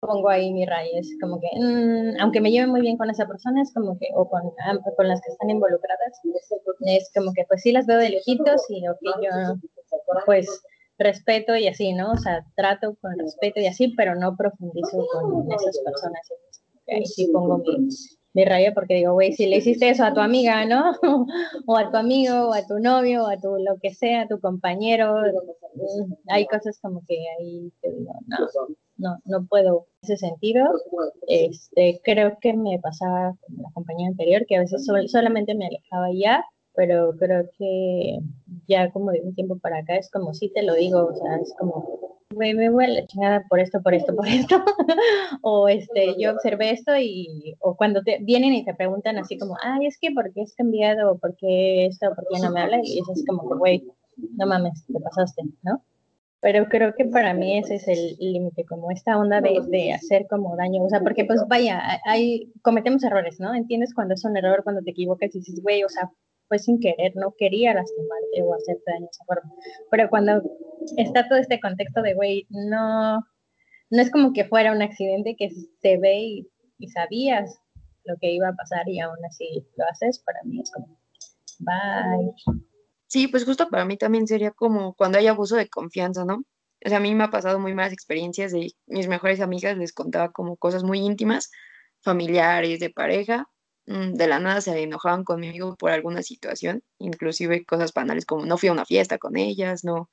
pongo 0.00 0.28
ahí 0.28 0.52
mi 0.52 0.66
raya. 0.66 0.98
Es 0.98 1.16
como 1.20 1.40
que, 1.40 1.48
mm, 1.54 2.20
aunque 2.20 2.40
me 2.40 2.50
lleve 2.50 2.66
muy 2.66 2.80
bien 2.80 2.96
con 2.96 3.10
esa 3.10 3.26
persona, 3.26 3.62
es 3.62 3.72
como 3.72 3.98
que, 3.98 4.08
o 4.14 4.28
con, 4.28 4.42
con 4.96 5.08
las 5.08 5.20
que 5.20 5.32
están 5.32 5.50
involucradas, 5.50 6.20
es 6.80 7.10
como 7.14 7.32
que, 7.32 7.44
pues 7.48 7.62
sí 7.62 7.72
las 7.72 7.86
veo 7.86 7.98
de 7.98 8.10
lejitos 8.10 8.62
y 8.68 8.86
ok, 8.88 8.98
yo, 9.22 9.56
pues 10.24 10.62
respeto 10.98 11.56
y 11.56 11.68
así, 11.68 11.92
¿no? 11.92 12.12
O 12.12 12.16
sea, 12.16 12.44
trato 12.56 12.96
con 13.00 13.18
respeto 13.18 13.60
y 13.60 13.66
así, 13.66 13.88
pero 13.96 14.14
no 14.14 14.36
profundizo 14.36 15.06
con 15.12 15.52
esas 15.52 15.78
personas. 15.84 16.28
Ahí 16.88 17.04
sí 17.04 17.28
pongo 17.32 17.58
mi, 17.58 18.15
mi 18.36 18.44
raya 18.44 18.74
porque 18.74 18.96
digo, 18.96 19.14
güey, 19.14 19.32
si 19.32 19.46
le 19.46 19.56
hiciste 19.56 19.88
eso 19.88 20.04
a 20.04 20.12
tu 20.12 20.20
amiga, 20.20 20.66
¿no? 20.66 20.92
o 21.66 21.76
a 21.78 21.90
tu 21.90 21.96
amigo, 21.96 22.50
o 22.50 22.52
a 22.52 22.66
tu 22.66 22.78
novio, 22.78 23.24
o 23.24 23.28
a 23.28 23.38
tu 23.38 23.56
lo 23.56 23.78
que 23.80 23.94
sea, 23.94 24.22
a 24.22 24.28
tu 24.28 24.38
compañero, 24.40 25.22
mm, 25.74 26.12
hay 26.28 26.46
cosas 26.46 26.78
como 26.82 27.02
que 27.08 27.16
ahí 27.38 27.72
te 27.80 27.92
digo, 27.92 28.12
no, 28.26 28.36
no, 28.98 29.18
no 29.24 29.46
puedo 29.46 29.86
en 30.02 30.12
ese 30.12 30.18
sentido. 30.18 30.66
Este, 31.26 31.98
creo 32.04 32.36
que 32.38 32.52
me 32.52 32.78
pasaba 32.78 33.34
con 33.40 33.56
la 33.56 33.70
compañía 33.72 34.08
anterior, 34.08 34.44
que 34.46 34.56
a 34.56 34.60
veces 34.60 34.86
solamente 35.06 35.54
me 35.54 35.68
alejaba 35.68 36.08
ya, 36.12 36.44
pero 36.76 37.16
creo 37.16 37.48
que 37.58 38.18
ya 38.68 38.90
como 38.92 39.10
de 39.10 39.20
un 39.22 39.34
tiempo 39.34 39.58
para 39.58 39.78
acá 39.78 39.96
es 39.96 40.10
como 40.10 40.34
si 40.34 40.50
te 40.52 40.62
lo 40.62 40.74
digo, 40.74 41.06
o 41.06 41.14
sea, 41.14 41.36
es 41.36 41.54
como, 41.58 42.18
me, 42.36 42.54
me 42.54 42.70
voy 42.70 42.84
a 42.84 42.88
la 42.88 43.06
chingada 43.06 43.44
por 43.48 43.60
esto, 43.60 43.82
por 43.82 43.94
esto, 43.94 44.14
por 44.14 44.28
esto, 44.28 44.56
o 45.42 45.68
este, 45.68 46.14
yo 46.18 46.32
observé 46.32 46.70
esto 46.70 46.92
y, 46.96 47.56
o 47.60 47.76
cuando 47.76 48.02
te 48.02 48.18
vienen 48.20 48.52
y 48.52 48.64
te 48.64 48.74
preguntan 48.74 49.18
así 49.18 49.38
como, 49.38 49.56
ay, 49.62 49.86
es 49.86 49.98
que 49.98 50.12
¿por 50.12 50.32
qué 50.32 50.42
has 50.42 50.54
cambiado? 50.54 51.12
¿O 51.12 51.18
por 51.18 51.34
qué 51.36 51.86
esto? 51.86 52.14
¿Por 52.14 52.26
qué 52.28 52.40
no 52.40 52.50
me 52.52 52.60
hablas? 52.60 52.82
Y 52.84 53.00
es 53.00 53.08
así 53.08 53.24
como, 53.24 53.42
güey, 53.56 53.84
no 54.36 54.46
mames, 54.46 54.84
te 54.86 55.00
pasaste, 55.00 55.42
¿no? 55.62 55.82
pero 56.46 56.68
creo 56.68 56.94
que 56.94 57.04
para 57.06 57.34
mí 57.34 57.58
ese 57.58 57.74
es 57.74 57.88
el 57.88 58.16
límite, 58.20 58.64
como 58.64 58.92
esta 58.92 59.18
onda 59.18 59.40
de, 59.40 59.60
de, 59.68 59.92
hacer 59.92 60.28
como 60.28 60.54
daño, 60.54 60.84
o 60.84 60.88
sea, 60.88 61.00
porque 61.00 61.24
pues 61.24 61.42
vaya, 61.48 61.82
hay, 62.04 62.52
cometemos 62.62 63.02
errores, 63.02 63.40
¿no? 63.40 63.52
Entiendes 63.52 63.92
cuando 63.92 64.14
es 64.14 64.24
un 64.24 64.36
error, 64.36 64.62
cuando 64.62 64.80
te 64.82 64.92
equivocas 64.92 65.34
y 65.34 65.40
dices, 65.40 65.60
güey, 65.60 65.82
o 65.82 65.88
sea, 65.88 66.08
fue 66.48 66.58
sin 66.58 66.80
querer, 66.80 67.12
no 67.16 67.34
quería 67.36 67.74
lastimarte 67.74 68.42
o 68.42 68.54
hacerte 68.54 68.82
daño 68.86 69.06
de 69.06 69.10
esa 69.10 69.24
forma, 69.24 69.52
pero 69.90 70.08
cuando 70.08 70.42
está 70.96 71.28
todo 71.28 71.38
este 71.38 71.60
contexto 71.60 72.02
de, 72.02 72.14
güey, 72.14 72.46
no, 72.50 73.18
no 73.90 74.02
es 74.02 74.10
como 74.10 74.32
que 74.32 74.44
fuera 74.44 74.72
un 74.72 74.82
accidente 74.82 75.36
que 75.36 75.50
se 75.50 75.96
ve 75.98 76.18
y, 76.18 76.50
y 76.78 76.88
sabías 76.88 77.60
lo 78.04 78.16
que 78.20 78.32
iba 78.32 78.48
a 78.48 78.54
pasar 78.54 78.88
y 78.88 79.00
aún 79.00 79.18
así 79.28 79.66
lo 79.76 79.84
haces, 79.90 80.20
para 80.20 80.38
mí 80.44 80.60
es 80.60 80.70
como, 80.70 80.98
bye. 81.58 82.32
Sí, 83.08 83.28
pues 83.28 83.44
justo 83.44 83.68
para 83.68 83.84
mí 83.84 83.96
también 83.96 84.26
sería 84.26 84.50
como 84.50 84.94
cuando 84.94 85.18
hay 85.18 85.26
abuso 85.26 85.56
de 85.56 85.68
confianza, 85.68 86.24
¿no? 86.24 86.44
O 86.84 86.88
sea, 86.88 86.98
a 86.98 87.00
mí 87.00 87.14
me 87.14 87.24
ha 87.24 87.30
pasado 87.30 87.58
muy 87.58 87.74
malas 87.74 87.92
experiencias 87.92 88.52
de 88.52 88.72
mis 88.86 89.08
mejores 89.08 89.40
amigas, 89.40 89.76
les 89.76 89.92
contaba 89.92 90.30
como 90.32 90.56
cosas 90.56 90.84
muy 90.84 91.00
íntimas, 91.00 91.50
familiares, 92.00 92.80
de 92.80 92.90
pareja, 92.90 93.48
de 93.86 94.26
la 94.26 94.40
nada 94.40 94.60
se 94.60 94.82
enojaban 94.82 95.24
conmigo 95.24 95.76
por 95.76 95.90
alguna 95.92 96.22
situación, 96.22 96.82
inclusive 96.98 97.64
cosas 97.64 97.92
banales 97.92 98.26
como 98.26 98.44
no 98.44 98.58
fui 98.58 98.68
a 98.68 98.72
una 98.72 98.84
fiesta 98.84 99.18
con 99.18 99.36
ellas, 99.36 99.84
no, 99.84 100.10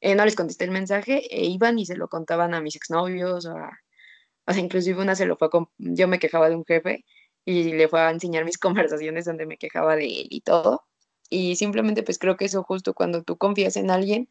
eh, 0.00 0.14
no 0.14 0.24
les 0.24 0.36
contesté 0.36 0.64
el 0.64 0.70
mensaje, 0.70 1.22
e 1.30 1.44
iban 1.46 1.78
y 1.78 1.86
se 1.86 1.96
lo 1.96 2.08
contaban 2.08 2.54
a 2.54 2.60
mis 2.62 2.76
exnovios, 2.76 3.46
o, 3.46 3.54
o 4.46 4.52
sea, 4.52 4.62
inclusive 4.62 5.02
una 5.02 5.14
se 5.16 5.26
lo 5.26 5.36
fue 5.36 5.48
a, 5.52 5.68
yo 5.78 6.08
me 6.08 6.18
quejaba 6.18 6.48
de 6.48 6.56
un 6.56 6.64
jefe 6.64 7.04
y 7.44 7.72
le 7.72 7.88
fue 7.88 8.00
a 8.00 8.10
enseñar 8.10 8.44
mis 8.44 8.58
conversaciones 8.98 9.26
donde 9.26 9.46
me 9.46 9.58
quejaba 9.58 9.96
de 9.96 10.06
él 10.06 10.28
y 10.30 10.40
todo, 10.42 10.84
y 11.30 11.56
simplemente 11.56 12.02
pues 12.02 12.18
creo 12.18 12.36
que 12.36 12.46
eso 12.46 12.62
justo 12.64 12.94
cuando 12.94 13.22
tú 13.22 13.36
confías 13.38 13.76
en 13.76 13.90
alguien 13.90 14.28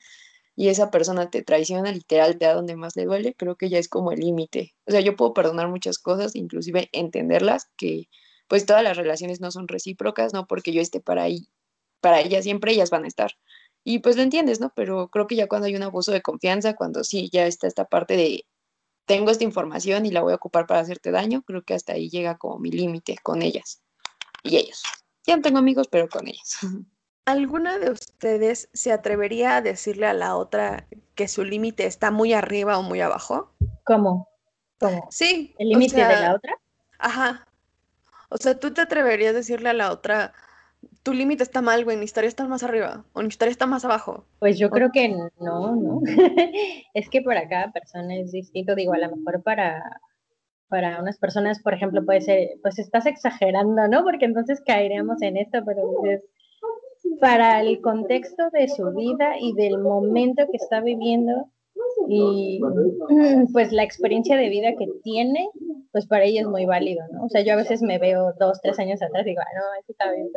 y 0.55 0.69
esa 0.69 0.91
persona 0.91 1.29
te 1.29 1.43
traiciona 1.43 1.91
literal 1.91 2.37
de 2.39 2.47
a 2.47 2.53
donde 2.55 2.75
más 2.75 2.95
le 2.95 3.05
duele, 3.05 3.35
creo 3.35 3.55
que 3.55 3.69
ya 3.69 3.79
es 3.79 3.87
como 3.87 4.11
el 4.11 4.19
límite. 4.19 4.75
O 4.87 4.91
sea, 4.91 4.99
yo 5.01 5.15
puedo 5.15 5.33
perdonar 5.33 5.69
muchas 5.69 5.99
cosas, 5.99 6.35
inclusive 6.35 6.89
entenderlas, 6.91 7.69
que 7.77 8.09
pues 8.49 8.65
todas 8.65 8.83
las 8.83 8.97
relaciones 8.97 9.39
no 9.39 9.51
son 9.51 9.67
recíprocas, 9.67 10.33
no 10.33 10.47
porque 10.47 10.73
yo 10.73 10.81
esté 10.81 10.99
para 10.99 11.23
ahí, 11.23 11.47
para 12.01 12.19
ellas 12.19 12.43
siempre 12.43 12.73
ellas 12.73 12.89
van 12.89 13.05
a 13.05 13.07
estar. 13.07 13.31
Y 13.85 13.99
pues 13.99 14.17
lo 14.17 14.23
entiendes, 14.23 14.59
¿no? 14.59 14.73
Pero 14.75 15.09
creo 15.09 15.27
que 15.27 15.35
ya 15.35 15.47
cuando 15.47 15.67
hay 15.67 15.75
un 15.75 15.83
abuso 15.83 16.11
de 16.11 16.21
confianza, 16.21 16.75
cuando 16.75 17.03
sí, 17.03 17.29
ya 17.31 17.45
está 17.45 17.67
esta 17.67 17.85
parte 17.85 18.17
de 18.17 18.45
tengo 19.05 19.31
esta 19.31 19.43
información 19.43 20.05
y 20.05 20.11
la 20.11 20.21
voy 20.21 20.33
a 20.33 20.35
ocupar 20.35 20.67
para 20.67 20.81
hacerte 20.81 21.11
daño, 21.11 21.43
creo 21.43 21.63
que 21.63 21.73
hasta 21.73 21.93
ahí 21.93 22.09
llega 22.09 22.37
como 22.37 22.59
mi 22.59 22.71
límite 22.71 23.15
con 23.23 23.41
ellas 23.41 23.81
y 24.43 24.57
ellos. 24.57 24.83
Ya 25.25 25.35
no 25.35 25.41
tengo 25.41 25.59
amigos, 25.59 25.87
pero 25.87 26.09
con 26.09 26.27
ellos. 26.27 26.57
¿Alguna 27.25 27.77
de 27.77 27.91
ustedes 27.91 28.69
se 28.73 28.91
atrevería 28.91 29.57
a 29.57 29.61
decirle 29.61 30.07
a 30.07 30.13
la 30.13 30.35
otra 30.35 30.87
que 31.13 31.27
su 31.27 31.43
límite 31.43 31.85
está 31.85 32.09
muy 32.09 32.33
arriba 32.33 32.79
o 32.79 32.81
muy 32.81 33.01
abajo? 33.01 33.51
¿Cómo? 33.83 34.27
¿Cómo? 34.79 35.07
Sí. 35.11 35.55
¿El 35.59 35.69
límite 35.69 35.97
de 35.97 36.15
la 36.15 36.35
otra? 36.35 36.57
Ajá. 36.97 37.48
O 38.29 38.37
sea, 38.37 38.59
¿tú 38.59 38.73
te 38.73 38.81
atreverías 38.81 39.33
a 39.33 39.37
decirle 39.37 39.69
a 39.69 39.73
la 39.73 39.91
otra, 39.91 40.33
tu 41.03 41.13
límite 41.13 41.43
está 41.43 41.61
mal, 41.61 41.83
güey, 41.83 41.97
mi 41.97 42.05
historia 42.05 42.27
está 42.27 42.47
más 42.47 42.63
arriba 42.63 43.03
o 43.13 43.21
mi 43.21 43.27
historia 43.27 43.51
está 43.51 43.65
más 43.65 43.85
abajo? 43.85 44.25
Pues 44.39 44.59
yo 44.59 44.69
creo 44.69 44.91
que 44.91 45.09
no, 45.09 45.75
no. 45.75 46.01
es 46.93 47.09
que 47.09 47.21
para 47.21 47.47
cada 47.49 47.71
persona 47.71 48.15
es 48.15 48.31
distinto. 48.31 48.75
Digo, 48.75 48.93
a 48.93 48.99
lo 48.99 49.15
mejor 49.15 49.41
para, 49.43 49.99
para 50.67 51.01
unas 51.01 51.17
personas, 51.17 51.61
por 51.61 51.73
ejemplo, 51.73 52.05
puede 52.05 52.21
ser, 52.21 52.49
pues 52.61 52.79
estás 52.79 53.05
exagerando, 53.05 53.87
¿no? 53.87 54.03
Porque 54.03 54.25
entonces 54.25 54.61
caeríamos 54.65 55.21
en 55.21 55.37
esto, 55.37 55.63
pero 55.65 55.81
es 56.05 56.21
para 57.19 57.61
el 57.61 57.81
contexto 57.81 58.49
de 58.51 58.67
su 58.67 58.91
vida 58.91 59.35
y 59.39 59.53
del 59.53 59.79
momento 59.79 60.45
que 60.51 60.57
está 60.57 60.81
viviendo 60.81 61.49
y 62.07 62.59
pues 63.53 63.71
la 63.71 63.83
experiencia 63.83 64.35
de 64.37 64.49
vida 64.49 64.71
que 64.77 64.87
tiene, 65.03 65.49
pues 65.91 66.07
para 66.07 66.25
ella 66.25 66.41
es 66.41 66.47
muy 66.47 66.65
válido, 66.65 67.03
¿no? 67.11 67.25
O 67.25 67.29
sea, 67.29 67.41
yo 67.41 67.53
a 67.53 67.57
veces 67.57 67.81
me 67.81 67.97
veo 67.99 68.33
dos, 68.39 68.59
tres 68.61 68.79
años 68.79 69.01
atrás 69.01 69.25
y 69.25 69.29
digo, 69.29 69.41
ah, 69.41 69.55
no, 69.55 69.79
eso 69.79 69.91
está 69.91 70.11
bien, 70.11 70.29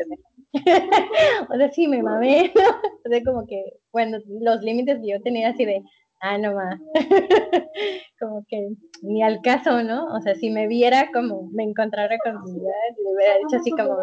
o 1.50 1.56
sea, 1.56 1.72
sí, 1.72 1.88
me 1.88 2.02
mamé, 2.02 2.52
¿no? 2.54 2.68
O 3.04 3.08
sea, 3.08 3.22
como 3.24 3.46
que, 3.46 3.62
bueno, 3.92 4.18
los 4.40 4.62
límites 4.62 5.00
que 5.00 5.08
yo 5.08 5.22
tenía 5.22 5.48
así 5.50 5.64
de, 5.64 5.82
ah, 6.20 6.38
no 6.38 6.54
más, 6.54 6.78
como 8.20 8.44
que 8.48 8.68
ni 9.02 9.22
al 9.22 9.40
caso, 9.42 9.82
¿no? 9.82 10.06
O 10.14 10.20
sea, 10.20 10.34
si 10.34 10.50
me 10.50 10.66
viera 10.66 11.10
como 11.12 11.48
me 11.52 11.64
encontrara 11.64 12.16
con 12.22 12.42
mi 12.44 12.60
le 12.60 13.14
hubiera 13.14 13.38
dicho 13.38 13.56
así 13.56 13.70
como, 13.70 13.96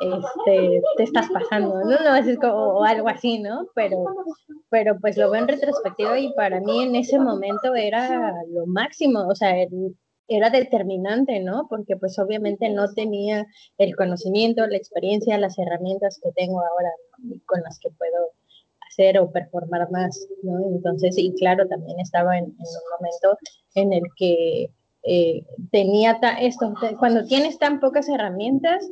este, 0.00 0.82
te 0.96 1.02
estás 1.02 1.28
pasando, 1.30 1.80
¿no? 1.84 1.90
no 1.90 2.16
es 2.16 2.38
como, 2.38 2.54
o 2.54 2.84
algo 2.84 3.08
así, 3.08 3.38
¿no? 3.40 3.66
Pero, 3.74 4.04
pero 4.68 4.98
pues 5.00 5.16
lo 5.16 5.30
veo 5.30 5.42
en 5.42 5.48
retrospectiva 5.48 6.18
y 6.18 6.32
para 6.34 6.60
mí 6.60 6.84
en 6.84 6.96
ese 6.96 7.18
momento 7.18 7.74
era 7.74 8.32
lo 8.48 8.66
máximo, 8.66 9.26
o 9.28 9.34
sea, 9.34 9.54
era 10.28 10.48
determinante, 10.48 11.40
¿no? 11.40 11.66
Porque 11.68 11.96
pues 11.96 12.18
obviamente 12.18 12.70
no 12.70 12.92
tenía 12.94 13.46
el 13.78 13.96
conocimiento, 13.96 14.66
la 14.66 14.76
experiencia, 14.76 15.36
las 15.38 15.58
herramientas 15.58 16.20
que 16.22 16.30
tengo 16.32 16.60
ahora 16.60 16.90
con 17.46 17.60
las 17.62 17.78
que 17.80 17.90
puedo 17.90 18.30
hacer 18.88 19.18
o 19.18 19.30
performar 19.30 19.90
más, 19.90 20.28
¿no? 20.42 20.58
Entonces, 20.68 21.18
y 21.18 21.34
claro, 21.34 21.66
también 21.66 21.98
estaba 22.00 22.38
en, 22.38 22.44
un 22.44 22.54
momento 22.98 23.38
en 23.74 23.92
el 23.92 24.02
que 24.16 24.70
eh, 25.02 25.44
tenía 25.72 26.18
esto, 26.40 26.74
cuando 26.98 27.24
tienes 27.24 27.58
tan 27.58 27.80
pocas 27.80 28.08
herramientas, 28.08 28.88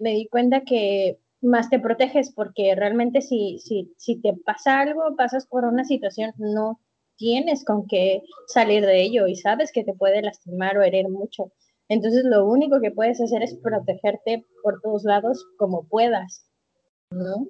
me 0.00 0.10
di 0.10 0.28
cuenta 0.28 0.62
que 0.62 1.20
más 1.40 1.70
te 1.70 1.78
proteges 1.78 2.32
porque 2.32 2.74
realmente 2.74 3.22
si, 3.22 3.58
si, 3.60 3.94
si 3.96 4.20
te 4.20 4.34
pasa 4.34 4.80
algo, 4.80 5.16
pasas 5.16 5.46
por 5.46 5.64
una 5.64 5.84
situación, 5.84 6.32
no 6.38 6.80
tienes 7.16 7.64
con 7.64 7.86
qué 7.86 8.22
salir 8.46 8.84
de 8.84 9.02
ello 9.02 9.26
y 9.26 9.36
sabes 9.36 9.72
que 9.72 9.84
te 9.84 9.94
puede 9.94 10.22
lastimar 10.22 10.76
o 10.78 10.82
herir 10.82 11.08
mucho. 11.08 11.52
Entonces 11.88 12.24
lo 12.24 12.46
único 12.46 12.80
que 12.80 12.90
puedes 12.90 13.20
hacer 13.20 13.42
es 13.42 13.54
protegerte 13.56 14.46
por 14.62 14.80
todos 14.80 15.04
lados 15.04 15.46
como 15.58 15.86
puedas, 15.86 16.46
¿no? 17.10 17.48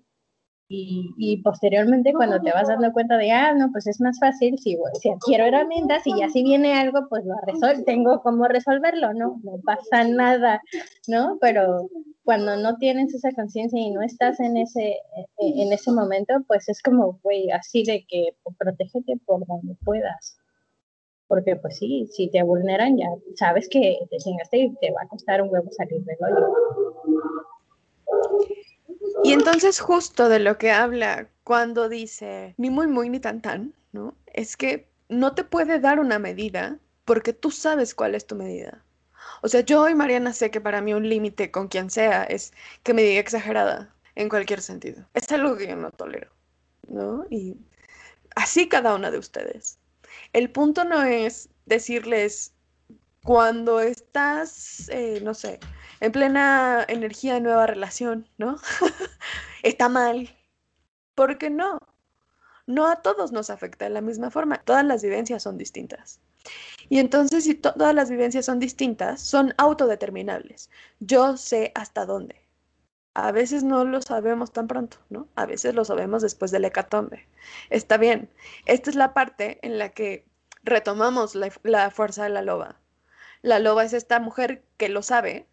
Y, 0.72 1.42
posteriormente 1.42 2.12
cuando 2.12 2.40
te 2.40 2.52
vas 2.52 2.68
dando 2.68 2.92
cuenta 2.92 3.16
de, 3.16 3.32
ah, 3.32 3.54
no, 3.54 3.72
pues 3.72 3.88
es 3.88 4.00
más 4.00 4.20
fácil, 4.20 4.56
si, 4.56 4.78
si 5.00 5.10
adquiero 5.10 5.46
herramientas 5.46 6.06
y 6.06 6.16
ya 6.16 6.28
si 6.28 6.44
viene 6.44 6.74
algo, 6.74 7.08
pues 7.08 7.24
lo 7.24 7.34
resuelvo, 7.44 7.82
tengo 7.82 8.22
cómo 8.22 8.46
resolverlo, 8.46 9.12
¿no? 9.12 9.40
No 9.42 9.60
pasa 9.64 10.04
nada, 10.04 10.62
¿no? 11.08 11.38
Pero 11.40 11.88
cuando 12.22 12.56
no 12.56 12.76
tienes 12.76 13.12
esa 13.12 13.32
conciencia 13.32 13.80
y 13.80 13.90
no 13.90 14.02
estás 14.02 14.38
en 14.38 14.56
ese, 14.58 14.90
e, 14.90 15.26
e, 15.38 15.62
en 15.64 15.72
ese 15.72 15.90
momento, 15.90 16.34
pues 16.46 16.68
es 16.68 16.80
como, 16.82 17.18
güey, 17.24 17.50
así 17.50 17.82
de 17.82 18.06
que 18.08 18.36
protégete 18.56 19.14
por 19.26 19.44
donde 19.48 19.74
puedas. 19.84 20.38
Porque 21.26 21.56
pues 21.56 21.78
sí, 21.78 22.06
si 22.12 22.30
te 22.30 22.44
vulneran 22.44 22.96
ya 22.96 23.08
sabes 23.34 23.68
que 23.68 23.98
te 24.08 24.18
chingaste 24.18 24.58
y 24.58 24.74
te 24.76 24.92
va 24.92 25.02
a 25.02 25.08
costar 25.08 25.42
un 25.42 25.48
huevo 25.50 25.68
salir 25.72 26.04
del 26.04 26.16
hoyo. 26.20 26.89
Y 29.22 29.32
entonces 29.32 29.80
justo 29.80 30.28
de 30.28 30.38
lo 30.40 30.58
que 30.58 30.70
habla 30.70 31.28
cuando 31.44 31.88
dice 31.88 32.54
ni 32.58 32.70
muy 32.70 32.86
muy 32.86 33.08
ni 33.10 33.20
tan 33.20 33.40
tan, 33.42 33.74
¿no? 33.92 34.14
Es 34.26 34.56
que 34.56 34.88
no 35.08 35.34
te 35.34 35.44
puede 35.44 35.80
dar 35.80 36.00
una 36.00 36.18
medida 36.18 36.78
porque 37.04 37.32
tú 37.32 37.50
sabes 37.50 37.94
cuál 37.94 38.14
es 38.14 38.26
tu 38.26 38.34
medida. 38.36 38.84
O 39.42 39.48
sea, 39.48 39.60
yo 39.62 39.88
y 39.88 39.94
Mariana 39.94 40.32
sé 40.32 40.50
que 40.50 40.60
para 40.60 40.80
mí 40.82 40.94
un 40.94 41.08
límite 41.08 41.50
con 41.50 41.68
quien 41.68 41.90
sea 41.90 42.24
es 42.24 42.52
que 42.82 42.94
me 42.94 43.02
diga 43.02 43.20
exagerada 43.20 43.94
en 44.14 44.28
cualquier 44.28 44.62
sentido. 44.62 45.04
Es 45.14 45.30
algo 45.32 45.56
que 45.56 45.68
yo 45.68 45.76
no 45.76 45.90
tolero, 45.90 46.30
¿no? 46.88 47.26
Y 47.30 47.56
así 48.36 48.68
cada 48.68 48.94
una 48.94 49.10
de 49.10 49.18
ustedes. 49.18 49.78
El 50.32 50.50
punto 50.50 50.84
no 50.84 51.02
es 51.02 51.48
decirles 51.66 52.54
cuando 53.24 53.80
estás, 53.80 54.88
eh, 54.88 55.20
no 55.22 55.34
sé, 55.34 55.60
en 56.00 56.12
plena 56.12 56.84
energía 56.88 57.34
de 57.34 57.40
nueva 57.40 57.66
relación, 57.66 58.28
¿no? 58.38 58.56
Está 59.62 59.88
mal. 59.88 60.36
¿Por 61.14 61.38
qué 61.38 61.50
no? 61.50 61.78
No 62.66 62.86
a 62.86 63.02
todos 63.02 63.32
nos 63.32 63.50
afecta 63.50 63.84
de 63.84 63.90
la 63.90 64.00
misma 64.00 64.30
forma. 64.30 64.58
Todas 64.58 64.84
las 64.84 65.02
vivencias 65.02 65.42
son 65.42 65.58
distintas. 65.58 66.20
Y 66.88 66.98
entonces, 66.98 67.44
si 67.44 67.54
todas 67.54 67.94
las 67.94 68.10
vivencias 68.10 68.46
son 68.46 68.58
distintas, 68.58 69.20
son 69.20 69.54
autodeterminables. 69.58 70.70
Yo 71.00 71.36
sé 71.36 71.72
hasta 71.74 72.06
dónde. 72.06 72.36
A 73.14 73.32
veces 73.32 73.64
no 73.64 73.84
lo 73.84 74.00
sabemos 74.02 74.52
tan 74.52 74.68
pronto, 74.68 74.98
¿no? 75.10 75.28
A 75.34 75.44
veces 75.44 75.74
lo 75.74 75.84
sabemos 75.84 76.22
después 76.22 76.50
del 76.52 76.64
hecatombe. 76.64 77.26
Está 77.68 77.96
bien. 77.98 78.30
Esta 78.66 78.90
es 78.90 78.96
la 78.96 79.14
parte 79.14 79.58
en 79.62 79.78
la 79.78 79.90
que 79.90 80.24
retomamos 80.62 81.34
la, 81.34 81.50
la 81.64 81.90
fuerza 81.90 82.24
de 82.24 82.30
la 82.30 82.42
loba. 82.42 82.80
La 83.42 83.58
loba 83.58 83.84
es 83.84 83.92
esta 83.92 84.20
mujer 84.20 84.62
que 84.76 84.88
lo 84.88 85.02
sabe, 85.02 85.46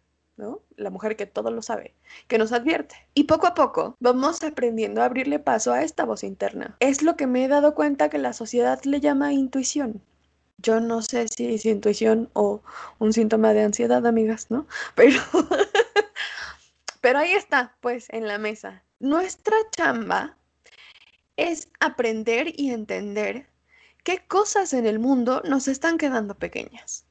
la 0.76 0.90
mujer 0.90 1.16
que 1.16 1.26
todo 1.26 1.50
lo 1.50 1.62
sabe, 1.62 1.94
que 2.28 2.38
nos 2.38 2.52
advierte. 2.52 2.94
Y 3.14 3.24
poco 3.24 3.46
a 3.46 3.54
poco 3.54 3.96
vamos 3.98 4.42
aprendiendo 4.42 5.02
a 5.02 5.06
abrirle 5.06 5.38
paso 5.38 5.72
a 5.72 5.82
esta 5.82 6.04
voz 6.04 6.22
interna. 6.22 6.76
Es 6.80 7.02
lo 7.02 7.16
que 7.16 7.26
me 7.26 7.44
he 7.44 7.48
dado 7.48 7.74
cuenta 7.74 8.08
que 8.08 8.18
la 8.18 8.32
sociedad 8.32 8.80
le 8.84 9.00
llama 9.00 9.32
intuición. 9.32 10.02
Yo 10.58 10.80
no 10.80 11.02
sé 11.02 11.26
si 11.28 11.54
es 11.54 11.64
intuición 11.64 12.30
o 12.32 12.62
un 12.98 13.12
síntoma 13.12 13.52
de 13.52 13.62
ansiedad, 13.62 14.06
amigas, 14.06 14.50
¿no? 14.50 14.66
Pero, 14.94 15.20
pero 17.00 17.20
ahí 17.20 17.32
está, 17.32 17.76
pues, 17.80 18.08
en 18.10 18.26
la 18.26 18.38
mesa. 18.38 18.82
Nuestra 18.98 19.56
chamba 19.70 20.36
es 21.36 21.68
aprender 21.78 22.52
y 22.56 22.70
entender 22.70 23.46
qué 24.02 24.24
cosas 24.26 24.72
en 24.72 24.84
el 24.84 24.98
mundo 24.98 25.42
nos 25.44 25.68
están 25.68 25.96
quedando 25.96 26.34
pequeñas 26.34 27.07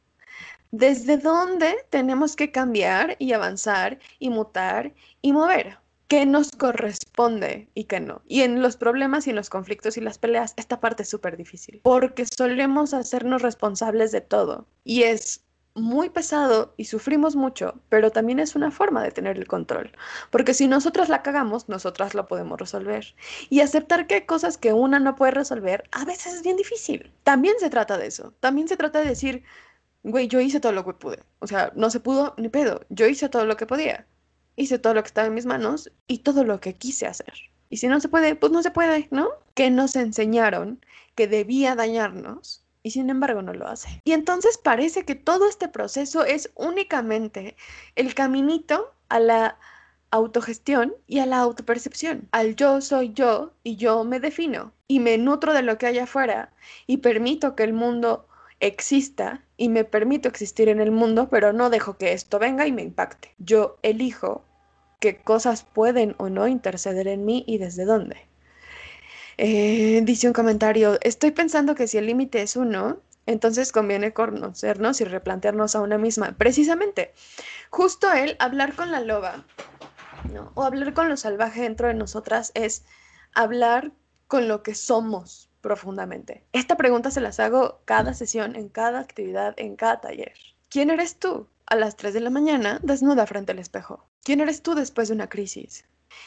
desde 0.77 1.17
dónde 1.17 1.75
tenemos 1.89 2.35
que 2.35 2.51
cambiar 2.51 3.15
y 3.17 3.33
avanzar 3.33 3.97
y 4.19 4.29
mutar 4.29 4.93
y 5.21 5.33
mover. 5.33 5.79
¿Qué 6.07 6.25
nos 6.25 6.51
corresponde 6.51 7.67
y 7.73 7.85
qué 7.85 7.99
no? 7.99 8.21
Y 8.27 8.43
en 8.43 8.61
los 8.61 8.77
problemas 8.77 9.27
y 9.27 9.31
en 9.31 9.35
los 9.35 9.49
conflictos 9.49 9.97
y 9.97 10.01
las 10.01 10.19
peleas, 10.19 10.53
esta 10.55 10.79
parte 10.79 11.03
es 11.03 11.09
súper 11.09 11.35
difícil, 11.35 11.81
porque 11.83 12.25
solemos 12.25 12.93
hacernos 12.93 13.41
responsables 13.41 14.11
de 14.11 14.21
todo. 14.21 14.67
Y 14.85 15.03
es 15.03 15.41
muy 15.73 16.09
pesado 16.09 16.73
y 16.77 16.85
sufrimos 16.85 17.35
mucho, 17.35 17.79
pero 17.89 18.11
también 18.11 18.39
es 18.39 18.55
una 18.55 18.71
forma 18.71 19.03
de 19.03 19.11
tener 19.11 19.37
el 19.37 19.47
control, 19.47 19.91
porque 20.31 20.53
si 20.53 20.67
nosotras 20.67 21.09
la 21.09 21.21
cagamos, 21.23 21.69
nosotras 21.69 22.15
lo 22.15 22.25
podemos 22.27 22.59
resolver. 22.59 23.15
Y 23.49 23.59
aceptar 23.59 24.07
que 24.07 24.15
hay 24.15 24.25
cosas 24.25 24.57
que 24.57 24.73
una 24.73 24.99
no 24.99 25.15
puede 25.15 25.31
resolver 25.31 25.83
a 25.91 26.05
veces 26.05 26.35
es 26.35 26.43
bien 26.43 26.55
difícil. 26.55 27.11
También 27.23 27.55
se 27.59 27.69
trata 27.69 27.97
de 27.97 28.07
eso, 28.07 28.33
también 28.39 28.67
se 28.67 28.77
trata 28.77 29.01
de 29.01 29.09
decir, 29.09 29.43
güey, 30.07 30.27
yo 30.27 30.39
hice 30.39 30.59
todo 30.59 30.71
lo 30.71 30.85
que 30.85 30.93
pude. 30.93 31.19
O 31.39 31.47
sea, 31.47 31.71
no 31.75 31.89
se 31.89 31.99
pudo 31.99 32.33
ni 32.37 32.49
pedo. 32.49 32.81
Yo 32.89 33.07
hice 33.07 33.29
todo 33.29 33.45
lo 33.45 33.57
que 33.57 33.65
podía. 33.65 34.05
Hice 34.55 34.79
todo 34.79 34.93
lo 34.93 35.03
que 35.03 35.07
estaba 35.07 35.27
en 35.27 35.33
mis 35.33 35.45
manos 35.45 35.91
y 36.07 36.19
todo 36.19 36.43
lo 36.43 36.59
que 36.59 36.73
quise 36.73 37.05
hacer. 37.05 37.33
Y 37.69 37.77
si 37.77 37.87
no 37.87 37.99
se 37.99 38.09
puede, 38.09 38.35
pues 38.35 38.51
no 38.51 38.63
se 38.63 38.71
puede, 38.71 39.07
¿no? 39.11 39.29
Que 39.53 39.69
nos 39.69 39.95
enseñaron 39.95 40.79
que 41.15 41.27
debía 41.27 41.75
dañarnos 41.75 42.63
y 42.83 42.91
sin 42.91 43.09
embargo 43.09 43.41
no 43.41 43.53
lo 43.53 43.67
hace. 43.67 44.01
Y 44.05 44.13
entonces 44.13 44.57
parece 44.57 45.03
que 45.03 45.15
todo 45.15 45.47
este 45.47 45.67
proceso 45.67 46.23
es 46.23 46.49
únicamente 46.55 47.57
el 47.95 48.15
caminito 48.15 48.93
a 49.09 49.19
la 49.19 49.57
autogestión 50.11 50.95
y 51.05 51.19
a 51.19 51.25
la 51.25 51.39
autopercepción, 51.39 52.29
al 52.31 52.55
yo 52.55 52.79
soy 52.81 53.11
yo 53.13 53.51
y 53.63 53.75
yo 53.75 54.03
me 54.05 54.19
defino 54.19 54.71
y 54.87 54.99
me 54.99 55.17
nutro 55.17 55.53
de 55.53 55.63
lo 55.63 55.77
que 55.77 55.87
hay 55.87 55.99
afuera 55.99 56.53
y 56.85 56.97
permito 56.97 57.55
que 57.55 57.63
el 57.63 57.73
mundo 57.73 58.26
exista 58.59 59.43
y 59.55 59.69
me 59.69 59.83
permito 59.83 60.27
existir 60.29 60.69
en 60.69 60.79
el 60.79 60.91
mundo, 60.91 61.29
pero 61.29 61.53
no 61.53 61.69
dejo 61.69 61.97
que 61.97 62.13
esto 62.13 62.39
venga 62.39 62.67
y 62.67 62.71
me 62.71 62.81
impacte. 62.81 63.33
Yo 63.37 63.77
elijo 63.83 64.43
qué 64.99 65.17
cosas 65.17 65.63
pueden 65.63 66.15
o 66.17 66.29
no 66.29 66.47
interceder 66.47 67.07
en 67.07 67.25
mí 67.25 67.43
y 67.47 67.57
desde 67.57 67.85
dónde. 67.85 68.27
Eh, 69.37 70.01
dice 70.03 70.27
un 70.27 70.33
comentario, 70.33 70.97
estoy 71.01 71.31
pensando 71.31 71.75
que 71.75 71.87
si 71.87 71.97
el 71.97 72.07
límite 72.07 72.41
es 72.41 72.55
uno, 72.55 72.97
entonces 73.27 73.71
conviene 73.71 74.13
conocernos 74.13 74.99
y 75.01 75.03
replantearnos 75.03 75.75
a 75.75 75.81
una 75.81 75.97
misma. 75.97 76.35
Precisamente, 76.37 77.13
justo 77.69 78.11
él, 78.11 78.35
hablar 78.39 78.73
con 78.73 78.91
la 78.91 79.01
loba, 79.01 79.45
o 80.55 80.63
hablar 80.63 80.93
con 80.93 81.09
lo 81.09 81.17
salvaje 81.17 81.61
dentro 81.61 81.87
de 81.87 81.93
nosotras 81.93 82.51
es 82.55 82.83
hablar 83.33 83.91
con 84.27 84.47
lo 84.47 84.63
que 84.63 84.73
somos, 84.75 85.46
profundamente. 85.61 86.43
Esta 86.53 86.77
pregunta 86.77 87.11
se 87.11 87.21
las 87.21 87.39
hago 87.39 87.81
cada 87.85 88.13
sesión, 88.13 88.55
en 88.55 88.69
cada 88.69 88.99
actividad, 88.99 89.53
en 89.57 89.75
cada 89.75 90.01
taller. 90.01 90.33
¿Quién 90.69 90.89
eres 90.89 91.17
tú 91.17 91.47
a 91.65 91.75
las 91.75 91.95
3 91.95 92.13
de 92.13 92.21
la 92.21 92.29
mañana 92.29 92.79
desnuda 92.83 93.25
frente 93.25 93.51
al 93.51 93.59
espejo? 93.59 94.05
¿Quién 94.23 94.41
eres 94.41 94.61
tú 94.61 94.75
después 94.75 95.07
de 95.07 95.15
una 95.15 95.29
crisis? 95.29 95.85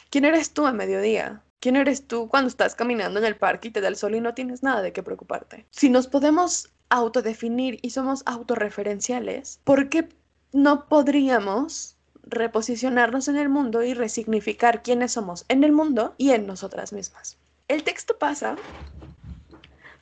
¿Quién 0.09 0.25
eres 0.25 0.51
tú 0.51 0.65
a 0.65 0.73
mediodía? 0.73 1.43
¿Quién 1.59 1.75
eres 1.75 2.07
tú 2.07 2.27
cuando 2.27 2.47
estás 2.47 2.73
caminando 2.73 3.19
en 3.19 3.25
el 3.25 3.35
parque 3.35 3.67
y 3.67 3.71
te 3.71 3.81
da 3.81 3.87
el 3.87 3.95
sol 3.95 4.15
y 4.15 4.21
no 4.21 4.33
tienes 4.33 4.63
nada 4.63 4.81
de 4.81 4.93
qué 4.93 5.03
preocuparte? 5.03 5.67
Si 5.69 5.89
nos 5.89 6.07
podemos 6.07 6.71
autodefinir 6.89 7.79
y 7.81 7.91
somos 7.91 8.23
autorreferenciales, 8.25 9.59
¿por 9.63 9.89
qué 9.89 10.09
no 10.51 10.87
podríamos 10.87 11.97
reposicionarnos 12.23 13.27
en 13.27 13.37
el 13.37 13.49
mundo 13.49 13.83
y 13.83 13.93
resignificar 13.93 14.81
quiénes 14.81 15.11
somos 15.11 15.45
en 15.49 15.63
el 15.63 15.71
mundo 15.71 16.15
y 16.17 16.31
en 16.31 16.47
nosotras 16.47 16.93
mismas? 16.93 17.37
El 17.67 17.83
texto 17.83 18.17
pasa 18.17 18.55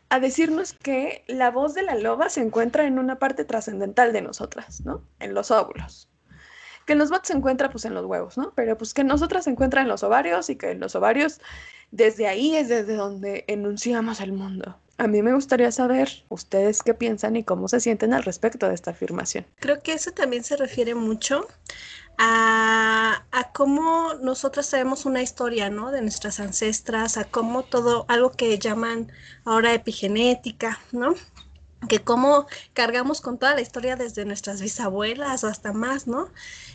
a 0.10 0.20
decirnos 0.20 0.74
que 0.74 1.24
la 1.28 1.52
voz 1.52 1.74
de 1.74 1.84
la 1.84 1.96
loba 1.96 2.30
se 2.30 2.42
encuentra 2.42 2.86
en 2.86 3.00
una 3.00 3.20
parte 3.20 3.46
trascendental 3.46 4.12
de 4.12 4.22
nosotras, 4.22 4.82
¿no? 4.82 5.04
En 5.20 5.34
los 5.34 5.52
óvulos. 5.52 6.10
Que 6.86 6.94
en 6.94 7.00
los 7.00 7.12
se 7.24 7.34
encuentra 7.34 7.70
pues 7.70 7.86
en 7.86 7.94
los 7.94 8.06
huevos, 8.06 8.38
¿no? 8.38 8.52
Pero 8.56 8.76
pues 8.76 8.96
que 8.96 9.04
nosotras 9.04 9.44
se 9.44 9.52
encuentra 9.52 9.82
en 9.82 9.88
los 9.88 10.04
ovarios 10.04 10.50
y 10.50 10.56
que 10.56 10.72
en 10.72 10.80
los 10.80 10.96
ovarios 10.96 11.40
desde 11.92 12.28
ahí 12.28 12.56
es 12.56 12.68
desde 12.68 12.96
donde 12.96 13.46
enunciamos 13.48 14.20
el 14.22 14.34
mundo. 14.34 14.76
A 14.98 15.08
mí 15.08 15.22
me 15.22 15.34
gustaría 15.34 15.72
saber 15.72 16.10
ustedes 16.28 16.84
qué 16.84 16.94
piensan 16.94 17.36
y 17.36 17.44
cómo 17.44 17.68
se 17.68 17.80
sienten 17.80 18.14
al 18.14 18.24
respecto 18.24 18.68
de 18.68 18.74
esta 18.74 18.92
afirmación. 18.92 19.46
Creo 19.60 19.82
que 19.82 19.94
eso 19.94 20.12
también 20.12 20.44
se 20.44 20.58
refiere 20.58 20.94
mucho 20.94 21.48
a, 22.22 23.24
cómo 23.54 24.14
nosotros 24.16 24.70
tenemos 24.70 25.06
una 25.06 25.22
historia, 25.22 25.70
¿no? 25.70 25.92
De 25.92 26.02
nuestras 26.02 26.40
ancestras, 26.40 27.18
a 27.18 27.24
cómo 27.24 27.64
todo, 27.64 28.06
algo 28.10 28.32
que 28.32 28.60
llaman 28.60 29.12
ahora 29.46 29.74
epigenética, 29.74 30.80
¿no? 30.92 31.16
Que 31.88 32.00
cómo 32.00 32.46
cargamos 32.74 33.22
con 33.22 33.38
toda 33.38 33.56
la 33.56 33.62
historia 33.62 33.96
desde 33.96 34.26
nuestras 34.26 34.62
bisabuelas 34.62 35.44
o 35.44 35.48
hasta 35.48 35.72
más, 35.72 36.08
¿no? 36.08 36.30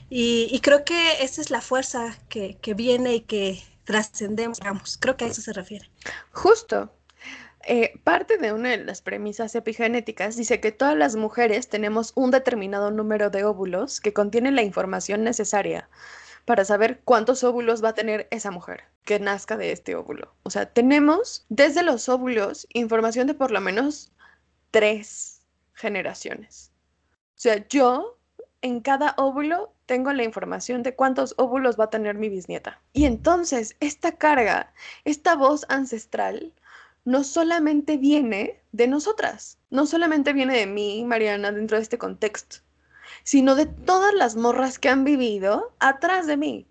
Y, 0.08 0.58
creo 0.60 0.84
que 0.84 1.22
esa 1.22 1.40
es 1.40 1.50
la 1.50 1.60
fuerza 1.60 2.18
que, 2.28 2.56
que 2.60 2.74
viene 2.74 3.14
y 3.14 3.20
que 3.20 3.62
trascendemos, 3.84 4.60
digamos. 4.60 4.96
Creo 4.98 5.16
que 5.16 5.26
a 5.26 5.28
eso 5.28 5.42
se 5.42 5.52
refiere. 5.52 5.90
Justo, 6.32 6.90
eh, 7.66 7.98
parte 8.04 8.38
de 8.38 8.52
una 8.52 8.70
de 8.70 8.84
las 8.84 9.02
premisas 9.02 9.54
epigenéticas 9.54 10.36
dice 10.36 10.60
que 10.60 10.72
todas 10.72 10.96
las 10.96 11.16
mujeres 11.16 11.68
tenemos 11.68 12.12
un 12.14 12.30
determinado 12.30 12.90
número 12.90 13.30
de 13.30 13.44
óvulos 13.44 14.00
que 14.00 14.12
contienen 14.12 14.54
la 14.54 14.62
información 14.62 15.24
necesaria 15.24 15.88
para 16.44 16.64
saber 16.64 17.00
cuántos 17.04 17.42
óvulos 17.44 17.82
va 17.82 17.90
a 17.90 17.94
tener 17.94 18.28
esa 18.30 18.50
mujer. 18.50 18.84
que 19.04 19.20
nazca 19.20 19.58
de 19.58 19.70
este 19.70 19.94
óvulo. 19.94 20.34
O 20.44 20.50
sea, 20.50 20.66
tenemos 20.72 21.44
desde 21.50 21.82
los 21.82 22.08
óvulos 22.08 22.66
información 22.72 23.26
de 23.26 23.34
por 23.34 23.50
lo 23.50 23.60
menos 23.60 24.12
tres 24.70 25.42
generaciones. 25.74 26.72
O 27.36 27.40
sea, 27.40 27.68
yo 27.68 28.18
en 28.62 28.80
cada 28.80 29.14
óvulo 29.18 29.74
tengo 29.84 30.12
la 30.14 30.24
información 30.24 30.82
de 30.82 30.94
cuántos 30.94 31.34
óvulos 31.36 31.78
va 31.78 31.84
a 31.84 31.90
tener 31.90 32.14
mi 32.16 32.30
bisnieta. 32.30 32.80
Y 32.94 33.04
entonces 33.04 33.76
esta 33.80 34.12
carga, 34.12 34.72
esta 35.04 35.36
voz 35.36 35.66
ancestral, 35.68 36.54
no 37.04 37.24
solamente 37.24 37.96
viene 37.96 38.62
de 38.72 38.88
nosotras, 38.88 39.58
no 39.70 39.86
solamente 39.86 40.32
viene 40.32 40.56
de 40.56 40.66
mí, 40.66 41.04
Mariana, 41.04 41.52
dentro 41.52 41.76
de 41.76 41.82
este 41.82 41.98
contexto, 41.98 42.56
sino 43.22 43.54
de 43.54 43.66
todas 43.66 44.14
las 44.14 44.36
morras 44.36 44.78
que 44.78 44.88
han 44.88 45.04
vivido 45.04 45.74
atrás 45.80 46.26
de 46.26 46.36
mí, 46.36 46.66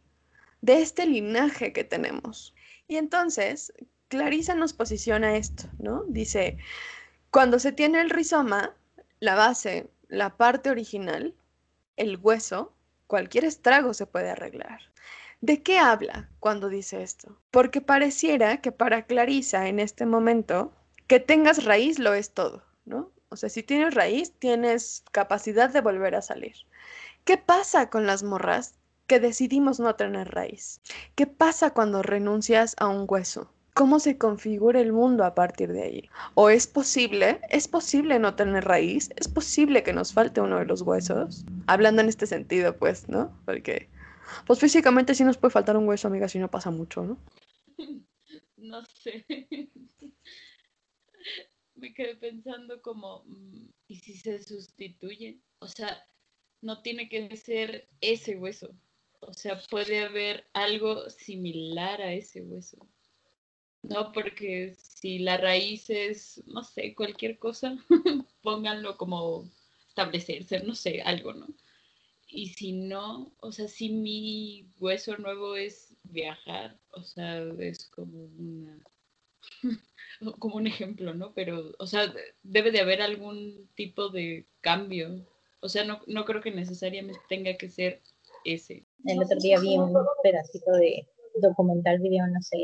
de 0.62 0.82
este 0.82 1.06
linaje 1.06 1.74
que 1.74 1.84
tenemos. 1.84 2.54
Y 2.88 2.98
entonces, 2.98 3.74
Clarisa 4.08 4.56
nos 4.56 4.74
posiciona 4.74 5.36
esto, 5.36 5.64
¿no? 5.80 6.04
Dice, 6.08 6.58
cuando 7.30 7.60
se 7.60 7.72
tiene 7.72 8.02
el 8.02 8.10
rizoma, 8.10 8.76
la 9.20 9.36
base, 9.36 9.90
la 10.08 10.36
parte 10.38 10.70
original, 10.70 11.36
el 11.98 12.18
hueso, 12.18 12.74
cualquier 13.08 13.46
estrago 13.46 13.94
se 13.94 14.06
puede 14.06 14.30
arreglar. 14.30 14.93
¿De 15.44 15.62
qué 15.62 15.78
habla 15.78 16.30
cuando 16.40 16.70
dice 16.70 17.04
esto? 17.04 17.38
Porque 17.52 17.82
pareciera 17.82 18.62
que 18.62 18.72
para 18.72 19.06
Clarisa 19.06 19.68
en 19.68 19.82
este 19.82 20.06
momento, 20.06 20.72
que 21.08 21.20
tengas 21.20 21.66
raíz 21.66 22.00
lo 22.00 22.14
es 22.14 22.32
todo, 22.32 22.64
¿no? 22.86 23.12
O 23.28 23.36
sea, 23.36 23.50
si 23.50 23.62
tienes 23.62 23.94
raíz, 23.94 24.32
tienes 24.40 25.04
capacidad 25.12 25.70
de 25.70 25.82
volver 25.82 26.16
a 26.16 26.22
salir. 26.22 26.56
¿Qué 27.26 27.38
pasa 27.38 27.90
con 27.90 28.06
las 28.06 28.24
morras 28.24 28.76
que 29.06 29.20
decidimos 29.20 29.82
no 29.82 29.96
tener 29.96 30.30
raíz? 30.34 30.80
¿Qué 31.16 31.28
pasa 31.28 31.72
cuando 31.72 32.04
renuncias 32.04 32.74
a 32.80 32.88
un 32.88 33.06
hueso? 33.06 33.52
¿Cómo 33.74 34.00
se 34.00 34.18
configura 34.18 34.80
el 34.80 34.94
mundo 34.94 35.26
a 35.26 35.36
partir 35.36 35.74
de 35.74 35.84
ahí? 35.84 36.10
¿O 36.36 36.52
es 36.52 36.68
posible? 36.68 37.42
¿Es 37.50 37.68
posible 37.68 38.18
no 38.18 38.36
tener 38.36 38.64
raíz? 38.64 39.10
¿Es 39.18 39.28
posible 39.28 39.84
que 39.84 39.92
nos 39.92 40.14
falte 40.14 40.40
uno 40.40 40.60
de 40.60 40.66
los 40.66 40.84
huesos? 40.84 41.44
Hablando 41.68 42.02
en 42.02 42.08
este 42.08 42.28
sentido, 42.28 42.78
pues, 42.78 43.10
¿no? 43.10 43.38
Porque 43.44 43.90
pues 44.46 44.60
físicamente 44.60 45.16
sí 45.16 45.24
nos 45.24 45.38
puede 45.38 45.52
faltar 45.52 45.78
un 45.78 45.88
hueso, 45.88 46.08
amiga, 46.08 46.28
si 46.28 46.40
no 46.40 46.50
pasa 46.50 46.72
mucho, 46.72 47.04
¿no? 47.04 47.18
No 48.58 48.82
sé. 48.86 49.26
Me 51.76 51.94
quedé 51.94 52.16
pensando 52.16 52.82
como, 52.82 53.24
mm, 53.26 53.68
¿y 53.88 53.96
si 53.98 54.16
se 54.16 54.42
sustituye? 54.42 55.42
O 55.60 55.68
sea, 55.68 56.02
no 56.62 56.82
tiene 56.82 57.10
que 57.10 57.36
ser 57.36 57.90
ese 58.00 58.38
hueso. 58.38 58.74
O 59.20 59.34
sea, 59.34 59.60
puede 59.70 60.06
haber 60.06 60.46
algo 60.54 61.10
similar 61.10 62.02
a 62.02 62.14
ese 62.14 62.42
hueso. 62.42 62.78
No, 63.82 64.14
porque 64.14 64.76
si 64.78 65.20
la 65.20 65.36
raíz 65.38 65.90
es, 65.90 66.42
no 66.48 66.64
sé, 66.64 66.96
cualquier 66.96 67.38
cosa, 67.38 67.76
pónganlo 68.42 68.98
como 68.98 69.50
establecerse, 69.90 70.62
no 70.62 70.74
sé, 70.74 71.02
algo, 71.02 71.34
¿no? 71.34 71.48
Y 72.34 72.48
si 72.50 72.74
no, 72.74 73.32
o 73.40 73.52
sea, 73.52 73.68
si 73.68 73.90
mi 73.90 74.68
hueso 74.80 75.18
nuevo 75.18 75.56
es 75.56 75.96
viajar, 76.04 76.80
o 76.92 77.04
sea, 77.04 77.44
es 77.60 77.88
como 77.90 78.26
una 78.38 78.84
como 80.40 80.56
un 80.56 80.68
ejemplo, 80.68 81.14
¿no? 81.14 81.34
Pero, 81.34 81.72
o 81.80 81.88
sea, 81.88 82.14
debe 82.44 82.72
de 82.72 82.82
haber 82.82 83.02
algún 83.02 83.70
tipo 83.76 84.10
de 84.10 84.46
cambio. 84.62 85.26
O 85.62 85.70
sea, 85.70 85.86
no, 85.86 86.02
no 86.08 86.26
creo 86.26 86.42
que 86.42 86.52
necesariamente 86.52 87.20
tenga 87.30 87.56
que 87.56 87.70
ser 87.70 88.02
ese. 88.46 88.86
El 89.06 89.22
otro 89.24 89.38
día 89.40 89.60
vi 89.60 89.78
un 89.78 89.94
pedacito 90.24 90.72
de 90.72 91.08
documental 91.42 92.00
video, 92.00 92.28
no 92.28 92.42
sé, 92.42 92.58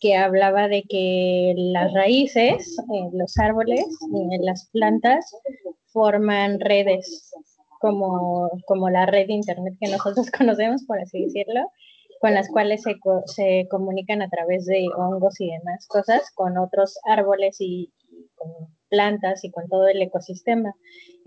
que 0.00 0.16
hablaba 0.16 0.68
de 0.68 0.82
que 0.82 1.54
las 1.56 1.92
raíces, 1.92 2.78
eh, 2.78 3.10
los 3.12 3.38
árboles, 3.38 3.86
eh, 3.86 4.38
las 4.40 4.68
plantas 4.70 5.34
forman 5.86 6.60
redes 6.60 7.32
como, 7.84 8.48
como 8.64 8.88
la 8.88 9.04
red 9.04 9.26
de 9.26 9.34
Internet 9.34 9.74
que 9.78 9.90
nosotros 9.90 10.30
conocemos, 10.38 10.84
por 10.86 10.98
así 10.98 11.22
decirlo, 11.22 11.70
con 12.18 12.32
las 12.32 12.48
cuales 12.48 12.80
se, 12.80 12.96
se 13.26 13.68
comunican 13.68 14.22
a 14.22 14.30
través 14.30 14.64
de 14.64 14.86
hongos 14.96 15.38
y 15.38 15.50
demás 15.50 15.86
cosas 15.86 16.30
con 16.34 16.56
otros 16.56 16.98
árboles 17.04 17.58
y, 17.60 17.92
con 18.36 18.48
plantas 18.88 19.44
y 19.44 19.50
con 19.50 19.68
todo 19.68 19.86
el 19.88 20.00
ecosistema. 20.00 20.72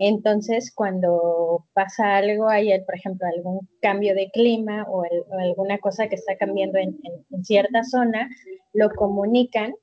Entonces, 0.00 0.72
cuando 0.74 1.64
pasa 1.74 2.16
algo, 2.16 2.48
hay, 2.48 2.70
por 2.84 2.96
ejemplo, 2.96 3.28
algún 3.36 3.68
cambio 3.80 4.16
de 4.16 4.28
clima 4.32 4.84
o, 4.88 5.04
alguna 5.38 5.78
cosa 5.78 6.08
que 6.08 6.16
está 6.16 6.36
cambiando 6.36 6.78
en, 6.78 6.98
en, 7.30 7.44
cierta 7.44 7.84
zona, 7.84 8.28
lo 8.72 8.90
comunican 8.90 9.74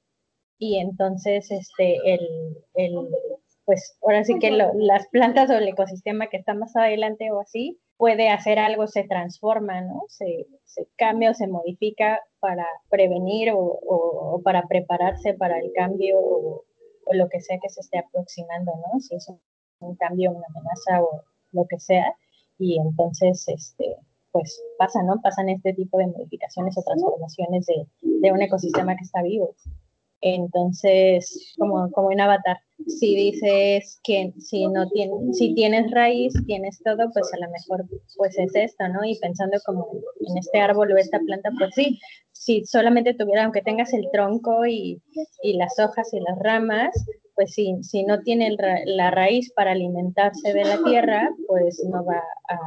y 0.60 0.80
entonces 0.80 1.50
este, 1.52 1.96
el, 2.06 2.28
el, 2.74 2.96
pues 3.66 3.98
ahora 4.04 4.24
sí 4.24 4.38
que 4.40 4.52
las 4.52 5.08
plantas 5.08 5.50
o 5.50 5.54
el 5.54 5.68
ecosistema 5.68 6.28
que 6.28 6.38
está 6.38 6.54
más 6.54 6.76
adelante 6.76 7.32
o 7.32 7.42
así 7.42 7.80
puede 7.98 8.30
hacer 8.30 8.60
algo, 8.60 8.88
se 8.88 9.04
transforma, 9.04 9.82
¿no? 9.82 10.04
Se, 10.08 10.48
cambia 10.98 11.32
o 11.32 11.34
se 11.34 11.48
modifica 11.48 12.20
para 12.40 12.66
prevenir 12.90 13.52
o, 13.54 14.42
para 14.44 14.68
prepararse 14.68 15.34
para 15.34 15.60
el 15.60 15.72
cambio 15.74 16.20
o, 16.20 16.64
lo 17.12 17.30
que 17.30 17.40
sea 17.40 17.60
que 17.62 17.70
se 17.70 17.82
esté 17.82 18.00
aproximando, 18.00 18.74
¿no? 18.76 19.00
Si 19.00 19.16
es 19.16 19.30
un, 19.80 19.96
cambio, 19.96 20.32
una 20.32 20.46
amenaza 20.50 21.04
o 21.04 21.24
lo 21.52 21.66
que 21.68 21.80
sea. 21.80 22.16
Y 22.58 22.80
entonces, 22.80 23.48
este, 23.48 23.96
pues 24.32 24.62
pasa, 24.78 25.04
¿no? 25.04 25.22
Pasan 25.22 25.50
este 25.50 25.74
tipo 25.74 25.98
de 25.98 26.08
modificaciones 26.08 26.78
o 26.78 26.84
transformaciones 26.84 27.66
de, 27.68 27.88
de 28.02 28.32
un 28.32 28.42
ecosistema 28.42 28.96
que 28.96 29.04
está 29.04 29.22
vivo. 29.22 29.56
Entonces, 30.22 31.54
como, 31.58 31.92
como 31.92 32.12
en 32.12 32.22
Avatar, 32.22 32.58
si 32.88 33.16
dices 33.16 34.00
que 34.04 34.34
si 34.40 34.68
no 34.68 34.90
tienes, 34.90 35.38
si 35.38 35.54
tienes 35.54 35.90
raíz, 35.92 36.34
tienes 36.46 36.82
todo, 36.84 37.10
pues 37.14 37.32
a 37.34 37.46
lo 37.46 37.52
mejor 37.52 37.86
pues 38.18 38.38
es 38.38 38.56
esto, 38.56 38.88
¿no? 38.90 39.04
Y 39.06 39.18
pensando 39.20 39.58
como 39.66 39.88
en 40.20 40.38
este 40.38 40.60
árbol 40.60 40.92
o 40.92 40.98
esta 40.98 41.20
planta, 41.20 41.50
pues 41.58 41.74
sí, 41.74 42.00
si 42.32 42.66
solamente 42.66 43.14
tuviera, 43.14 43.46
aunque 43.46 43.62
tengas 43.62 43.94
el 43.94 44.08
tronco 44.12 44.66
y, 44.66 45.02
y 45.42 45.58
las 45.58 45.80
hojas 45.80 46.14
y 46.14 46.20
las 46.20 46.38
ramas, 46.40 46.94
pues 47.36 47.54
si, 47.54 47.76
si 47.84 48.04
no 48.04 48.22
tiene 48.22 48.56
la 48.86 49.12
raíz 49.12 49.52
para 49.54 49.72
alimentarse 49.72 50.54
de 50.54 50.64
la 50.64 50.82
tierra, 50.84 51.30
pues 51.48 51.84
no 51.90 52.04
va 52.06 52.22
a, 52.50 52.60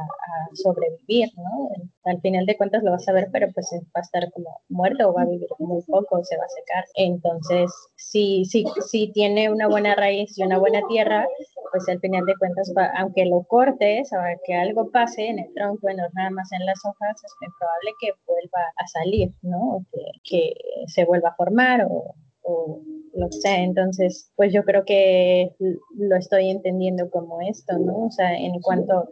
sobrevivir, 0.53 1.29
¿no? 1.37 1.69
Al 2.05 2.19
final 2.21 2.45
de 2.45 2.57
cuentas 2.57 2.83
lo 2.83 2.91
vas 2.91 3.07
a 3.07 3.13
ver, 3.13 3.29
pero 3.31 3.47
pues 3.53 3.69
va 3.73 3.99
a 3.99 4.01
estar 4.01 4.31
como 4.31 4.49
muerto 4.69 5.09
o 5.09 5.13
va 5.13 5.23
a 5.23 5.25
vivir 5.25 5.47
muy 5.59 5.81
poco, 5.83 6.23
se 6.23 6.37
va 6.37 6.43
a 6.43 6.49
secar. 6.49 6.85
Entonces, 6.95 7.71
si, 7.95 8.45
si, 8.45 8.65
si 8.87 9.11
tiene 9.11 9.51
una 9.51 9.67
buena 9.67 9.95
raíz 9.95 10.37
y 10.37 10.43
una 10.43 10.57
buena 10.57 10.81
tierra, 10.87 11.27
pues 11.71 11.87
al 11.87 11.99
final 11.99 12.25
de 12.25 12.35
cuentas, 12.37 12.71
aunque 12.95 13.25
lo 13.25 13.43
cortes, 13.43 14.11
o 14.13 14.17
que 14.45 14.55
algo 14.55 14.89
pase 14.91 15.27
en 15.27 15.39
el 15.39 15.53
tronco, 15.53 15.89
en 15.89 15.97
las 15.97 16.11
ramas, 16.13 16.51
en 16.51 16.65
las 16.65 16.79
hojas, 16.83 17.23
es 17.23 17.33
muy 17.41 17.49
probable 17.59 17.91
que 17.99 18.11
vuelva 18.25 18.73
a 18.75 18.87
salir, 18.87 19.31
¿no? 19.41 19.75
O 19.75 19.85
que, 19.91 20.03
que 20.23 20.53
se 20.87 21.05
vuelva 21.05 21.29
a 21.29 21.35
formar 21.35 21.85
o 21.89 22.15
o 22.49 22.81
lo 23.13 23.31
sé. 23.31 23.55
Entonces, 23.55 24.31
pues 24.35 24.53
yo 24.53 24.63
creo 24.63 24.83
que 24.85 25.55
lo 25.97 26.15
estoy 26.15 26.49
entendiendo 26.49 27.09
como 27.09 27.41
esto, 27.41 27.77
¿no? 27.77 28.05
O 28.05 28.11
sea, 28.11 28.35
en 28.35 28.59
cuanto, 28.61 29.09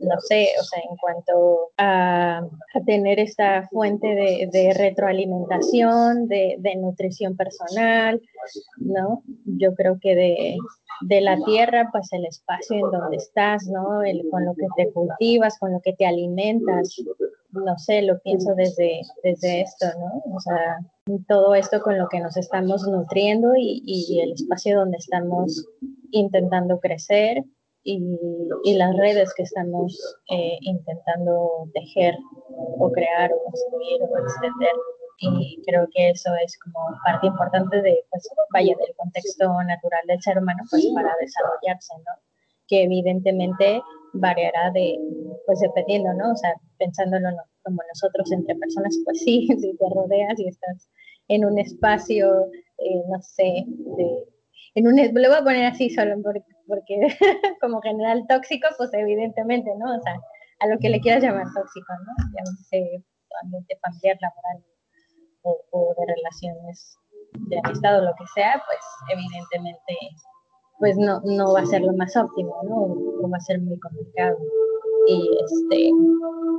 no 0.00 0.20
sé, 0.20 0.48
o 0.58 0.64
sea, 0.64 0.82
en 0.88 0.96
cuanto 0.96 1.70
a, 1.76 2.46
tener 2.86 3.20
esta 3.20 3.68
fuente 3.68 4.06
de, 4.06 4.74
retroalimentación, 4.76 6.26
de, 6.28 6.76
nutrición 6.76 7.36
personal, 7.36 8.20
¿no? 8.78 9.22
Yo 9.44 9.74
creo 9.74 9.98
que 10.00 10.14
de, 10.14 10.56
de, 11.02 11.20
la 11.20 11.36
tierra, 11.44 11.88
pues 11.92 12.12
el 12.12 12.24
espacio 12.26 12.76
en 12.76 12.90
donde 12.90 13.16
estás, 13.16 13.66
¿no? 13.66 14.02
El, 14.02 14.28
con 14.30 14.44
lo 14.44 14.54
que 14.54 14.66
te 14.76 14.92
cultivas, 14.92 15.58
con 15.58 15.72
lo 15.72 15.80
que 15.80 15.92
te 15.92 16.06
alimentas, 16.06 16.96
no 17.52 17.78
sé, 17.78 18.02
lo 18.02 18.18
pienso 18.20 18.54
desde, 18.54 19.00
desde 19.22 19.62
esto, 19.62 19.86
¿no? 19.98 20.22
O 20.34 20.40
sea, 20.40 20.78
todo 21.28 21.54
esto 21.54 21.80
con 21.80 21.98
lo 21.98 22.08
que 22.08 22.20
nos 22.20 22.36
estamos 22.36 22.86
nutriendo 22.86 23.52
y, 23.56 24.20
el 24.22 24.32
espacio 24.32 24.78
donde 24.78 24.98
estamos 24.98 25.66
intentando 26.10 26.78
crecer 26.78 27.44
y, 27.82 27.98
las 28.76 28.96
redes 28.96 29.32
que 29.34 29.42
estamos 29.42 29.98
eh, 30.30 30.58
intentando 30.60 31.68
tejer 31.74 32.14
o 32.78 32.90
crear 32.92 33.32
o 33.32 33.44
construir 33.44 34.02
o 34.02 34.18
extender. 34.18 34.76
Y 35.22 35.62
creo 35.66 35.86
que 35.92 36.10
eso 36.10 36.30
es 36.42 36.58
como 36.60 36.80
parte 37.04 37.26
importante 37.26 37.82
de, 37.82 38.04
pues, 38.10 38.26
vaya, 38.54 38.74
del 38.78 38.96
contexto 38.96 39.44
natural 39.64 40.00
del 40.06 40.22
ser 40.22 40.38
humano, 40.38 40.62
pues, 40.70 40.86
para 40.94 41.14
desarrollarse, 41.20 41.94
¿no? 41.98 42.22
Que 42.66 42.84
evidentemente 42.84 43.82
variará 44.12 44.70
de, 44.72 44.98
pues 45.46 45.60
dependiendo, 45.60 46.12
¿no? 46.14 46.32
O 46.32 46.36
sea, 46.36 46.54
pensándolo 46.78 47.28
como 47.62 47.78
nosotros 47.88 48.30
entre 48.32 48.56
personas, 48.56 48.96
pues 49.04 49.20
sí, 49.22 49.46
si 49.60 49.76
te 49.76 49.86
rodeas 49.94 50.38
y 50.38 50.48
estás 50.48 50.88
en 51.28 51.44
un 51.44 51.58
espacio, 51.58 52.46
eh, 52.78 53.02
no 53.08 53.20
sé, 53.22 53.64
de, 53.66 54.24
en 54.74 54.86
un, 54.86 54.96
lo 54.96 55.28
voy 55.28 55.38
a 55.38 55.44
poner 55.44 55.66
así 55.66 55.90
solo 55.90 56.14
porque, 56.22 56.44
porque 56.66 57.08
como 57.60 57.80
general 57.80 58.26
tóxico, 58.28 58.68
pues 58.76 58.90
evidentemente, 58.94 59.70
¿no? 59.78 59.96
O 59.96 60.02
sea, 60.02 60.20
a 60.60 60.66
lo 60.66 60.78
que 60.78 60.90
le 60.90 61.00
quieras 61.00 61.22
llamar 61.22 61.46
tóxico, 61.54 61.92
¿no? 62.06 62.12
Llámese 62.36 63.04
ambiente 63.42 63.78
familiar, 63.82 64.16
laboral 64.20 64.64
o, 65.42 65.94
de 65.96 66.14
relaciones 66.14 66.96
de 67.32 67.60
amistad 67.64 67.98
o 67.98 68.04
lo 68.04 68.14
que 68.14 68.26
sea, 68.34 68.62
pues 68.66 68.80
evidentemente 69.12 69.94
pues 70.80 70.96
no, 70.96 71.20
no 71.24 71.52
va 71.52 71.60
a 71.60 71.66
ser 71.66 71.82
lo 71.82 71.92
más 71.92 72.16
óptimo, 72.16 72.56
¿no? 72.64 72.76
O 73.22 73.30
va 73.30 73.36
a 73.36 73.40
ser 73.40 73.60
muy 73.60 73.78
complicado. 73.78 74.36
Y, 75.06 75.30
este, 75.44 75.90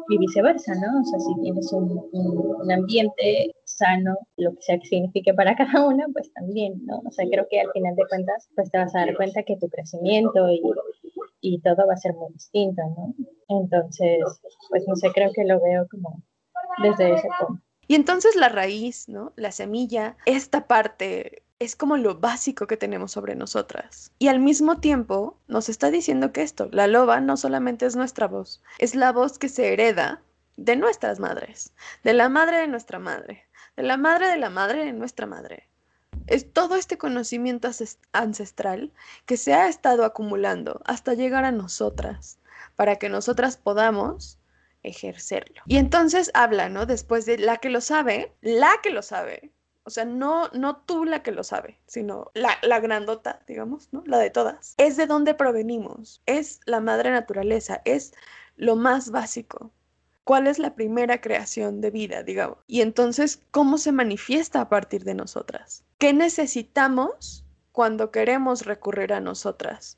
y 0.10 0.18
viceversa, 0.18 0.74
¿no? 0.76 1.02
O 1.02 1.04
sea, 1.04 1.20
si 1.20 1.42
tienes 1.42 1.74
un, 1.74 2.08
un, 2.12 2.72
ambiente 2.72 3.56
sano, 3.66 4.16
lo 4.38 4.52
que 4.52 4.62
sea 4.62 4.78
que 4.78 4.86
signifique 4.86 5.34
para 5.34 5.56
cada 5.58 5.88
una, 5.88 6.06
pues 6.14 6.32
también, 6.34 6.86
¿no? 6.86 7.02
O 7.06 7.12
sea, 7.12 7.26
creo 7.30 7.48
que 7.50 7.62
al 7.62 7.72
final 7.72 7.96
de 7.96 8.04
cuentas, 8.08 8.48
pues 8.56 8.70
te 8.70 8.78
vas 8.78 8.96
a 8.96 9.00
dar 9.00 9.16
cuenta 9.16 9.44
que 9.44 9.58
tu 9.58 9.68
crecimiento 9.70 10.50
y, 10.50 10.62
y 11.42 11.60
todo 11.62 11.88
va 11.88 11.94
a 11.94 11.98
ser 11.98 12.14
muy 12.14 12.32
distinto, 12.34 12.82
¿no? 12.96 13.16
Entonces, 13.48 14.20
pues 14.70 14.88
no 14.88 14.96
sé, 14.96 15.10
creo 15.14 15.32
que 15.34 15.46
lo 15.46 15.60
veo 15.60 15.88
como 15.90 16.22
desde 16.84 17.14
ese 17.16 17.28
punto. 17.40 17.62
Y 17.88 17.96
entonces 17.96 18.36
la 18.36 18.50
raíz, 18.50 19.10
¿no? 19.10 19.34
La 19.36 19.52
semilla, 19.52 20.16
esta 20.26 20.68
parte 20.68 21.44
es 21.62 21.76
como 21.76 21.96
lo 21.96 22.20
básico 22.20 22.66
que 22.66 22.76
tenemos 22.76 23.12
sobre 23.12 23.36
nosotras. 23.36 24.12
Y 24.18 24.30
al 24.30 24.40
mismo 24.40 24.80
tiempo 24.80 25.38
nos 25.48 25.70
está 25.70 25.92
diciendo 25.92 26.34
que 26.34 26.42
esto, 26.42 26.70
la 26.72 26.88
loba 26.88 27.22
no 27.22 27.38
solamente 27.38 27.86
es 27.86 27.96
nuestra 27.96 28.28
voz, 28.28 28.64
es 28.80 28.96
la 28.96 29.12
voz 29.12 29.38
que 29.38 29.48
se 29.48 29.72
hereda 29.72 30.24
de 30.58 30.76
nuestras 30.76 31.20
madres, 31.20 31.72
de 32.04 32.14
la 32.14 32.30
madre 32.30 32.58
de 32.58 32.68
nuestra 32.68 32.98
madre, 32.98 33.46
de 33.78 33.84
la 33.84 33.98
madre 33.98 34.28
de 34.30 34.38
la 34.38 34.50
madre 34.50 34.86
de 34.86 34.94
nuestra 34.94 35.28
madre. 35.28 35.70
Es 36.26 36.52
todo 36.52 36.76
este 36.76 36.98
conocimiento 36.98 37.70
ancestral 38.12 38.92
que 39.28 39.38
se 39.38 39.54
ha 39.54 39.68
estado 39.68 40.04
acumulando 40.04 40.82
hasta 40.86 41.14
llegar 41.14 41.46
a 41.46 41.52
nosotras, 41.52 42.40
para 42.76 42.96
que 42.96 43.10
nosotras 43.10 43.58
podamos 43.58 44.40
ejercerlo. 44.84 45.62
Y 45.68 45.78
entonces 45.78 46.32
habla, 46.34 46.70
¿no? 46.70 46.86
Después 46.86 47.26
de 47.26 47.38
la 47.38 47.58
que 47.58 47.70
lo 47.70 47.82
sabe, 47.82 48.34
la 48.42 48.72
que 48.82 48.92
lo 48.92 49.02
sabe. 49.02 49.52
O 49.84 49.90
sea, 49.90 50.06
no, 50.06 50.50
no 50.50 50.78
tú 50.78 51.06
la 51.06 51.24
que 51.24 51.32
lo 51.32 51.44
sabe, 51.44 51.80
sino 51.88 52.30
la, 52.36 52.58
la 52.62 52.80
grandota, 52.80 53.42
digamos, 53.48 53.90
¿no? 53.92 54.04
La 54.06 54.20
de 54.20 54.30
todas. 54.30 54.76
Es 54.78 54.96
de 54.96 55.08
dónde 55.08 55.34
provenimos, 55.34 56.22
es 56.28 56.60
la 56.66 56.80
madre 56.80 57.12
naturaleza, 57.12 57.82
es 57.86 58.14
lo 58.56 58.76
más 58.76 59.10
básico. 59.10 59.72
¿Cuál 60.24 60.46
es 60.46 60.60
la 60.60 60.76
primera 60.76 61.20
creación 61.20 61.82
de 61.82 61.90
vida, 61.90 62.22
digamos? 62.22 62.60
Y 62.68 62.82
entonces, 62.82 63.42
¿cómo 63.50 63.80
se 63.80 63.92
manifiesta 63.92 64.62
a 64.62 64.70
partir 64.70 65.04
de 65.04 65.16
nosotras? 65.16 65.84
¿Qué 65.98 66.14
necesitamos 66.14 67.44
cuando 67.72 68.12
queremos 68.12 68.66
recurrir 68.66 69.14
a 69.14 69.20
nosotras? 69.20 69.98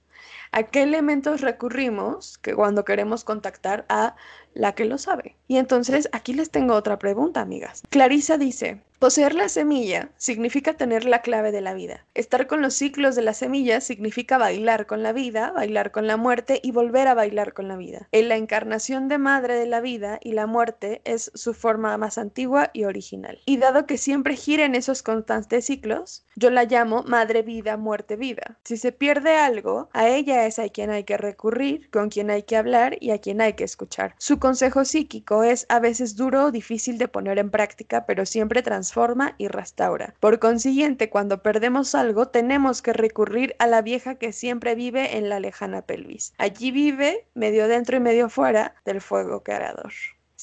¿A 0.56 0.62
qué 0.62 0.84
elementos 0.84 1.42
recurrimos 1.42 2.38
que 2.38 2.54
cuando 2.54 2.86
queremos 2.86 3.24
contactar 3.24 3.86
a 3.89 4.16
la 4.54 4.76
que 4.76 4.86
lo 4.86 5.00
sabe? 5.00 5.36
Y 5.48 5.58
entonces 5.58 6.08
aquí 6.12 6.32
les 6.32 6.52
tengo 6.52 6.76
otra 6.76 7.00
pregunta, 7.00 7.42
amigas. 7.42 7.82
Clarisa 7.89 8.38
dice, 8.38 8.80
Poseer 9.04 9.36
la 9.36 9.50
semilla 9.50 10.08
significa 10.16 10.76
tener 10.76 11.04
la 11.04 11.22
clave 11.22 11.52
de 11.52 11.60
la 11.60 11.74
vida. 11.74 12.06
Estar 12.13 12.48
con 12.48 12.62
los 12.62 12.74
ciclos 12.74 13.16
de 13.18 13.22
la 13.22 13.34
semilla 13.34 13.82
significa 13.82 14.38
bailar 14.38 14.86
con 14.86 15.04
la 15.04 15.12
vida, 15.12 15.52
bailar 15.52 15.92
con 15.92 16.08
la 16.08 16.16
muerte 16.16 16.62
y 16.63 16.72
volver 16.72 17.10
a 17.10 17.13
bailar 17.13 17.52
con 17.52 17.68
la 17.68 17.76
vida. 17.76 18.08
En 18.13 18.30
la 18.30 18.38
encarnación 18.38 19.10
de 19.10 19.18
madre 19.18 19.56
de 19.56 19.66
la 19.66 19.82
vida 19.82 20.20
y 20.24 20.32
la 20.32 20.48
muerte 20.48 21.02
es 21.04 21.34
su 21.36 21.54
forma 21.54 21.98
más 21.98 22.18
antigua 22.18 22.70
y 22.72 22.86
original. 22.86 23.42
Y 23.46 23.58
dado 23.58 23.86
que 23.88 23.98
siempre 23.98 24.38
gira 24.38 24.63
en 24.63 24.74
esos 24.74 25.04
constantes 25.04 25.66
ciclos, 25.66 26.26
yo 26.38 26.50
la 26.50 26.63
llamo 26.63 27.04
madre 27.04 27.42
vida, 27.42 27.76
muerte 27.76 28.16
vida. 28.16 28.58
Si 28.63 28.78
se 28.78 28.94
pierde 28.94 29.36
algo, 29.36 29.89
a 29.92 30.08
ella 30.08 30.42
es 30.45 30.60
a 30.60 30.69
quien 30.69 30.91
hay 30.91 31.03
que 31.03 31.17
recurrir, 31.17 31.89
con 31.89 32.10
quien 32.10 32.29
hay 32.29 32.43
que 32.43 32.56
hablar 32.56 32.97
y 32.99 33.12
a 33.12 33.17
quien 33.19 33.41
hay 33.41 33.53
que 33.53 33.65
escuchar. 33.65 34.15
Su 34.17 34.39
consejo 34.39 34.86
psíquico 34.86 35.43
es 35.43 35.65
a 35.69 35.79
veces 35.79 36.15
duro 36.15 36.45
o 36.45 36.51
difícil 36.51 36.97
de 36.97 37.08
poner 37.08 37.38
en 37.38 37.49
práctica, 37.49 38.06
pero 38.06 38.25
siempre 38.25 38.62
transforma 38.62 38.93
forma 38.93 39.36
y 39.38 39.47
restaura. 39.47 40.13
Por 40.19 40.39
consiguiente, 40.39 41.10
cuando 41.10 41.41
perdemos 41.41 41.95
algo, 41.95 42.27
tenemos 42.27 42.82
que 42.82 42.93
recurrir 42.93 43.56
a 43.60 43.67
la 43.67 43.82
vieja 43.82 44.15
que 44.15 44.32
siempre 44.32 44.75
vive 44.75 45.17
en 45.17 45.27
la 45.27 45.39
lejana 45.39 45.82
pelvis. 45.82 46.34
Allí 46.38 46.71
vive, 46.71 47.25
medio 47.34 47.67
dentro 47.67 47.97
y 47.97 47.99
medio 47.99 48.29
fuera, 48.29 48.75
del 48.86 49.01
fuego 49.01 49.43
creador. 49.43 49.91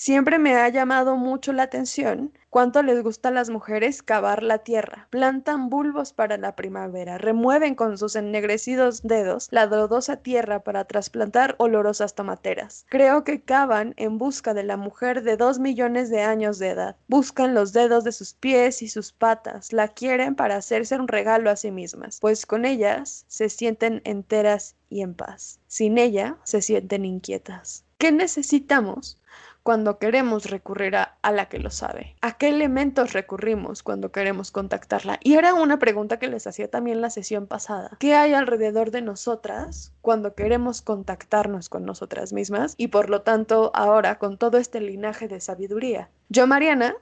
Siempre 0.03 0.39
me 0.39 0.57
ha 0.57 0.67
llamado 0.71 1.19
mucho 1.19 1.53
la 1.53 1.65
atención 1.65 2.33
cuánto 2.49 2.83
les 2.83 3.03
gusta 3.03 3.29
a 3.29 3.33
las 3.33 3.51
mujeres 3.51 4.03
cavar 4.03 4.43
la 4.43 4.61
tierra. 4.61 5.09
Plantan 5.11 5.69
bulbos 5.69 6.15
para 6.15 6.39
la 6.39 6.57
primavera, 6.57 7.19
remueven 7.19 7.75
con 7.75 7.99
sus 7.99 8.17
ennegrecidos 8.17 9.03
dedos 9.03 9.49
la 9.51 9.67
drodosa 9.67 10.17
tierra 10.17 10.61
para 10.61 10.87
trasplantar 10.87 11.55
olorosas 11.59 12.15
tomateras. 12.15 12.87
Creo 12.89 13.25
que 13.25 13.43
cavan 13.43 13.93
en 13.99 14.17
busca 14.17 14.55
de 14.55 14.63
la 14.63 14.79
mujer 14.79 15.23
de 15.23 15.37
dos 15.37 15.59
millones 15.59 16.09
de 16.09 16.23
años 16.23 16.59
de 16.59 16.71
edad. 16.71 16.97
Buscan 17.07 17.53
los 17.53 17.75
dedos 17.75 18.03
de 18.03 18.13
sus 18.13 18.33
pies 18.33 18.81
y 18.81 18.89
sus 18.89 19.13
patas, 19.13 19.71
la 19.71 19.89
quieren 19.89 20.35
para 20.35 20.57
hacerse 20.57 20.99
un 20.99 21.09
regalo 21.09 21.51
a 21.51 21.57
sí 21.57 21.71
mismas, 21.71 22.21
pues 22.21 22.47
con 22.47 22.65
ellas 22.65 23.27
se 23.29 23.51
sienten 23.51 24.01
enteras 24.05 24.77
y 24.89 25.03
en 25.03 25.13
paz. 25.13 25.61
Sin 25.67 25.99
ella 25.99 26.39
se 26.45 26.63
sienten 26.63 27.05
inquietas. 27.05 27.85
¿Qué 27.99 28.13
necesitamos? 28.13 29.19
Cuando 29.63 29.99
queremos 29.99 30.51
recurrir 30.51 30.97
a, 30.97 31.17
la 31.23 31.49
que 31.49 31.59
lo 31.59 31.71
sabe? 31.71 32.17
¿A 32.21 32.37
qué 32.37 32.49
elementos 32.49 33.13
recurrimos 33.13 33.83
cuando 33.83 34.13
queremos 34.13 34.51
contactarla? 34.51 35.19
Y 35.23 35.35
era 35.35 35.55
una 35.55 35.79
pregunta 35.79 36.19
que 36.19 36.29
les 36.29 36.47
hacía 36.47 36.71
también 36.71 37.01
la 37.01 37.11
sesión 37.11 37.47
pasada. 37.47 37.97
¿Qué 37.99 38.15
hay 38.15 38.35
alrededor 38.35 38.91
de 38.91 39.03
nosotras 39.03 39.93
cuando 40.01 40.35
queremos 40.35 40.83
contactarnos 40.83 41.69
con 41.69 41.85
nosotras 41.85 42.33
mismas? 42.33 42.75
Y 42.77 42.89
por 42.89 43.11
lo 43.11 43.23
tanto, 43.23 43.71
ahora 43.75 44.19
con 44.19 44.39
todo 44.39 44.59
este 44.59 44.81
linaje 44.81 45.29
de 45.29 45.41
sabiduría. 45.41 46.11
Yo, 46.29 46.47
Mariana, 46.47 46.95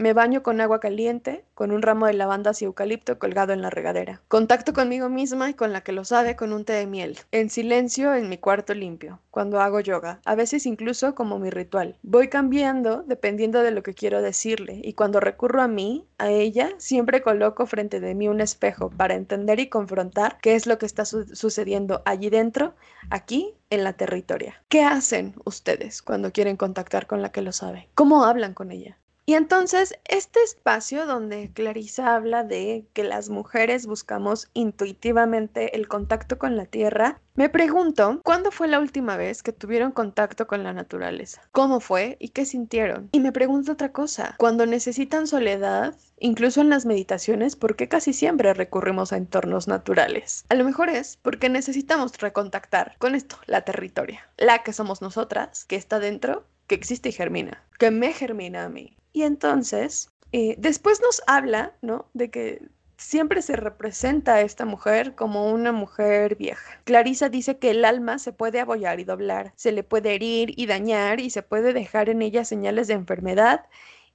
me 0.00 0.14
baño 0.14 0.42
con 0.42 0.62
agua 0.62 0.80
caliente, 0.80 1.44
con 1.52 1.72
un 1.72 1.82
ramo 1.82 2.06
de 2.06 2.14
lavandas 2.14 2.62
y 2.62 2.64
eucalipto 2.64 3.18
colgado 3.18 3.52
en 3.52 3.60
la 3.60 3.68
regadera. 3.68 4.22
Contacto 4.28 4.72
conmigo 4.72 5.10
misma 5.10 5.50
y 5.50 5.54
con 5.54 5.74
la 5.74 5.82
que 5.82 5.92
lo 5.92 6.06
sabe 6.06 6.36
con 6.36 6.54
un 6.54 6.64
té 6.64 6.72
de 6.72 6.86
miel. 6.86 7.18
En 7.32 7.50
silencio 7.50 8.14
en 8.14 8.30
mi 8.30 8.38
cuarto 8.38 8.72
limpio, 8.72 9.20
cuando 9.30 9.60
hago 9.60 9.78
yoga, 9.80 10.20
a 10.24 10.34
veces 10.34 10.64
incluso 10.64 11.14
como 11.14 11.38
mi 11.38 11.50
ritual. 11.50 11.98
Voy 12.02 12.28
cambiando 12.28 13.02
dependiendo 13.02 13.62
de 13.62 13.72
lo 13.72 13.82
que 13.82 13.92
quiero 13.92 14.22
decirle 14.22 14.80
y 14.82 14.94
cuando 14.94 15.20
recurro 15.20 15.60
a 15.60 15.68
mí, 15.68 16.06
a 16.16 16.30
ella, 16.30 16.70
siempre 16.78 17.20
coloco 17.20 17.66
frente 17.66 18.00
de 18.00 18.14
mí 18.14 18.26
un 18.26 18.40
espejo 18.40 18.88
para 18.88 19.14
entender 19.14 19.60
y 19.60 19.68
confrontar 19.68 20.38
qué 20.40 20.54
es 20.54 20.66
lo 20.66 20.78
que 20.78 20.86
está 20.86 21.04
sucediendo 21.04 22.00
allí 22.06 22.30
dentro, 22.30 22.74
aquí 23.10 23.54
en 23.68 23.84
la 23.84 23.92
territoria. 23.92 24.62
¿Qué 24.70 24.82
hacen 24.82 25.34
ustedes 25.44 26.00
cuando 26.00 26.32
quieren 26.32 26.56
contactar 26.56 27.06
con 27.06 27.20
la 27.20 27.32
que 27.32 27.42
lo 27.42 27.52
sabe? 27.52 27.90
¿Cómo 27.94 28.24
hablan 28.24 28.54
con 28.54 28.72
ella? 28.72 28.96
Y 29.30 29.34
entonces, 29.34 29.94
este 30.06 30.42
espacio 30.42 31.06
donde 31.06 31.52
Clarisa 31.52 32.16
habla 32.16 32.42
de 32.42 32.88
que 32.92 33.04
las 33.04 33.28
mujeres 33.28 33.86
buscamos 33.86 34.50
intuitivamente 34.54 35.76
el 35.76 35.86
contacto 35.86 36.36
con 36.36 36.56
la 36.56 36.66
tierra, 36.66 37.20
me 37.36 37.48
pregunto, 37.48 38.20
¿cuándo 38.24 38.50
fue 38.50 38.66
la 38.66 38.80
última 38.80 39.16
vez 39.16 39.44
que 39.44 39.52
tuvieron 39.52 39.92
contacto 39.92 40.48
con 40.48 40.64
la 40.64 40.72
naturaleza? 40.72 41.42
¿Cómo 41.52 41.78
fue 41.78 42.16
y 42.18 42.30
qué 42.30 42.44
sintieron? 42.44 43.08
Y 43.12 43.20
me 43.20 43.30
pregunto 43.30 43.70
otra 43.70 43.92
cosa, 43.92 44.34
cuando 44.36 44.66
necesitan 44.66 45.28
soledad, 45.28 45.94
incluso 46.18 46.60
en 46.60 46.68
las 46.68 46.84
meditaciones, 46.84 47.54
¿por 47.54 47.76
qué 47.76 47.86
casi 47.86 48.12
siempre 48.12 48.52
recurrimos 48.52 49.12
a 49.12 49.16
entornos 49.16 49.68
naturales? 49.68 50.44
A 50.48 50.56
lo 50.56 50.64
mejor 50.64 50.88
es 50.88 51.18
porque 51.22 51.48
necesitamos 51.48 52.18
recontactar 52.18 52.96
con 52.98 53.14
esto, 53.14 53.36
la 53.46 53.60
territoria, 53.60 54.28
la 54.38 54.64
que 54.64 54.72
somos 54.72 55.02
nosotras, 55.02 55.66
que 55.66 55.76
está 55.76 56.00
dentro 56.00 56.48
que 56.66 56.74
existe 56.74 57.10
y 57.10 57.12
germina, 57.12 57.64
que 57.78 57.92
me 57.92 58.12
germina 58.12 58.64
a 58.64 58.68
mí. 58.68 58.96
Y 59.12 59.22
entonces, 59.22 60.10
eh, 60.32 60.54
después 60.58 61.00
nos 61.00 61.22
habla, 61.26 61.74
¿no? 61.82 62.08
De 62.14 62.30
que 62.30 62.62
siempre 63.00 63.40
se 63.42 63.56
representa 63.56 64.34
a 64.34 64.40
esta 64.42 64.66
mujer 64.66 65.14
como 65.14 65.50
una 65.50 65.72
mujer 65.72 66.36
vieja. 66.36 66.80
Clarisa 66.84 67.30
dice 67.30 67.58
que 67.58 67.70
el 67.70 67.84
alma 67.84 68.18
se 68.18 68.32
puede 68.32 68.60
abollar 68.60 69.00
y 69.00 69.04
doblar, 69.04 69.52
se 69.56 69.72
le 69.72 69.82
puede 69.82 70.14
herir 70.14 70.52
y 70.56 70.66
dañar 70.66 71.18
y 71.18 71.30
se 71.30 71.42
puede 71.42 71.72
dejar 71.72 72.10
en 72.10 72.20
ella 72.22 72.44
señales 72.44 72.88
de 72.88 72.94
enfermedad 72.94 73.66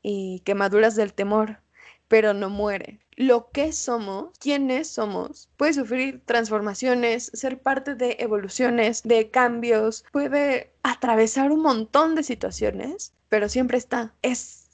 y 0.03 0.41
quemaduras 0.41 0.95
del 0.95 1.13
temor, 1.13 1.61
pero 2.07 2.33
no 2.33 2.49
muere. 2.49 2.99
Lo 3.15 3.49
que 3.49 3.71
somos, 3.71 4.37
quiénes 4.39 4.89
somos, 4.89 5.49
puede 5.57 5.73
sufrir 5.73 6.21
transformaciones, 6.25 7.31
ser 7.33 7.59
parte 7.59 7.95
de 7.95 8.17
evoluciones, 8.19 9.01
de 9.03 9.31
cambios, 9.31 10.05
puede 10.11 10.73
atravesar 10.83 11.51
un 11.51 11.61
montón 11.61 12.13
de 12.13 12.23
situaciones, 12.23 13.13
pero 13.29 13.49
siempre 13.49 13.77
está. 13.79 14.13
Es 14.21 14.64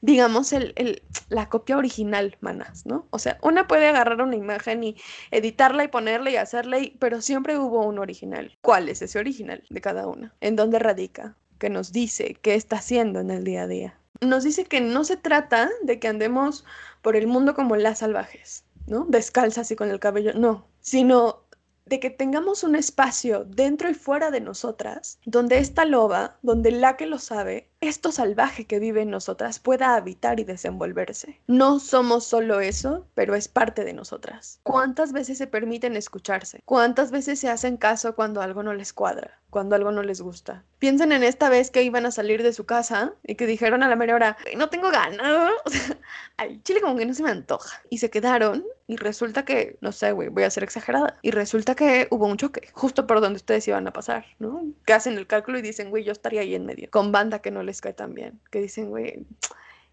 digamos, 0.00 0.52
el, 0.52 1.02
la 1.28 1.48
copia 1.48 1.76
original, 1.76 2.36
manas, 2.40 2.86
¿no? 2.86 3.06
O 3.10 3.18
sea, 3.18 3.38
una 3.42 3.66
puede 3.66 3.88
agarrar 3.88 4.22
una 4.22 4.36
imagen 4.36 4.84
y 4.84 4.96
editarla 5.30 5.84
y 5.84 5.88
ponerla 5.88 6.30
y 6.30 6.36
hacerla, 6.36 6.78
pero 6.98 7.20
siempre 7.20 7.58
hubo 7.58 7.84
un 7.84 7.98
original. 7.98 8.56
¿Cuál 8.60 8.88
es 8.88 9.02
ese 9.02 9.18
original 9.18 9.62
de 9.68 9.80
cada 9.80 10.06
una? 10.06 10.34
¿En 10.40 10.56
dónde 10.56 10.78
radica? 10.78 11.36
¿Qué 11.58 11.70
nos 11.70 11.92
dice? 11.92 12.36
¿Qué 12.40 12.54
está 12.54 12.76
haciendo 12.76 13.20
en 13.20 13.30
el 13.30 13.44
día 13.44 13.62
a 13.62 13.66
día? 13.66 13.98
Nos 14.20 14.44
dice 14.44 14.64
que 14.64 14.80
no 14.80 15.04
se 15.04 15.16
trata 15.16 15.68
de 15.82 15.98
que 15.98 16.08
andemos 16.08 16.64
por 17.02 17.16
el 17.16 17.26
mundo 17.26 17.54
como 17.54 17.76
las 17.76 17.98
salvajes, 17.98 18.64
¿no? 18.86 19.04
Descalzas 19.08 19.70
y 19.70 19.76
con 19.76 19.90
el 19.90 20.00
cabello, 20.00 20.32
no, 20.34 20.66
sino 20.80 21.44
de 21.86 22.00
que 22.00 22.10
tengamos 22.10 22.64
un 22.64 22.76
espacio 22.76 23.44
dentro 23.44 23.88
y 23.88 23.94
fuera 23.94 24.30
de 24.30 24.40
nosotras, 24.40 25.18
donde 25.24 25.58
esta 25.58 25.84
loba, 25.84 26.38
donde 26.42 26.70
la 26.70 26.96
que 26.96 27.06
lo 27.06 27.18
sabe, 27.18 27.67
esto 27.80 28.10
salvaje 28.10 28.66
que 28.66 28.80
vive 28.80 29.02
en 29.02 29.10
nosotras 29.10 29.60
pueda 29.60 29.94
habitar 29.94 30.40
y 30.40 30.44
desenvolverse. 30.44 31.40
No 31.46 31.78
somos 31.78 32.24
solo 32.24 32.60
eso, 32.60 33.06
pero 33.14 33.34
es 33.34 33.48
parte 33.48 33.84
de 33.84 33.92
nosotras. 33.92 34.60
¿Cuántas 34.64 35.12
veces 35.12 35.38
se 35.38 35.46
permiten 35.46 35.96
escucharse? 35.96 36.60
¿Cuántas 36.64 37.10
veces 37.10 37.38
se 37.38 37.48
hacen 37.48 37.76
caso 37.76 38.14
cuando 38.14 38.42
algo 38.42 38.62
no 38.62 38.74
les 38.74 38.92
cuadra? 38.92 39.40
Cuando 39.50 39.76
algo 39.76 39.92
no 39.92 40.02
les 40.02 40.20
gusta. 40.20 40.64
Piensen 40.78 41.12
en 41.12 41.22
esta 41.22 41.48
vez 41.48 41.70
que 41.70 41.82
iban 41.82 42.04
a 42.04 42.10
salir 42.10 42.42
de 42.42 42.52
su 42.52 42.66
casa 42.66 43.14
y 43.22 43.36
que 43.36 43.46
dijeron 43.46 43.82
a 43.82 43.88
la 43.88 43.96
mera 43.96 44.14
hora, 44.14 44.36
no 44.56 44.68
tengo 44.68 44.90
ganas. 44.90 45.52
Al 46.36 46.62
chile 46.64 46.80
como 46.80 46.96
que 46.96 47.06
no 47.06 47.14
se 47.14 47.22
me 47.22 47.30
antoja. 47.30 47.80
Y 47.90 47.98
se 47.98 48.10
quedaron 48.10 48.64
y 48.88 48.96
resulta 48.96 49.44
que, 49.44 49.76
no 49.82 49.92
sé, 49.92 50.12
güey, 50.12 50.30
voy 50.30 50.44
a 50.44 50.50
ser 50.50 50.64
exagerada. 50.64 51.18
Y 51.20 51.30
resulta 51.30 51.74
que 51.74 52.08
hubo 52.10 52.26
un 52.26 52.38
choque, 52.38 52.70
justo 52.72 53.06
por 53.06 53.20
donde 53.20 53.36
ustedes 53.36 53.68
iban 53.68 53.86
a 53.86 53.92
pasar, 53.92 54.24
¿no? 54.38 54.64
Que 54.86 54.94
hacen 54.94 55.18
el 55.18 55.26
cálculo 55.26 55.58
y 55.58 55.62
dicen, 55.62 55.90
güey, 55.90 56.04
yo 56.04 56.12
estaría 56.12 56.40
ahí 56.40 56.54
en 56.54 56.64
medio, 56.64 56.88
con 56.90 57.12
banda 57.12 57.40
que 57.40 57.50
no 57.50 57.62
les 57.62 57.82
cae 57.82 57.92
tan 57.92 58.14
bien. 58.14 58.40
Que 58.50 58.62
dicen, 58.62 58.88
güey, 58.88 59.26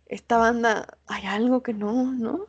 esta 0.08 0.38
banda, 0.38 0.98
hay 1.08 1.26
algo 1.26 1.62
que 1.62 1.74
no, 1.74 2.14
¿no? 2.14 2.48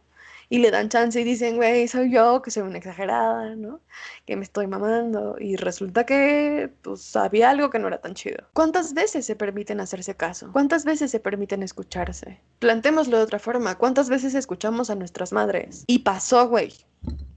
Y 0.48 0.58
le 0.58 0.70
dan 0.70 0.88
chance 0.88 1.20
y 1.20 1.24
dicen, 1.24 1.56
güey, 1.56 1.88
soy 1.88 2.12
yo, 2.12 2.40
que 2.42 2.50
soy 2.50 2.62
una 2.62 2.78
exagerada, 2.78 3.56
¿no? 3.56 3.80
Que 4.24 4.36
me 4.36 4.44
estoy 4.44 4.66
mamando. 4.66 5.36
Y 5.38 5.56
resulta 5.56 6.04
que, 6.06 6.70
pues, 6.82 7.16
había 7.16 7.50
algo 7.50 7.70
que 7.70 7.78
no 7.78 7.88
era 7.88 8.00
tan 8.00 8.14
chido. 8.14 8.44
¿Cuántas 8.52 8.94
veces 8.94 9.26
se 9.26 9.34
permiten 9.36 9.80
hacerse 9.80 10.14
caso? 10.14 10.50
¿Cuántas 10.52 10.84
veces 10.84 11.10
se 11.10 11.20
permiten 11.20 11.62
escucharse? 11.62 12.40
Plantémoslo 12.60 13.18
de 13.18 13.24
otra 13.24 13.38
forma. 13.38 13.76
¿Cuántas 13.76 14.08
veces 14.08 14.34
escuchamos 14.34 14.90
a 14.90 14.94
nuestras 14.94 15.32
madres? 15.32 15.84
Y 15.86 16.00
pasó, 16.00 16.48
güey. 16.48 16.72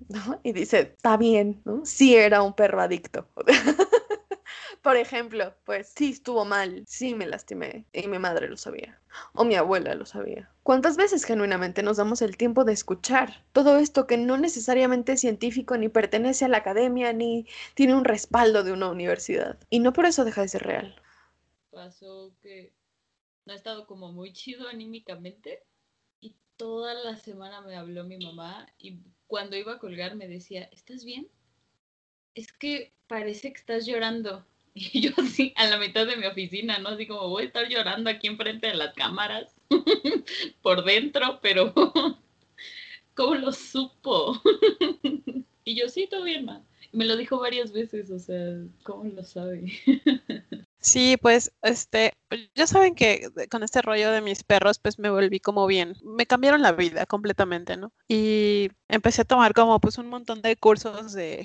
¿No? 0.09 0.39
Y 0.43 0.53
dice, 0.53 0.93
está 0.95 1.17
bien, 1.17 1.61
¿no? 1.65 1.85
Sí 1.85 2.15
era 2.15 2.41
un 2.41 2.53
perro 2.53 2.81
adicto. 2.81 3.27
Por 4.81 4.95
ejemplo, 4.95 5.53
pues 5.65 5.93
sí 5.95 6.11
estuvo 6.11 6.45
mal, 6.45 6.83
sí 6.87 7.13
me 7.13 7.27
lastimé 7.27 7.85
y 7.91 8.07
mi 8.07 8.17
madre 8.17 8.47
lo 8.47 8.55
sabía 8.57 8.99
o 9.33 9.43
mi 9.43 9.55
abuela 9.55 9.93
lo 9.95 10.05
sabía. 10.05 10.49
¿Cuántas 10.63 10.95
veces 10.95 11.25
genuinamente 11.25 11.83
nos 11.83 11.97
damos 11.97 12.21
el 12.21 12.37
tiempo 12.37 12.63
de 12.63 12.73
escuchar 12.73 13.43
todo 13.51 13.77
esto 13.77 14.07
que 14.07 14.17
no 14.17 14.37
necesariamente 14.37 15.13
es 15.13 15.21
científico 15.21 15.77
ni 15.77 15.89
pertenece 15.89 16.45
a 16.45 16.47
la 16.47 16.57
academia 16.57 17.11
ni 17.11 17.45
tiene 17.73 17.95
un 17.95 18.05
respaldo 18.05 18.63
de 18.63 18.71
una 18.71 18.89
universidad? 18.89 19.57
Y 19.69 19.79
no 19.79 19.91
por 19.91 20.05
eso 20.05 20.23
deja 20.23 20.41
de 20.41 20.47
ser 20.47 20.63
real. 20.63 20.95
Pasó 21.71 22.33
que 22.41 22.71
no 23.45 23.53
ha 23.53 23.55
estado 23.55 23.85
como 23.85 24.11
muy 24.13 24.31
chido 24.31 24.67
anímicamente 24.69 25.63
y 26.21 26.35
toda 26.55 26.93
la 26.93 27.17
semana 27.17 27.61
me 27.61 27.75
habló 27.75 28.03
mi 28.05 28.17
mamá 28.17 28.67
y 28.77 28.99
cuando 29.27 29.57
iba 29.57 29.73
a 29.73 29.79
colgar 29.79 30.15
me 30.15 30.27
decía, 30.27 30.69
¿estás 30.71 31.03
bien? 31.03 31.27
Es 32.33 32.53
que 32.53 32.93
parece 33.07 33.51
que 33.51 33.59
estás 33.59 33.85
llorando. 33.85 34.45
Y 34.93 35.01
yo 35.01 35.11
así, 35.17 35.53
a 35.57 35.67
la 35.67 35.77
mitad 35.77 36.07
de 36.07 36.15
mi 36.15 36.25
oficina, 36.25 36.79
¿no? 36.79 36.89
Así 36.89 37.05
como 37.05 37.27
voy 37.27 37.43
a 37.43 37.47
estar 37.47 37.67
llorando 37.67 38.09
aquí 38.09 38.27
enfrente 38.27 38.67
de 38.67 38.75
las 38.75 38.93
cámaras, 38.93 39.53
por 40.61 40.85
dentro, 40.85 41.39
pero 41.41 41.73
¿cómo 43.13 43.35
lo 43.35 43.51
supo? 43.51 44.41
y 45.65 45.75
yo, 45.75 45.89
sí, 45.89 46.07
todo 46.09 46.23
bien, 46.23 46.45
ma. 46.45 46.63
Me 46.91 47.05
lo 47.05 47.17
dijo 47.17 47.37
varias 47.37 47.71
veces, 47.71 48.09
o 48.09 48.17
sea, 48.17 48.63
¿cómo 48.83 49.03
lo 49.03 49.23
sabe? 49.23 49.65
Sí, 50.81 51.17
pues, 51.21 51.51
este, 51.61 52.13
ya 52.55 52.65
saben 52.65 52.95
que 52.95 53.29
con 53.51 53.61
este 53.61 53.81
rollo 53.81 54.11
de 54.11 54.21
mis 54.21 54.43
perros, 54.43 54.79
pues 54.79 54.97
me 54.97 55.11
volví 55.11 55.39
como 55.39 55.67
bien, 55.67 55.95
me 56.03 56.25
cambiaron 56.25 56.63
la 56.63 56.71
vida 56.71 57.05
completamente, 57.05 57.77
¿no? 57.77 57.91
Y 58.07 58.69
empecé 58.87 59.21
a 59.21 59.25
tomar 59.25 59.53
como 59.53 59.79
pues 59.79 59.99
un 59.99 60.07
montón 60.07 60.41
de 60.41 60.55
cursos 60.55 61.13
de, 61.13 61.43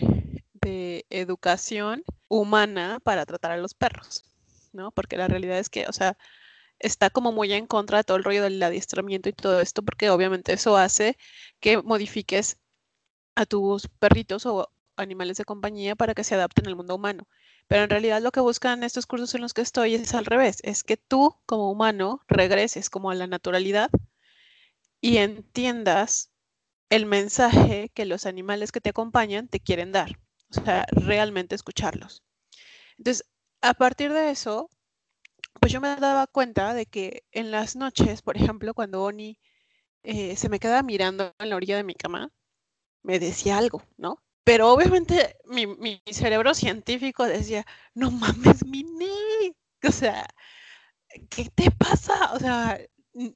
de 0.65 1.07
educación 1.11 2.05
humana 2.29 3.01
para 3.03 3.27
tratar 3.27 3.53
a 3.53 3.57
los 3.59 3.75
perros, 3.75 4.25
¿no? 4.73 4.91
Porque 4.93 5.17
la 5.17 5.29
realidad 5.29 5.59
es 5.59 5.69
que, 5.69 5.87
o 5.87 5.93
sea, 5.93 6.17
está 6.79 7.11
como 7.11 7.33
muy 7.33 7.53
en 7.53 7.67
contra 7.67 7.99
de 7.99 8.05
todo 8.05 8.17
el 8.17 8.25
rollo 8.25 8.43
del 8.43 8.63
adiestramiento 8.63 9.29
y 9.29 9.33
todo 9.33 9.61
esto, 9.61 9.83
porque 9.83 10.11
obviamente 10.11 10.53
eso 10.53 10.77
hace 10.77 11.17
que 11.61 11.83
modifiques 11.83 12.59
a 13.37 13.47
tus 13.47 13.89
perritos 13.89 14.47
o 14.47 14.71
animales 14.97 15.37
de 15.39 15.45
compañía 15.45 15.97
para 15.97 16.15
que 16.15 16.25
se 16.25 16.35
adapten 16.35 16.67
al 16.69 16.77
mundo 16.77 16.95
humano. 16.97 17.29
Pero 17.69 17.85
en 17.85 17.91
realidad 17.91 18.23
lo 18.23 18.33
que 18.33 18.41
buscan 18.41 18.85
estos 18.85 19.07
cursos 19.07 19.35
en 19.35 19.43
los 19.43 19.55
que 19.55 19.63
estoy 19.63 19.95
es 19.95 20.15
al 20.15 20.27
revés, 20.27 20.59
es 20.63 20.85
que 20.85 20.97
tú 20.97 21.37
como 21.47 21.71
humano 21.71 22.21
regreses 22.29 22.91
como 22.91 23.11
a 23.11 23.15
la 23.15 23.27
naturalidad 23.27 23.91
y 25.01 25.19
entiendas 25.19 26.31
el 26.91 27.07
mensaje 27.07 27.91
que 27.95 28.05
los 28.07 28.27
animales 28.27 28.73
que 28.73 28.81
te 28.81 28.91
acompañan 28.91 29.49
te 29.49 29.61
quieren 29.61 29.93
dar 29.93 30.19
o 30.59 30.65
sea, 30.65 30.87
realmente 30.93 31.55
escucharlos. 31.55 32.23
Entonces, 32.99 33.25
a 33.63 33.75
partir 33.75 34.13
de 34.13 34.31
eso, 34.31 34.71
pues 35.61 35.73
yo 35.73 35.81
me 35.81 35.97
daba 35.97 36.27
cuenta 36.27 36.75
de 36.75 36.87
que 36.87 37.25
en 37.33 37.51
las 37.51 37.77
noches, 37.77 38.23
por 38.23 38.37
ejemplo, 38.37 38.75
cuando 38.75 39.03
Oni 39.03 39.39
eh, 40.03 40.37
se 40.37 40.49
me 40.49 40.61
quedaba 40.61 40.83
mirando 40.83 41.35
en 41.39 41.51
la 41.51 41.57
orilla 41.57 41.77
de 41.77 41.85
mi 41.85 41.95
cama, 41.95 42.31
me 43.03 43.19
decía 43.19 43.59
algo, 43.59 43.83
¿no? 43.97 44.23
Pero 44.45 44.73
obviamente 44.73 45.37
mi, 45.47 46.03
cerebro 46.13 46.55
científico 46.55 47.25
decía, 47.25 47.67
no 47.95 48.11
mames, 48.11 48.65
Mini, 48.67 49.55
o 49.83 49.93
sea, 49.93 50.27
¿qué 51.31 51.51
te 51.55 51.71
pasa? 51.71 52.33
O 52.35 52.39
sea, 52.39 52.79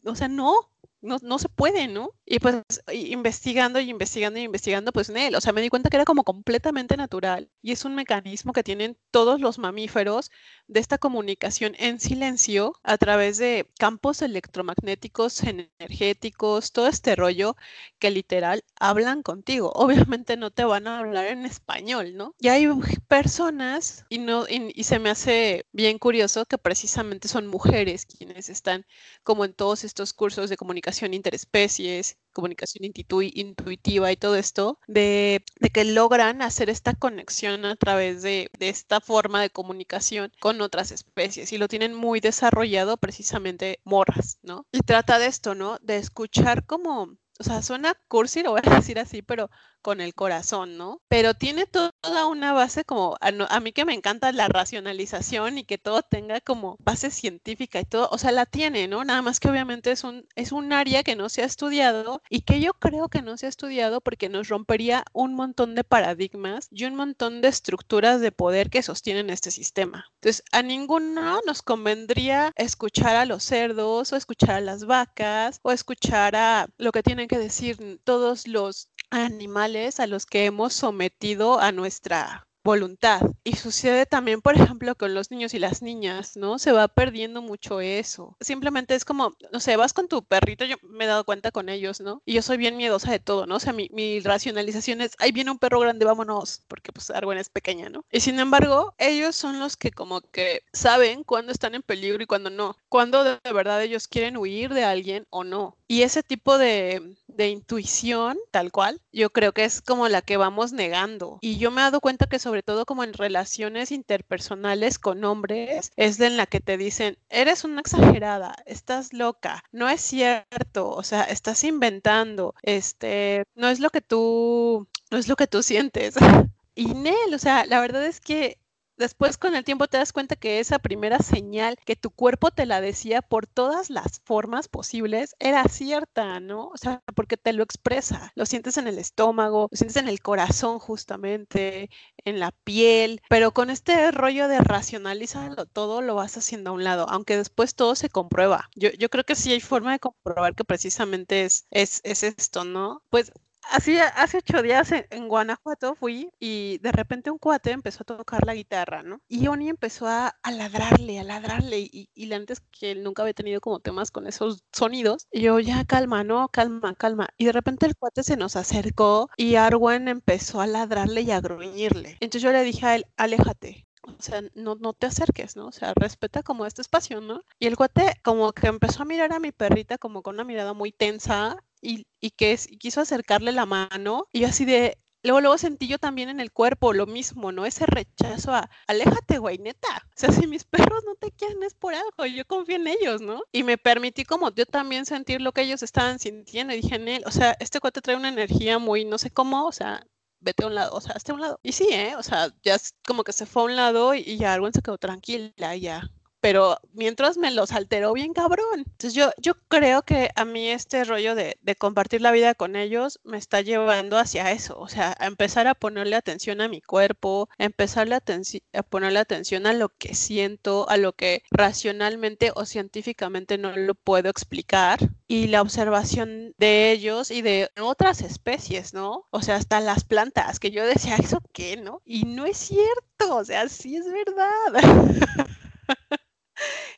o 0.05 0.15
sea, 0.15 0.29
no, 0.29 0.55
no, 1.01 1.19
no 1.23 1.39
se 1.39 1.49
puede, 1.49 1.89
¿no? 1.89 2.11
Y 2.31 2.41
pues 2.41 2.57
investigando 2.93 3.81
y 3.81 3.89
investigando 3.89 4.39
y 4.39 4.43
investigando, 4.43 4.93
pues 4.93 5.09
en 5.09 5.17
él, 5.17 5.35
o 5.35 5.41
sea, 5.41 5.55
me 5.55 5.63
di 5.63 5.71
cuenta 5.71 5.89
que 5.89 5.97
era 5.97 6.05
como 6.05 6.25
completamente 6.25 6.95
natural 6.99 7.51
y 7.63 7.73
es 7.73 7.87
un 7.87 7.95
mecanismo 7.95 8.53
que 8.53 8.63
tienen 8.63 8.99
todos 9.11 9.41
los 9.41 9.59
mamíferos 9.59 10.31
de 10.67 10.81
esta 10.81 10.99
comunicación 10.99 11.75
en 11.79 11.99
silencio 12.01 12.75
a 12.83 12.99
través 12.99 13.39
de 13.39 13.71
campos 13.79 14.21
electromagnéticos, 14.21 15.43
energéticos, 15.43 16.73
todo 16.73 16.89
este 16.89 17.17
rollo 17.17 17.57
que 17.99 18.11
literal 18.11 18.63
hablan 18.79 19.23
contigo. 19.23 19.73
Obviamente 19.75 20.37
no 20.37 20.51
te 20.51 20.65
van 20.65 20.87
a 20.87 20.99
hablar 20.99 21.27
en 21.29 21.47
español, 21.47 22.15
¿no? 22.15 22.35
Y 22.39 22.49
hay 22.49 22.69
personas, 23.09 24.05
y, 24.11 24.19
no, 24.19 24.45
y 24.49 24.85
se 24.85 24.99
me 24.99 25.09
hace 25.09 25.67
bien 25.73 25.99
curioso 25.99 26.45
que 26.45 26.59
precisamente 26.59 27.27
son 27.29 27.47
mujeres 27.47 28.05
quienes 28.05 28.51
están 28.51 28.85
como 29.23 29.47
en 29.47 29.55
todos 29.55 29.85
estos 29.85 30.13
cursos 30.13 30.51
de 30.51 30.59
comunicación 30.59 31.15
interespecies, 31.15 32.18
comunicación 32.33 32.85
intuitiva 32.85 34.13
y 34.13 34.17
todo 34.17 34.37
esto, 34.37 34.79
de, 34.87 35.43
que 35.73 35.85
logran 35.85 36.41
hacer 36.41 36.71
esta 36.71 36.95
conexión 36.95 37.65
a 37.65 37.75
través 37.75 38.23
de, 38.23 38.49
esta 38.61 39.01
forma 39.01 39.43
de 39.43 39.51
comunicación 39.51 40.31
con 40.39 40.61
otras 40.61 40.93
especies 40.93 41.53
y 41.53 41.59
lo 41.59 41.67
tienen 41.67 41.95
muy 41.95 42.21
desarrollado 42.21 42.97
precisamente 42.97 43.81
morras, 43.85 44.39
¿no? 44.43 44.67
Y 44.71 44.81
trata 44.81 45.19
de 45.19 45.27
esto, 45.27 45.57
¿no? 45.57 45.79
De 45.83 45.97
escuchar 45.97 46.65
como 46.65 47.19
o 47.41 47.45
sea, 47.45 47.63
suena 47.63 47.95
cursi, 48.09 48.43
lo 48.43 48.51
voy 48.51 48.61
a 48.65 48.71
decir 48.83 48.99
así, 48.99 49.23
pero 49.23 49.51
con 49.83 50.01
el 50.01 50.15
corazón, 50.15 50.77
¿no? 50.77 51.01
Pero 51.09 51.35
tiene 51.35 51.67
toda 51.67 52.27
una 52.27 52.53
base 52.53 52.85
como, 52.85 53.17
a, 53.21 53.61
mí 53.61 53.73
que 53.73 53.85
me 53.85 53.95
encanta 53.95 54.33
la 54.33 54.49
racionalización 54.49 55.59
y 55.59 55.65
que 55.65 55.79
todo 55.79 56.03
tenga 56.03 56.41
como 56.41 56.77
base 56.81 57.11
científica 57.11 57.81
y 57.81 57.85
todo, 57.85 58.09
o 58.11 58.19
sea, 58.19 58.33
la 58.33 58.47
tiene, 58.47 58.89
¿no? 58.89 59.05
Nada 59.05 59.23
más 59.23 59.41
que 59.41 59.49
obviamente 59.49 59.91
es 59.91 60.05
un, 60.05 60.27
es 60.35 60.53
un 60.53 60.73
área 60.73 61.03
que 61.03 61.17
no 61.17 61.29
se 61.29 61.43
ha 61.43 61.47
estudiado 61.47 62.23
y 62.29 62.43
que 62.43 62.61
yo 62.61 62.75
creo 62.75 63.09
que 63.09 63.23
no 63.23 63.37
se 63.37 63.47
ha 63.47 63.49
estudiado 63.49 64.01
porque 64.01 64.29
nos 64.29 64.49
rompería 64.49 65.05
un 65.13 65.35
montón 65.35 65.75
de 65.75 65.85
paradigmas 65.85 66.69
y 66.71 66.85
un 66.85 66.95
montón 66.95 67.41
de 67.41 67.49
estructuras 67.49 68.21
de 68.21 68.33
poder 68.33 68.71
que 68.71 68.83
sostienen 68.83 69.31
este 69.31 69.51
sistema. 69.51 70.07
Entonces, 70.17 70.43
a 70.53 70.63
ninguno 70.63 71.41
nos 71.47 71.63
convendría 71.63 72.53
escuchar 72.57 73.17
a 73.17 73.25
los 73.25 73.45
cerdos 73.45 74.13
o 74.13 74.17
escuchar 74.17 74.57
a 74.57 74.61
las 74.61 74.85
vacas 74.85 75.61
o 75.63 75.73
escuchar 75.73 76.37
a 76.37 76.69
lo 76.79 76.93
que 76.93 77.03
tienen 77.03 77.29
que 77.29 77.39
decir 77.39 78.01
todos 78.05 78.47
los 78.47 78.89
animales 79.11 80.01
a 80.01 80.07
los 80.07 80.27
que 80.27 80.45
hemos 80.45 80.75
sometido 80.75 81.61
a 81.61 81.73
nuestra 81.73 82.49
voluntad. 82.69 83.23
Y 83.45 83.57
sucede 83.57 84.05
también, 84.05 84.43
por 84.43 84.55
ejemplo, 84.55 84.95
con 84.95 85.15
los 85.15 85.31
niños 85.31 85.55
y 85.55 85.59
las 85.59 85.81
niñas, 85.81 86.37
¿no? 86.37 86.59
Se 86.59 86.71
va 86.71 86.87
perdiendo 86.87 87.41
mucho 87.41 87.81
eso. 87.81 88.37
Simplemente 88.41 88.95
es 88.95 89.07
como, 89.07 89.33
no 89.51 89.61
sé, 89.61 89.77
vas 89.77 89.95
con 89.95 90.07
tu 90.07 90.23
perrito, 90.23 90.67
yo 90.67 90.77
me 90.83 91.05
he 91.05 91.07
dado 91.07 91.25
cuenta 91.25 91.51
con 91.51 91.71
ellos, 91.71 92.01
¿no? 92.03 92.21
Y 92.27 92.35
yo 92.35 92.43
soy 92.43 92.59
bien 92.59 92.77
miedosa 92.77 93.11
de 93.11 93.21
todo, 93.21 93.47
¿no? 93.47 93.57
O 93.57 93.61
sea, 93.61 93.73
mi, 93.73 93.89
mi 93.93 94.21
racionalización 94.21 95.01
es, 95.01 95.13
ahí 95.19 95.33
viene 95.33 95.51
un 95.51 95.59
perro 95.59 95.81
grande, 95.81 96.05
vámonos, 96.05 96.63
porque 96.69 96.93
pues 96.93 97.11
Arwen 97.11 97.39
es 97.39 97.49
pequeña, 97.49 97.89
¿no? 97.89 98.05
Y 98.13 98.21
sin 98.21 98.39
embargo, 98.39 98.95
ellos 98.99 99.35
son 99.35 99.59
los 99.61 99.79
que 99.79 99.91
como 99.91 100.21
que 100.21 100.61
saben 100.73 101.25
cuándo 101.25 101.53
están 101.53 101.75
en 101.75 101.83
peligro 101.83 102.23
y 102.23 102.27
cuándo 102.27 102.51
no, 102.51 102.77
cuándo 102.91 103.25
de 103.25 103.39
verdad 103.53 103.83
ellos 103.83 104.09
quieren 104.09 104.37
huir 104.37 104.75
de 104.75 104.85
alguien 104.85 105.27
o 105.31 105.43
no. 105.43 105.75
Y 105.87 106.03
ese 106.03 106.23
tipo 106.23 106.59
de, 106.59 107.17
de 107.39 107.49
intuición, 107.49 108.37
tal 108.51 108.73
cual, 108.73 109.01
yo 109.13 109.31
creo 109.31 109.53
que 109.53 109.65
es 109.65 109.81
como 109.81 110.09
la 110.09 110.23
que 110.23 110.37
vamos 110.37 110.73
negando. 110.73 111.39
Y 111.41 111.57
yo 111.57 111.71
me 111.71 111.81
he 111.81 111.85
dado 111.85 112.01
cuenta 112.01 112.27
que 112.27 112.41
sobre 112.41 112.65
todo 112.65 112.85
como 112.85 113.05
en 113.05 113.15
relaciones 113.15 113.93
interpersonales 113.93 114.99
con 114.99 115.25
hombres, 115.25 115.93
es 115.97 116.19
en 116.21 116.37
la 116.37 116.47
que 116.47 116.61
te 116.61 116.77
dicen, 116.77 117.17
eres 117.31 117.63
una 117.63 117.81
exagerada, 117.81 118.57
estás 118.67 119.13
loca, 119.13 119.63
no 119.71 119.89
es 119.89 120.01
cierto, 120.01 120.91
o 120.91 121.05
sea, 121.05 121.23
estás 121.23 121.63
inventando, 121.63 122.55
este, 122.63 123.45
no 123.55 123.69
es 123.69 123.79
lo 123.79 123.91
que 123.91 124.01
tú, 124.01 124.89
no 125.13 125.19
es 125.19 125.29
lo 125.29 125.37
que 125.37 125.47
tú 125.47 125.63
sientes. 125.63 126.17
Y 126.75 126.95
Nel, 126.95 127.35
o 127.35 127.39
sea, 127.41 127.67
la 127.67 127.81
verdad 127.81 128.07
es 128.07 128.21
que 128.21 128.61
después 128.99 129.39
con 129.39 129.55
el 129.55 129.65
tiempo 129.65 129.87
te 129.87 129.99
das 129.99 130.13
cuenta 130.13 130.37
que 130.37 130.61
esa 130.61 130.79
primera 130.79 131.19
señal 131.21 131.77
que 131.85 131.97
tu 131.97 132.11
cuerpo 132.11 132.51
te 132.51 132.67
la 132.67 132.81
decía 132.81 133.23
por 133.23 133.47
todas 133.47 133.91
las 133.91 134.21
formas 134.25 134.69
posibles 134.69 135.35
era 135.39 135.65
cierta, 135.65 136.41
¿no? 136.41 136.69
O 136.69 136.77
sea, 136.77 137.03
porque 137.15 137.37
te 137.37 137.53
lo 137.53 137.63
expresa, 137.63 138.33
lo 138.35 138.47
sientes 138.47 138.77
en 138.79 138.89
el 138.89 138.99
estómago, 138.99 139.69
lo 139.71 139.77
sientes 139.77 139.97
en 139.97 140.09
el 140.09 140.21
corazón 140.21 140.79
justamente, 140.79 141.91
en 142.25 142.41
la 142.41 142.53
piel, 142.65 143.21
pero 143.29 143.53
con 143.53 143.71
este 143.71 144.11
rollo 144.11 144.49
de 144.49 144.59
racionalizarlo 144.59 145.67
todo 145.67 146.03
lo 146.03 146.15
vas 146.17 146.37
haciendo 146.37 146.71
a 146.71 146.73
un 146.75 146.85
lado, 146.85 147.07
aunque 147.09 147.37
después 147.37 147.75
todo 147.75 147.95
se 147.95 148.09
comprueba. 148.11 148.69
Yo, 148.75 148.91
yo 148.99 149.09
creo 149.09 149.25
que 149.25 149.35
sí 149.37 149.53
hay 149.53 149.61
forma 149.61 149.93
de 149.93 150.01
comprobar 150.01 150.55
que 150.55 150.65
precisamente 150.65 151.45
es, 151.45 151.67
es, 151.71 152.01
es 152.05 152.23
esto, 152.23 152.65
¿no? 152.65 153.03
Pues 153.11 153.33
Así, 153.71 153.99
hace 153.99 154.39
ocho 154.39 154.63
días 154.63 154.93
en, 154.93 155.29
Guanajuato 155.29 155.95
fui 155.95 156.31
y 156.39 156.79
de 156.79 156.93
repente 156.93 157.31
un 157.31 157.39
cuate 157.39 157.71
empezó 157.73 158.03
a 158.03 158.17
tocar 158.17 158.47
la 158.47 158.55
guitarra, 158.55 159.03
¿no? 159.03 159.21
Y 159.29 159.47
Oni 159.49 159.69
empezó 159.69 160.07
a, 160.07 160.35
ladrarle, 160.51 161.19
a 161.21 161.25
ladrarle. 161.25 161.81
Y, 161.81 162.09
y 162.15 162.33
antes 162.33 162.61
que 162.61 162.93
él 162.93 163.03
nunca 163.03 163.23
había 163.23 163.35
tenido 163.35 163.61
como 163.61 163.81
temas 163.81 164.11
con 164.11 164.27
esos 164.27 164.65
sonidos. 164.73 165.27
Y 165.31 165.43
yo, 165.43 165.59
ya 165.61 165.85
calma, 165.85 166.25
no, 166.25 166.49
calma, 166.49 166.95
calma. 166.95 167.29
Y 167.37 167.45
de 167.45 167.53
repente 167.53 167.87
el 167.87 167.97
cuate 167.97 168.23
se 168.23 168.37
nos 168.37 168.57
acercó 168.57 169.29
y 169.37 169.57
Arwen 169.57 170.09
empezó 170.09 170.61
a 170.61 170.67
ladrarle 170.67 171.23
y 171.23 171.31
a 171.31 171.41
gruñirle. 171.41 172.17
Entonces 172.21 172.43
yo 172.43 172.53
le 172.53 172.63
dije 172.63 172.87
a 172.87 172.95
él, 172.95 173.07
aléjate, 173.17 173.88
o 174.19 174.23
sea, 174.23 174.43
no, 174.55 174.77
no 174.77 174.93
te 174.93 175.07
acerques, 175.07 175.57
¿no? 175.57 175.67
O 175.67 175.73
sea, 175.73 175.93
respeta 175.95 176.43
como 176.43 176.67
este 176.67 176.83
espacio, 176.83 177.21
¿no? 177.21 177.43
Y 177.59 177.67
el 177.67 177.77
cuate 177.77 178.15
como 178.23 178.53
que 178.53 178.67
empezó 178.69 179.03
a 179.03 179.07
mirar 179.07 179.33
a 179.33 179.41
mi 179.41 179.53
perrita 179.53 179.99
como 179.99 180.23
con 180.23 180.35
una 180.37 180.45
mirada 180.45 180.73
muy 180.73 180.93
tensa 180.93 181.63
y, 181.81 182.07
que 182.37 182.59
quiso 182.79 183.01
acercarle 183.01 183.53
la 183.53 183.67
mano 183.67 184.27
y 184.33 184.41
yo 184.41 184.49
así 184.49 184.65
de, 184.65 184.99
Luego, 185.25 185.41
luego 185.41 185.59
sentí 185.59 185.89
yo 185.89 185.99
también 185.99 186.29
en 186.29 186.39
el 186.39 186.53
cuerpo 186.53 186.93
lo 186.93 187.07
mismo, 187.07 187.51
¿no? 187.51 187.67
Ese 187.67 187.87
rechazo 187.87 188.55
a, 188.55 188.71
aléjate, 188.87 189.39
güey, 189.39 189.59
neta. 189.59 189.89
O 190.07 190.13
sea, 190.15 190.31
si 190.31 190.47
mis 190.47 190.65
perros 190.93 191.03
no 191.05 191.17
te 191.17 191.33
quieren 191.33 191.63
es 191.65 191.75
por 191.75 191.93
algo, 191.95 192.25
yo 192.27 192.45
confío 192.47 192.77
en 192.77 192.87
ellos, 192.87 193.21
¿no? 193.21 193.43
Y 193.51 193.65
me 193.65 193.79
permití 193.79 194.25
como 194.25 194.55
yo 194.55 194.65
también 194.65 195.07
sentir 195.07 195.41
lo 195.41 195.53
que 195.53 195.63
ellos 195.63 195.83
estaban 195.83 196.21
sintiendo. 196.21 196.73
Y 196.73 196.83
dije 196.83 196.97
él, 196.97 197.25
o 197.27 197.33
sea, 197.33 197.57
este 197.59 197.81
cuate 197.81 198.01
trae 198.01 198.17
una 198.17 198.29
energía 198.29 198.79
muy, 198.79 199.05
no 199.05 199.19
sé 199.19 199.31
cómo, 199.31 199.67
o 199.67 199.73
sea, 199.73 200.07
vete 200.41 200.65
a 200.65 200.67
un 200.69 200.75
lado, 200.75 200.95
o 200.95 201.01
sea, 201.01 201.15
hasta 201.15 201.33
un 201.35 201.41
lado. 201.41 201.61
Y 201.63 201.73
sí, 201.73 201.89
¿eh? 201.93 202.17
O 202.17 202.23
sea, 202.23 202.53
ya 202.63 202.77
como 203.07 203.25
que 203.25 203.33
se 203.33 203.47
fue 203.47 203.63
a 203.63 203.65
un 203.67 203.77
lado 203.77 204.15
y, 204.15 204.39
ya 204.39 204.55
algo 204.55 204.71
se 204.73 204.83
quedó 204.83 204.99
tranquila 204.99 205.77
ya 205.77 206.11
pero 206.49 206.79
mientras 206.95 207.37
me 207.37 207.51
los 207.51 207.73
alteró 207.73 208.15
bien 208.15 208.33
cabrón. 208.33 208.79
Entonces 208.79 209.13
yo, 209.13 209.33
yo 209.37 209.53
creo 209.69 210.01
que 210.01 210.31
a 210.35 210.47
mí 210.47 210.71
este 210.71 211.05
rollo 211.05 211.35
de, 211.35 211.59
de, 211.61 211.77
compartir 211.77 212.23
la 212.23 212.33
vida 212.33 212.55
con 212.55 212.75
ellos 212.75 213.21
me 213.23 213.37
está 213.37 213.61
llevando 213.61 214.17
hacia 214.17 214.51
eso, 214.51 214.79
o 214.81 214.89
sea, 214.89 215.15
a 215.19 215.27
empezar 215.27 215.67
a 215.67 215.75
ponerle 215.75 216.17
atención 216.17 216.63
a 216.63 216.69
mi 216.69 216.81
cuerpo, 216.81 217.51
a 217.59 217.65
empezarle 217.65 218.15
a 218.15 218.83
ponerle 218.83 219.19
atención 219.19 219.67
a 219.67 219.75
lo 219.75 219.91
que 219.91 220.15
siento, 220.15 220.89
a 220.89 220.97
lo 220.97 221.13
que 221.13 221.43
racionalmente 221.51 222.51
o 222.55 222.65
científicamente 222.65 223.59
no 223.59 223.77
lo 223.77 223.95
puedo 223.95 224.31
explicar 224.31 225.01
y 225.27 225.49
la 225.49 225.61
observación 225.61 226.55
de 226.57 226.93
ellos 226.93 227.31
y 227.31 227.43
de 227.43 227.69
otras 227.79 228.23
especies, 228.23 228.95
¿no? 228.95 229.27
O 229.33 229.43
sea, 229.43 229.57
hasta 229.57 229.81
las 229.81 230.05
plantas, 230.05 230.59
que 230.61 230.71
yo 230.71 230.87
decía, 230.87 231.17
¿eso 231.17 231.43
qué, 231.53 231.77
no? 231.77 232.01
Y 232.07 232.25
no 232.25 232.47
es 232.47 232.57
cierto, 232.57 233.37
o 233.37 233.45
sea, 233.45 233.69
sí 233.69 233.97
es 233.97 234.07
verdad. 234.11 235.45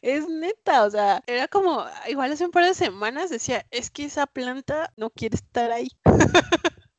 es 0.02 0.28
neta, 0.28 0.84
o 0.84 0.90
sea, 0.90 1.22
era 1.26 1.48
como, 1.48 1.84
igual 2.08 2.32
hace 2.32 2.44
un 2.44 2.50
par 2.50 2.64
de 2.64 2.74
semanas 2.74 3.30
decía, 3.30 3.66
es 3.70 3.90
que 3.90 4.04
esa 4.04 4.26
planta 4.26 4.92
no 4.96 5.10
quiere 5.10 5.36
estar 5.36 5.70
ahí. 5.72 5.88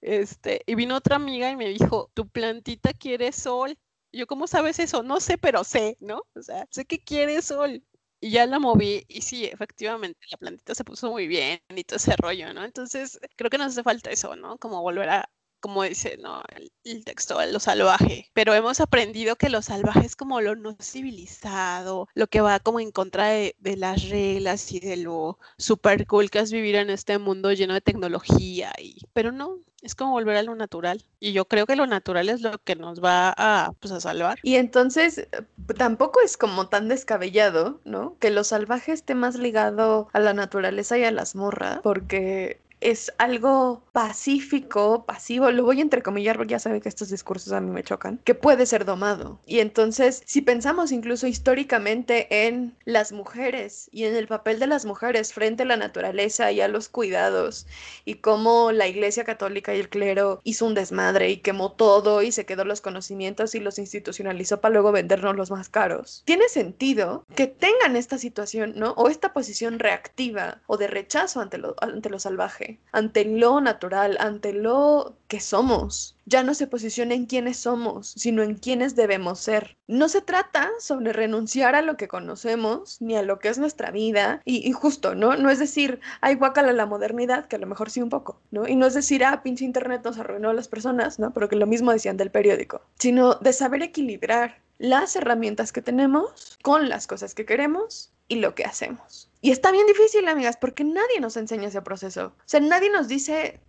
este, 0.00 0.62
y 0.66 0.74
vino 0.74 0.96
otra 0.96 1.16
amiga 1.16 1.50
y 1.50 1.56
me 1.56 1.68
dijo, 1.68 2.10
tu 2.14 2.28
plantita 2.28 2.92
quiere 2.92 3.32
sol. 3.32 3.78
yo, 4.12 4.26
¿cómo 4.26 4.46
sabes 4.46 4.78
eso? 4.78 5.02
No 5.02 5.20
sé, 5.20 5.38
pero 5.38 5.64
sé, 5.64 5.96
¿no? 6.00 6.22
O 6.34 6.42
sea, 6.42 6.66
sé 6.70 6.84
que 6.86 7.02
quiere 7.02 7.42
sol. 7.42 7.82
Y 8.20 8.30
ya 8.30 8.46
la 8.46 8.58
moví 8.58 9.04
y 9.08 9.22
sí, 9.22 9.44
efectivamente, 9.44 10.18
la 10.30 10.38
plantita 10.38 10.74
se 10.74 10.84
puso 10.84 11.10
muy 11.10 11.26
bien 11.26 11.60
y 11.68 11.84
todo 11.84 11.96
ese 11.98 12.16
rollo, 12.16 12.52
¿no? 12.54 12.64
Entonces, 12.64 13.20
creo 13.36 13.50
que 13.50 13.58
nos 13.58 13.68
hace 13.68 13.82
falta 13.82 14.10
eso, 14.10 14.36
¿no? 14.36 14.58
Como 14.58 14.80
volver 14.82 15.10
a, 15.10 15.30
como 15.60 15.82
dice 15.82 16.18
¿no? 16.22 16.42
el, 16.84 17.04
texto, 17.04 17.38
lo 17.46 17.60
salvaje. 17.60 18.30
Pero 18.32 18.54
hemos 18.54 18.80
aprendido 18.80 19.36
que 19.36 19.48
lo 19.48 19.62
salvaje 19.62 20.06
es 20.06 20.16
como 20.16 20.40
lo 20.40 20.56
no 20.56 20.76
civilizado, 20.80 22.08
lo 22.14 22.26
que 22.26 22.40
va 22.40 22.60
como 22.60 22.80
en 22.80 22.90
contra 22.90 23.28
de, 23.28 23.54
las 23.76 24.08
reglas 24.08 24.72
y 24.72 24.80
de 24.80 24.96
lo 24.96 25.38
super 25.58 26.06
cool 26.06 26.30
que 26.30 26.38
es 26.38 26.52
vivir 26.52 26.76
en 26.76 26.90
este 26.90 27.18
mundo 27.18 27.52
lleno 27.52 27.74
de 27.74 27.80
tecnología. 27.80 28.72
Y, 28.78 28.98
pero 29.12 29.32
no, 29.32 29.58
es 29.82 29.94
como 29.94 30.12
volver 30.12 30.36
a 30.36 30.42
lo 30.42 30.54
natural. 30.54 31.04
Y 31.20 31.32
yo 31.32 31.46
creo 31.46 31.66
que 31.66 31.76
lo 31.76 31.86
natural 31.86 32.28
es 32.28 32.40
lo 32.40 32.58
que 32.58 32.76
nos 32.76 33.02
va 33.02 33.34
a, 33.36 33.72
pues, 33.80 33.92
a 33.92 34.00
salvar. 34.00 34.38
Y 34.42 34.56
entonces 34.56 35.18
eh, 35.18 35.28
tampoco 35.76 36.20
es 36.20 36.36
como 36.36 36.68
tan 36.68 36.88
descabellado, 36.88 37.80
¿no? 37.84 38.16
Que 38.18 38.30
lo 38.30 38.44
salvaje 38.44 38.92
esté 38.92 39.14
más 39.14 39.36
ligado 39.36 40.08
a 40.12 40.20
la 40.20 40.34
naturaleza 40.34 40.98
y 40.98 41.04
a 41.04 41.10
las 41.10 41.34
morras, 41.34 41.80
porque 41.82 42.60
es 42.80 43.12
algo 43.18 43.82
pacífico, 43.92 45.06
pasivo, 45.06 45.50
lo 45.50 45.64
voy 45.64 45.78
a 45.78 45.82
entrecomillar 45.82 46.36
porque 46.36 46.52
ya 46.52 46.58
saben 46.58 46.80
que 46.80 46.88
estos 46.88 47.08
discursos 47.08 47.52
a 47.52 47.60
mí 47.60 47.70
me 47.70 47.82
chocan, 47.82 48.18
que 48.24 48.34
puede 48.34 48.66
ser 48.66 48.84
domado. 48.84 49.40
Y 49.46 49.60
entonces, 49.60 50.22
si 50.26 50.42
pensamos 50.42 50.92
incluso 50.92 51.26
históricamente 51.26 52.46
en 52.46 52.76
las 52.84 53.12
mujeres 53.12 53.88
y 53.92 54.04
en 54.04 54.14
el 54.14 54.28
papel 54.28 54.58
de 54.58 54.66
las 54.66 54.84
mujeres 54.84 55.32
frente 55.32 55.62
a 55.62 55.66
la 55.66 55.76
naturaleza 55.76 56.52
y 56.52 56.60
a 56.60 56.68
los 56.68 56.88
cuidados, 56.88 57.66
y 58.04 58.16
cómo 58.16 58.72
la 58.72 58.86
Iglesia 58.86 59.24
Católica 59.24 59.74
y 59.74 59.80
el 59.80 59.88
clero 59.88 60.40
hizo 60.44 60.66
un 60.66 60.74
desmadre 60.74 61.30
y 61.30 61.38
quemó 61.38 61.72
todo 61.72 62.22
y 62.22 62.32
se 62.32 62.44
quedó 62.44 62.64
los 62.64 62.80
conocimientos 62.80 63.54
y 63.54 63.60
los 63.60 63.78
institucionalizó 63.78 64.60
para 64.60 64.74
luego 64.74 64.92
vendernos 64.92 65.36
los 65.36 65.50
más 65.50 65.68
caros, 65.68 66.22
tiene 66.26 66.48
sentido 66.48 67.24
que 67.34 67.46
tengan 67.46 67.96
esta 67.96 68.18
situación, 68.18 68.74
¿no? 68.76 68.92
O 68.92 69.08
esta 69.08 69.32
posición 69.32 69.78
reactiva 69.78 70.60
o 70.66 70.76
de 70.76 70.88
rechazo 70.88 71.40
ante 71.40 71.58
lo, 71.58 71.74
ante 71.80 72.10
lo 72.10 72.18
salvaje 72.18 72.65
ante 72.92 73.24
lo 73.24 73.60
natural, 73.60 74.16
ante 74.20 74.52
lo 74.52 75.16
que 75.28 75.40
somos. 75.40 76.16
Ya 76.24 76.42
no 76.42 76.54
se 76.54 76.66
posiciona 76.66 77.14
en 77.14 77.26
quiénes 77.26 77.58
somos, 77.58 78.08
sino 78.16 78.42
en 78.42 78.54
quiénes 78.54 78.96
debemos 78.96 79.38
ser. 79.38 79.76
No 79.86 80.08
se 80.08 80.22
trata 80.22 80.70
sobre 80.80 81.12
renunciar 81.12 81.74
a 81.74 81.82
lo 81.82 81.96
que 81.96 82.08
conocemos, 82.08 83.00
ni 83.00 83.16
a 83.16 83.22
lo 83.22 83.38
que 83.38 83.48
es 83.48 83.58
nuestra 83.58 83.90
vida, 83.90 84.40
y, 84.44 84.72
justo, 84.72 85.14
¿no? 85.14 85.36
No 85.36 85.50
es 85.50 85.58
decir, 85.58 86.00
ay, 86.20 86.34
guácala 86.34 86.72
la 86.72 86.86
modernidad, 86.86 87.46
que 87.46 87.56
a 87.56 87.60
lo 87.60 87.66
mejor 87.66 87.90
sí 87.90 88.02
un 88.02 88.10
poco, 88.10 88.40
¿no? 88.50 88.66
Y 88.66 88.76
no 88.76 88.86
es 88.86 88.94
decir, 88.94 89.24
ah, 89.24 89.42
pinche 89.42 89.64
internet 89.64 90.02
nos 90.04 90.18
arruinó 90.18 90.50
a 90.50 90.54
las 90.54 90.68
personas, 90.68 91.18
¿no? 91.18 91.32
Pero 91.32 91.48
que 91.48 91.56
lo 91.56 91.66
mismo 91.66 91.92
decían 91.92 92.16
del 92.16 92.30
periódico, 92.30 92.82
sino 92.98 93.34
de 93.34 93.52
saber 93.52 93.82
equilibrar 93.82 94.60
las 94.78 95.16
herramientas 95.16 95.72
que 95.72 95.82
tenemos 95.82 96.58
con 96.62 96.88
las 96.88 97.06
cosas 97.06 97.34
que 97.34 97.46
queremos 97.46 98.12
y 98.28 98.36
lo 98.36 98.54
que 98.54 98.64
hacemos. 98.64 99.30
Y 99.46 99.52
está 99.52 99.70
bien 99.70 99.86
difícil, 99.86 100.26
amigas, 100.26 100.56
porque 100.56 100.82
nadie 100.82 101.20
nos 101.20 101.36
enseña 101.36 101.68
ese 101.68 101.80
proceso. 101.80 102.34
O 102.36 102.42
sea, 102.46 102.58
nadie 102.58 102.90
nos 102.90 103.06
dice, 103.06 103.60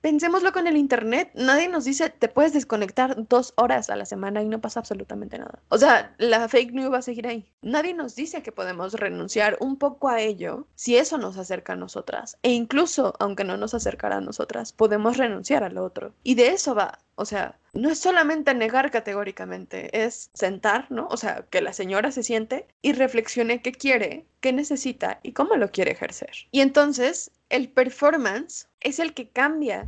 pensémoslo 0.00 0.52
con 0.52 0.66
el 0.66 0.76
Internet, 0.76 1.30
nadie 1.34 1.68
nos 1.68 1.84
dice, 1.84 2.10
te 2.10 2.28
puedes 2.28 2.52
desconectar 2.52 3.28
dos 3.28 3.52
horas 3.56 3.90
a 3.90 3.96
la 3.96 4.06
semana 4.06 4.42
y 4.42 4.48
no 4.48 4.60
pasa 4.60 4.80
absolutamente 4.80 5.38
nada. 5.38 5.60
O 5.68 5.78
sea, 5.78 6.14
la 6.18 6.48
fake 6.48 6.72
news 6.72 6.92
va 6.92 6.98
a 6.98 7.02
seguir 7.02 7.26
ahí. 7.26 7.50
Nadie 7.62 7.94
nos 7.94 8.14
dice 8.14 8.42
que 8.42 8.52
podemos 8.52 8.94
renunciar 8.94 9.56
un 9.60 9.76
poco 9.76 10.08
a 10.08 10.20
ello 10.20 10.66
si 10.74 10.96
eso 10.96 11.18
nos 11.18 11.36
acerca 11.36 11.74
a 11.74 11.76
nosotras. 11.76 12.38
E 12.42 12.52
incluso, 12.52 13.14
aunque 13.18 13.44
no 13.44 13.56
nos 13.56 13.74
acercara 13.74 14.16
a 14.16 14.20
nosotras, 14.20 14.72
podemos 14.72 15.16
renunciar 15.16 15.64
al 15.64 15.78
otro. 15.78 16.12
Y 16.22 16.34
de 16.34 16.48
eso 16.48 16.74
va 16.74 16.98
o 17.20 17.26
sea, 17.26 17.58
no 17.74 17.90
es 17.90 17.98
solamente 17.98 18.54
negar 18.54 18.90
categóricamente, 18.90 20.06
es 20.06 20.30
sentar, 20.32 20.90
¿no? 20.90 21.06
O 21.10 21.18
sea, 21.18 21.44
que 21.50 21.60
la 21.60 21.74
señora 21.74 22.12
se 22.12 22.22
siente 22.22 22.66
y 22.80 22.94
reflexione 22.94 23.60
qué 23.60 23.72
quiere, 23.72 24.24
qué 24.40 24.54
necesita 24.54 25.20
y 25.22 25.32
cómo 25.32 25.56
lo 25.56 25.70
quiere 25.70 25.90
ejercer. 25.90 26.30
Y 26.50 26.62
entonces, 26.62 27.30
el 27.50 27.68
performance 27.68 28.69
es 28.80 28.98
el 28.98 29.14
que 29.14 29.28
cambia 29.28 29.86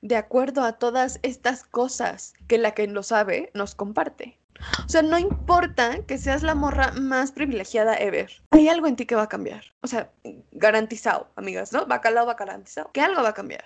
de 0.00 0.16
acuerdo 0.16 0.64
a 0.64 0.72
todas 0.72 1.20
estas 1.22 1.64
cosas 1.64 2.34
que 2.48 2.58
la 2.58 2.72
que 2.72 2.86
lo 2.86 3.02
sabe 3.02 3.50
nos 3.54 3.74
comparte. 3.74 4.38
O 4.84 4.88
sea, 4.88 5.02
no 5.02 5.18
importa 5.18 6.04
que 6.06 6.18
seas 6.18 6.42
la 6.42 6.54
morra 6.54 6.92
más 6.92 7.32
privilegiada 7.32 7.96
ever. 7.96 8.30
Hay 8.50 8.68
algo 8.68 8.86
en 8.86 8.96
ti 8.96 9.06
que 9.06 9.16
va 9.16 9.22
a 9.22 9.28
cambiar. 9.28 9.64
O 9.80 9.86
sea, 9.86 10.10
garantizado, 10.52 11.28
amigas, 11.36 11.72
¿no? 11.72 11.86
Bacalao 11.86 12.26
va 12.26 12.34
garantizado. 12.34 12.90
Que 12.92 13.00
algo 13.00 13.22
va 13.22 13.30
a 13.30 13.34
cambiar 13.34 13.64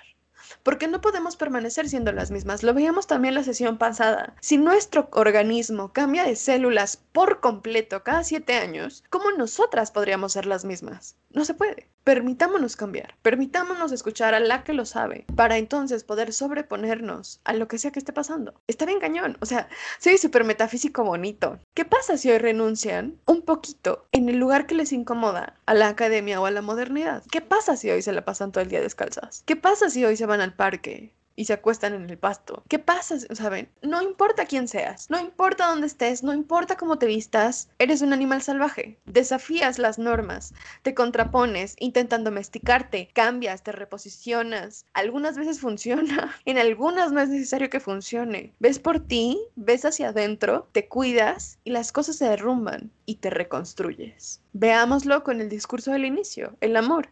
porque 0.63 0.89
no 0.89 1.01
podemos 1.01 1.37
permanecer 1.37 1.89
siendo 1.89 2.13
las 2.13 2.31
mismas. 2.31 2.63
Lo 2.63 2.75
veíamos 2.75 3.07
también 3.07 3.35
la 3.35 3.43
sesión 3.43 3.79
pasada. 3.79 4.35
Si 4.41 4.59
nuestro 4.59 5.09
organismo 5.13 5.93
cambia 5.93 6.25
de 6.25 6.37
células 6.37 6.99
por 7.13 7.41
completo 7.41 8.03
cada 8.03 8.25
siete 8.25 8.55
años, 8.55 9.05
¿cómo 9.11 9.33
nosotras 9.33 9.91
podríamos 9.91 10.33
ser 10.33 10.47
las 10.47 10.65
mismas? 10.65 11.17
No 11.31 11.45
se 11.45 11.55
puede. 11.55 11.89
Permitámonos 12.07 12.77
cambiar, 12.77 13.17
permitámonos 13.23 13.91
escuchar 13.91 14.33
a 14.33 14.39
la 14.39 14.63
que 14.63 14.73
lo 14.73 14.85
sabe, 14.85 15.27
para 15.35 15.59
entonces 15.59 16.05
poder 16.05 16.33
sobreponernos 16.33 17.41
a 17.43 17.53
lo 17.53 17.67
que 17.67 17.79
sea 17.79 17.91
que 17.91 17.99
esté 17.99 18.13
pasando. 18.13 18.55
Está 18.69 18.87
bien 18.87 19.01
cañón, 19.01 19.37
o 19.41 19.47
sea, 19.47 19.69
soy 19.99 20.17
súper 20.17 20.45
metafísico 20.45 21.03
bonito. 21.03 21.59
¿Qué 21.75 21.85
pasa 21.85 22.17
si 22.17 22.31
hoy 22.31 22.39
renuncian 22.39 23.21
un 23.27 23.43
poquito 23.43 24.07
en 24.13 24.29
el 24.29 24.37
lugar 24.37 24.69
que 24.69 24.77
les 24.77 24.93
incomoda 24.93 25.57
a 25.67 25.75
la 25.75 25.89
academia 25.89 26.41
o 26.41 26.47
a 26.47 26.53
la 26.53 26.63
modernidad? 26.63 27.25
¿Qué 27.29 27.41
pasa 27.41 27.77
si 27.77 27.91
hoy 27.91 28.03
se 28.03 28.13
la 28.13 28.25
pasan 28.25 28.53
todo 28.53 28.63
el 28.63 28.71
día 28.71 28.81
descalzas? 28.81 29.43
¿Qué 29.45 29.57
pasa 29.57 29.91
si 29.91 30.05
hoy 30.05 30.17
se 30.17 30.27
van 30.27 30.41
al 30.41 30.55
parque? 30.55 31.13
Y 31.37 31.45
se 31.45 31.53
acuestan 31.53 31.95
en 31.95 32.09
el 32.11 32.19
pasto. 32.19 32.65
¿Qué 32.69 32.79
pasa? 32.79 33.17
¿Saben? 33.35 33.69
No 33.83 34.03
importa 34.03 34.47
quién 34.47 34.67
seas, 34.67 35.09
no 35.11 35.21
importa 35.21 35.69
dónde 35.69 35.87
estés, 35.87 36.23
no 36.23 36.33
importa 36.33 36.77
cómo 36.77 36.99
te 36.99 37.07
vistas, 37.07 37.69
eres 37.79 38.03
un 38.03 38.13
animal 38.13 38.43
salvaje. 38.43 38.99
Desafías 39.05 39.79
las 39.79 39.99
normas, 39.99 40.55
te 40.83 40.95
contrapones, 40.95 41.77
intentan 41.79 42.25
domesticarte, 42.25 43.11
cambias, 43.13 43.63
te 43.63 43.73
reposicionas. 43.73 44.87
Algunas 44.95 45.37
veces 45.37 45.61
funciona, 45.61 46.35
en 46.45 46.59
algunas 46.59 47.13
no 47.13 47.21
es 47.21 47.29
necesario 47.29 47.71
que 47.71 47.81
funcione. 47.81 48.55
Ves 48.59 48.79
por 48.79 49.01
ti, 49.01 49.39
ves 49.55 49.85
hacia 49.85 50.09
adentro, 50.09 50.69
te 50.73 50.89
cuidas 50.89 51.59
y 51.65 51.71
las 51.71 51.93
cosas 51.93 52.17
se 52.17 52.29
derrumban 52.29 52.91
y 53.05 53.17
te 53.17 53.31
reconstruyes. 53.31 54.41
Veámoslo 54.53 55.23
con 55.23 55.41
el 55.41 55.49
discurso 55.49 55.93
del 55.93 56.07
inicio, 56.07 56.57
el 56.61 56.77
amor. 56.77 57.11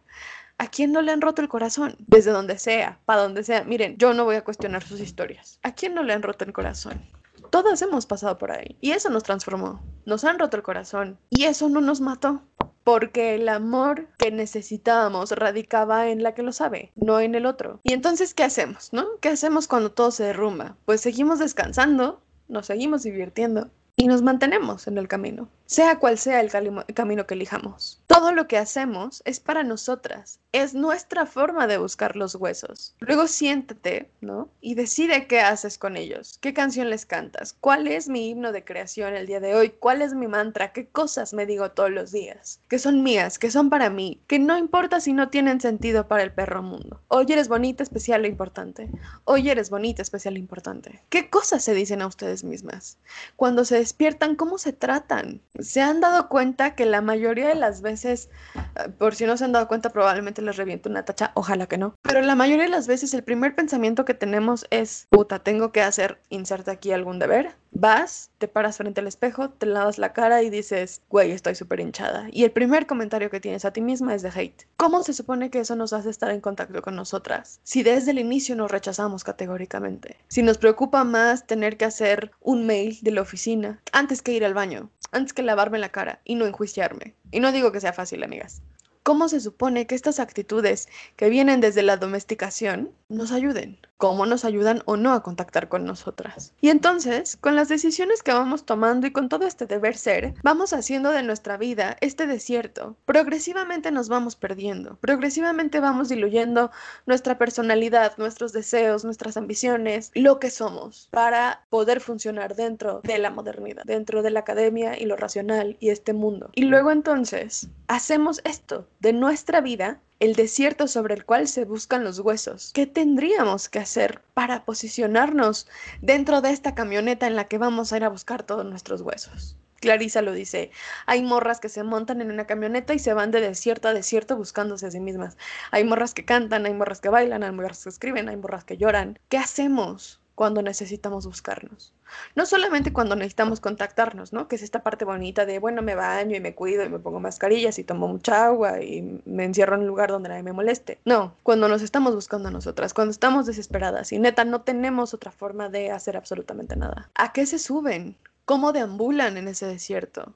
¿A 0.57 0.67
quién 0.67 0.93
no 0.93 1.01
le 1.01 1.11
han 1.11 1.21
roto 1.21 1.41
el 1.41 1.49
corazón? 1.49 1.95
Desde 2.07 2.31
donde 2.31 2.57
sea, 2.57 2.99
para 3.05 3.21
donde 3.21 3.43
sea. 3.43 3.65
Miren, 3.65 3.97
yo 3.97 4.13
no 4.13 4.23
voy 4.23 4.35
a 4.35 4.43
cuestionar 4.43 4.83
sus 4.83 5.01
historias. 5.01 5.59
¿A 5.63 5.73
quién 5.73 5.93
no 5.93 6.03
le 6.03 6.13
han 6.13 6.23
roto 6.23 6.45
el 6.45 6.53
corazón? 6.53 7.01
Todas 7.49 7.81
hemos 7.81 8.05
pasado 8.05 8.37
por 8.37 8.51
ahí. 8.51 8.77
Y 8.79 8.91
eso 8.91 9.09
nos 9.09 9.23
transformó. 9.23 9.81
Nos 10.05 10.23
han 10.23 10.39
roto 10.39 10.55
el 10.55 10.63
corazón. 10.63 11.19
Y 11.29 11.43
eso 11.43 11.67
no 11.67 11.81
nos 11.81 11.99
mató. 11.99 12.41
Porque 12.85 13.35
el 13.35 13.49
amor 13.49 14.07
que 14.17 14.31
necesitábamos 14.31 15.31
radicaba 15.31 16.07
en 16.07 16.23
la 16.23 16.33
que 16.33 16.43
lo 16.43 16.53
sabe, 16.53 16.91
no 16.95 17.19
en 17.19 17.35
el 17.35 17.47
otro. 17.47 17.79
Y 17.83 17.93
entonces, 17.93 18.33
¿qué 18.33 18.43
hacemos, 18.43 18.93
no? 18.93 19.07
¿Qué 19.21 19.29
hacemos 19.29 19.67
cuando 19.67 19.91
todo 19.91 20.11
se 20.11 20.23
derrumba? 20.23 20.77
Pues 20.85 21.01
seguimos 21.01 21.39
descansando, 21.39 22.21
nos 22.47 22.67
seguimos 22.67 23.01
divirtiendo 23.01 23.71
y 23.95 24.07
nos 24.07 24.21
mantenemos 24.21 24.87
en 24.87 24.97
el 24.97 25.07
camino, 25.07 25.49
sea 25.65 25.97
cual 25.99 26.17
sea 26.17 26.41
el, 26.41 26.51
camino 26.93 27.25
que 27.25 27.33
elijamos. 27.33 28.01
Todo 28.07 28.31
lo 28.31 28.47
que 28.47 28.57
hacemos 28.57 29.21
es 29.25 29.39
para 29.39 29.63
nosotras, 29.63 30.39
es 30.51 30.73
nuestra 30.73 31.25
forma 31.25 31.67
de 31.67 31.77
buscar 31.77 32.15
los 32.15 32.35
huesos. 32.35 32.95
Luego 32.99 33.27
siéntate, 33.27 34.09
¿no? 34.21 34.49
Y 34.61 34.75
decide 34.75 35.27
qué 35.27 35.41
haces 35.41 35.77
con 35.77 35.97
ellos, 35.97 36.37
qué 36.39 36.53
canción 36.53 36.89
les 36.89 37.05
cantas, 37.05 37.53
cuál 37.59 37.87
es 37.87 38.07
mi 38.07 38.29
himno 38.29 38.51
de 38.51 38.63
creación 38.63 39.15
el 39.15 39.27
día 39.27 39.39
de 39.39 39.55
hoy, 39.55 39.71
cuál 39.71 40.01
es 40.01 40.13
mi 40.13 40.27
mantra, 40.27 40.71
qué 40.71 40.87
cosas 40.87 41.33
me 41.33 41.45
digo 41.45 41.71
todos 41.71 41.91
los 41.91 42.11
días, 42.11 42.59
que 42.69 42.79
son 42.79 43.03
mías, 43.03 43.39
que 43.39 43.51
son 43.51 43.69
para 43.69 43.89
mí, 43.89 44.21
que 44.27 44.39
no 44.39 44.57
importa 44.57 44.99
si 44.99 45.13
no 45.13 45.29
tienen 45.29 45.59
sentido 45.59 46.07
para 46.07 46.23
el 46.23 46.31
perro 46.31 46.61
mundo. 46.61 47.01
Hoy 47.07 47.25
eres 47.29 47.47
bonita, 47.47 47.83
especial 47.83 48.25
e 48.25 48.29
importante. 48.29 48.89
Hoy 49.23 49.49
eres 49.49 49.69
bonita, 49.69 50.01
especial 50.01 50.35
e 50.35 50.39
importante. 50.39 51.01
¿Qué 51.09 51.29
cosas 51.29 51.63
se 51.63 51.73
dicen 51.73 52.01
a 52.01 52.07
ustedes 52.07 52.43
mismas? 52.43 52.97
Cuando 53.35 53.65
se 53.65 53.77
despiertan, 53.77 54.35
¿cómo 54.35 54.57
se 54.57 54.73
tratan? 54.73 55.41
¿Se 55.59 55.81
han 55.81 56.01
dado 56.01 56.29
cuenta 56.29 56.75
que 56.75 56.85
la 56.85 57.01
mayoría 57.01 57.47
de 57.47 57.55
las 57.55 57.81
veces, 57.81 58.29
eh, 58.55 58.89
por 58.97 59.15
si 59.15 59.25
no 59.25 59.37
se 59.37 59.45
han 59.45 59.51
dado 59.51 59.67
cuenta, 59.67 59.91
probablemente 59.91 60.41
les 60.41 60.57
reviento 60.57 60.89
una 60.89 61.05
tacha, 61.05 61.31
ojalá 61.35 61.67
que 61.67 61.77
no, 61.77 61.95
pero 62.01 62.21
la 62.21 62.35
mayoría 62.35 62.65
de 62.65 62.69
las 62.69 62.87
veces 62.87 63.13
el 63.13 63.23
primer 63.23 63.55
pensamiento 63.55 64.05
que 64.05 64.13
tenemos 64.13 64.65
es, 64.69 65.07
puta, 65.09 65.39
tengo 65.39 65.71
que 65.71 65.81
hacer, 65.81 66.19
inserte 66.29 66.71
aquí 66.71 66.91
algún 66.91 67.19
deber, 67.19 67.55
Vas, 67.77 68.31
paras 68.47 68.77
frente 68.77 69.01
al 69.01 69.07
espejo, 69.07 69.49
te 69.49 69.65
lavas 69.65 69.97
la 69.97 70.13
cara 70.13 70.41
y 70.43 70.49
dices, 70.49 71.01
güey, 71.09 71.31
estoy 71.31 71.55
súper 71.55 71.79
hinchada. 71.79 72.27
Y 72.31 72.43
el 72.43 72.51
primer 72.51 72.85
comentario 72.85 73.29
que 73.29 73.39
tienes 73.39 73.65
a 73.65 73.71
ti 73.71 73.81
misma 73.81 74.15
es 74.15 74.21
de 74.21 74.31
hate. 74.33 74.67
¿Cómo 74.77 75.03
se 75.03 75.13
supone 75.13 75.49
que 75.49 75.59
eso 75.59 75.75
nos 75.75 75.93
hace 75.93 76.09
estar 76.09 76.31
en 76.31 76.41
contacto 76.41 76.81
con 76.81 76.95
nosotras? 76.95 77.59
Si 77.63 77.83
desde 77.83 78.11
el 78.11 78.19
inicio 78.19 78.55
nos 78.55 78.71
rechazamos 78.71 79.23
categóricamente. 79.23 80.17
Si 80.27 80.43
nos 80.43 80.57
preocupa 80.57 81.03
más 81.03 81.47
tener 81.47 81.77
que 81.77 81.85
hacer 81.85 82.31
un 82.41 82.65
mail 82.65 82.97
de 83.01 83.11
la 83.11 83.21
oficina 83.21 83.81
antes 83.91 84.21
que 84.21 84.33
ir 84.33 84.45
al 84.45 84.53
baño, 84.53 84.89
antes 85.11 85.33
que 85.33 85.43
lavarme 85.43 85.79
la 85.79 85.89
cara 85.89 86.21
y 86.23 86.35
no 86.35 86.45
enjuiciarme. 86.45 87.15
Y 87.31 87.39
no 87.39 87.51
digo 87.51 87.71
que 87.71 87.81
sea 87.81 87.93
fácil, 87.93 88.23
amigas. 88.23 88.61
¿Cómo 89.05 89.29
se 89.29 89.39
supone 89.39 89.85
que 89.85 89.93
estas 89.93 90.19
actitudes 90.19 90.89
que 91.15 91.29
vienen 91.29 91.61
desde 91.61 91.83
la 91.83 91.97
domesticación 91.97 92.91
nos 93.07 93.31
ayuden? 93.31 93.77
¿Cómo 93.97 94.25
nos 94.25 94.43
ayudan 94.43 94.83
o 94.85 94.97
no 94.97 95.13
a 95.13 95.23
contactar 95.23 95.69
con 95.69 95.85
nosotras? 95.85 96.53
Y 96.59 96.69
entonces, 96.69 97.37
con 97.37 97.55
las 97.55 97.69
decisiones 97.69 98.23
que 98.23 98.33
vamos 98.33 98.65
tomando 98.65 99.07
y 99.07 99.11
con 99.11 99.29
todo 99.29 99.47
este 99.47 99.67
deber 99.67 99.95
ser, 99.95 100.33
vamos 100.43 100.73
haciendo 100.73 101.11
de 101.11 101.23
nuestra 101.23 101.55
vida 101.55 101.95
este 102.01 102.27
desierto. 102.27 102.97
Progresivamente 103.05 103.91
nos 103.91 104.09
vamos 104.09 104.35
perdiendo, 104.35 104.97
progresivamente 104.97 105.79
vamos 105.79 106.09
diluyendo 106.09 106.71
nuestra 107.05 107.37
personalidad, 107.37 108.17
nuestros 108.17 108.51
deseos, 108.51 109.05
nuestras 109.05 109.37
ambiciones, 109.37 110.11
lo 110.13 110.41
que 110.41 110.49
somos, 110.49 111.07
para 111.11 111.65
poder 111.69 112.01
funcionar 112.01 112.55
dentro 112.55 112.99
de 113.01 113.17
la 113.17 113.29
modernidad, 113.29 113.85
dentro 113.85 114.23
de 114.23 114.31
la 114.31 114.41
academia 114.41 114.99
y 114.99 115.05
lo 115.05 115.15
racional 115.15 115.77
y 115.79 115.91
este 115.91 116.11
mundo. 116.11 116.49
Y 116.53 116.63
luego 116.63 116.91
entonces, 116.91 117.69
hacemos 117.87 118.41
esto 118.43 118.89
de 118.99 119.13
nuestra 119.13 119.61
vida 119.61 120.01
el 120.19 120.35
desierto 120.35 120.87
sobre 120.87 121.13
el 121.13 121.25
cual 121.25 121.47
se 121.47 121.65
buscan 121.65 122.03
los 122.03 122.19
huesos. 122.19 122.71
¿Qué 122.73 122.87
tendríamos 122.87 123.69
que 123.69 123.79
hacer 123.79 124.21
para 124.33 124.65
posicionarnos 124.65 125.67
dentro 126.01 126.41
de 126.41 126.51
esta 126.51 126.75
camioneta 126.75 127.27
en 127.27 127.35
la 127.35 127.45
que 127.45 127.57
vamos 127.57 127.91
a 127.91 127.97
ir 127.97 128.03
a 128.03 128.09
buscar 128.09 128.43
todos 128.43 128.65
nuestros 128.65 129.01
huesos? 129.01 129.57
Clarisa 129.81 130.21
lo 130.21 130.33
dice, 130.33 130.71
hay 131.05 131.21
morras 131.21 131.59
que 131.59 131.69
se 131.69 131.83
montan 131.83 132.21
en 132.21 132.31
una 132.31 132.47
camioneta 132.47 132.93
y 132.93 132.99
se 132.99 133.13
van 133.13 133.31
de 133.31 133.41
desierto 133.41 133.87
a 133.87 133.93
desierto 133.93 134.35
buscándose 134.37 134.87
a 134.87 134.91
sí 134.91 134.99
mismas. 134.99 135.37
Hay 135.71 135.83
morras 135.83 136.13
que 136.13 136.25
cantan, 136.25 136.65
hay 136.65 136.73
morras 136.73 137.01
que 137.01 137.09
bailan, 137.09 137.43
hay 137.43 137.51
morras 137.51 137.83
que 137.83 137.89
escriben, 137.89 138.29
hay 138.29 138.37
morras 138.37 138.63
que 138.63 138.77
lloran. 138.77 139.19
¿Qué 139.29 139.37
hacemos 139.37 140.21
cuando 140.35 140.61
necesitamos 140.61 141.25
buscarnos? 141.25 141.93
No 142.35 142.45
solamente 142.45 142.93
cuando 142.93 143.15
necesitamos 143.15 143.59
contactarnos, 143.59 144.33
¿no? 144.33 144.47
Que 144.47 144.57
es 144.57 144.61
esta 144.61 144.83
parte 144.83 145.05
bonita 145.05 145.45
de, 145.45 145.59
bueno, 145.59 145.81
me 145.81 145.95
baño 145.95 146.35
y 146.35 146.39
me 146.39 146.53
cuido 146.53 146.83
y 146.83 146.89
me 146.89 146.99
pongo 146.99 147.19
mascarillas 147.19 147.79
y 147.79 147.83
tomo 147.83 148.07
mucha 148.07 148.45
agua 148.45 148.81
y 148.81 149.21
me 149.25 149.45
encierro 149.45 149.75
en 149.75 149.81
un 149.81 149.87
lugar 149.87 150.11
donde 150.11 150.29
nadie 150.29 150.43
me 150.43 150.53
moleste. 150.53 150.99
No, 151.05 151.33
cuando 151.43 151.67
nos 151.67 151.81
estamos 151.81 152.13
buscando 152.13 152.49
a 152.49 152.51
nosotras, 152.51 152.93
cuando 152.93 153.11
estamos 153.11 153.45
desesperadas 153.45 154.11
y 154.11 154.19
neta 154.19 154.45
no 154.45 154.61
tenemos 154.61 155.13
otra 155.13 155.31
forma 155.31 155.69
de 155.69 155.91
hacer 155.91 156.17
absolutamente 156.17 156.75
nada. 156.75 157.09
¿A 157.15 157.33
qué 157.33 157.45
se 157.45 157.57
suben? 157.57 158.15
¿Cómo 158.45 158.73
deambulan 158.73 159.37
en 159.37 159.47
ese 159.47 159.65
desierto? 159.65 160.33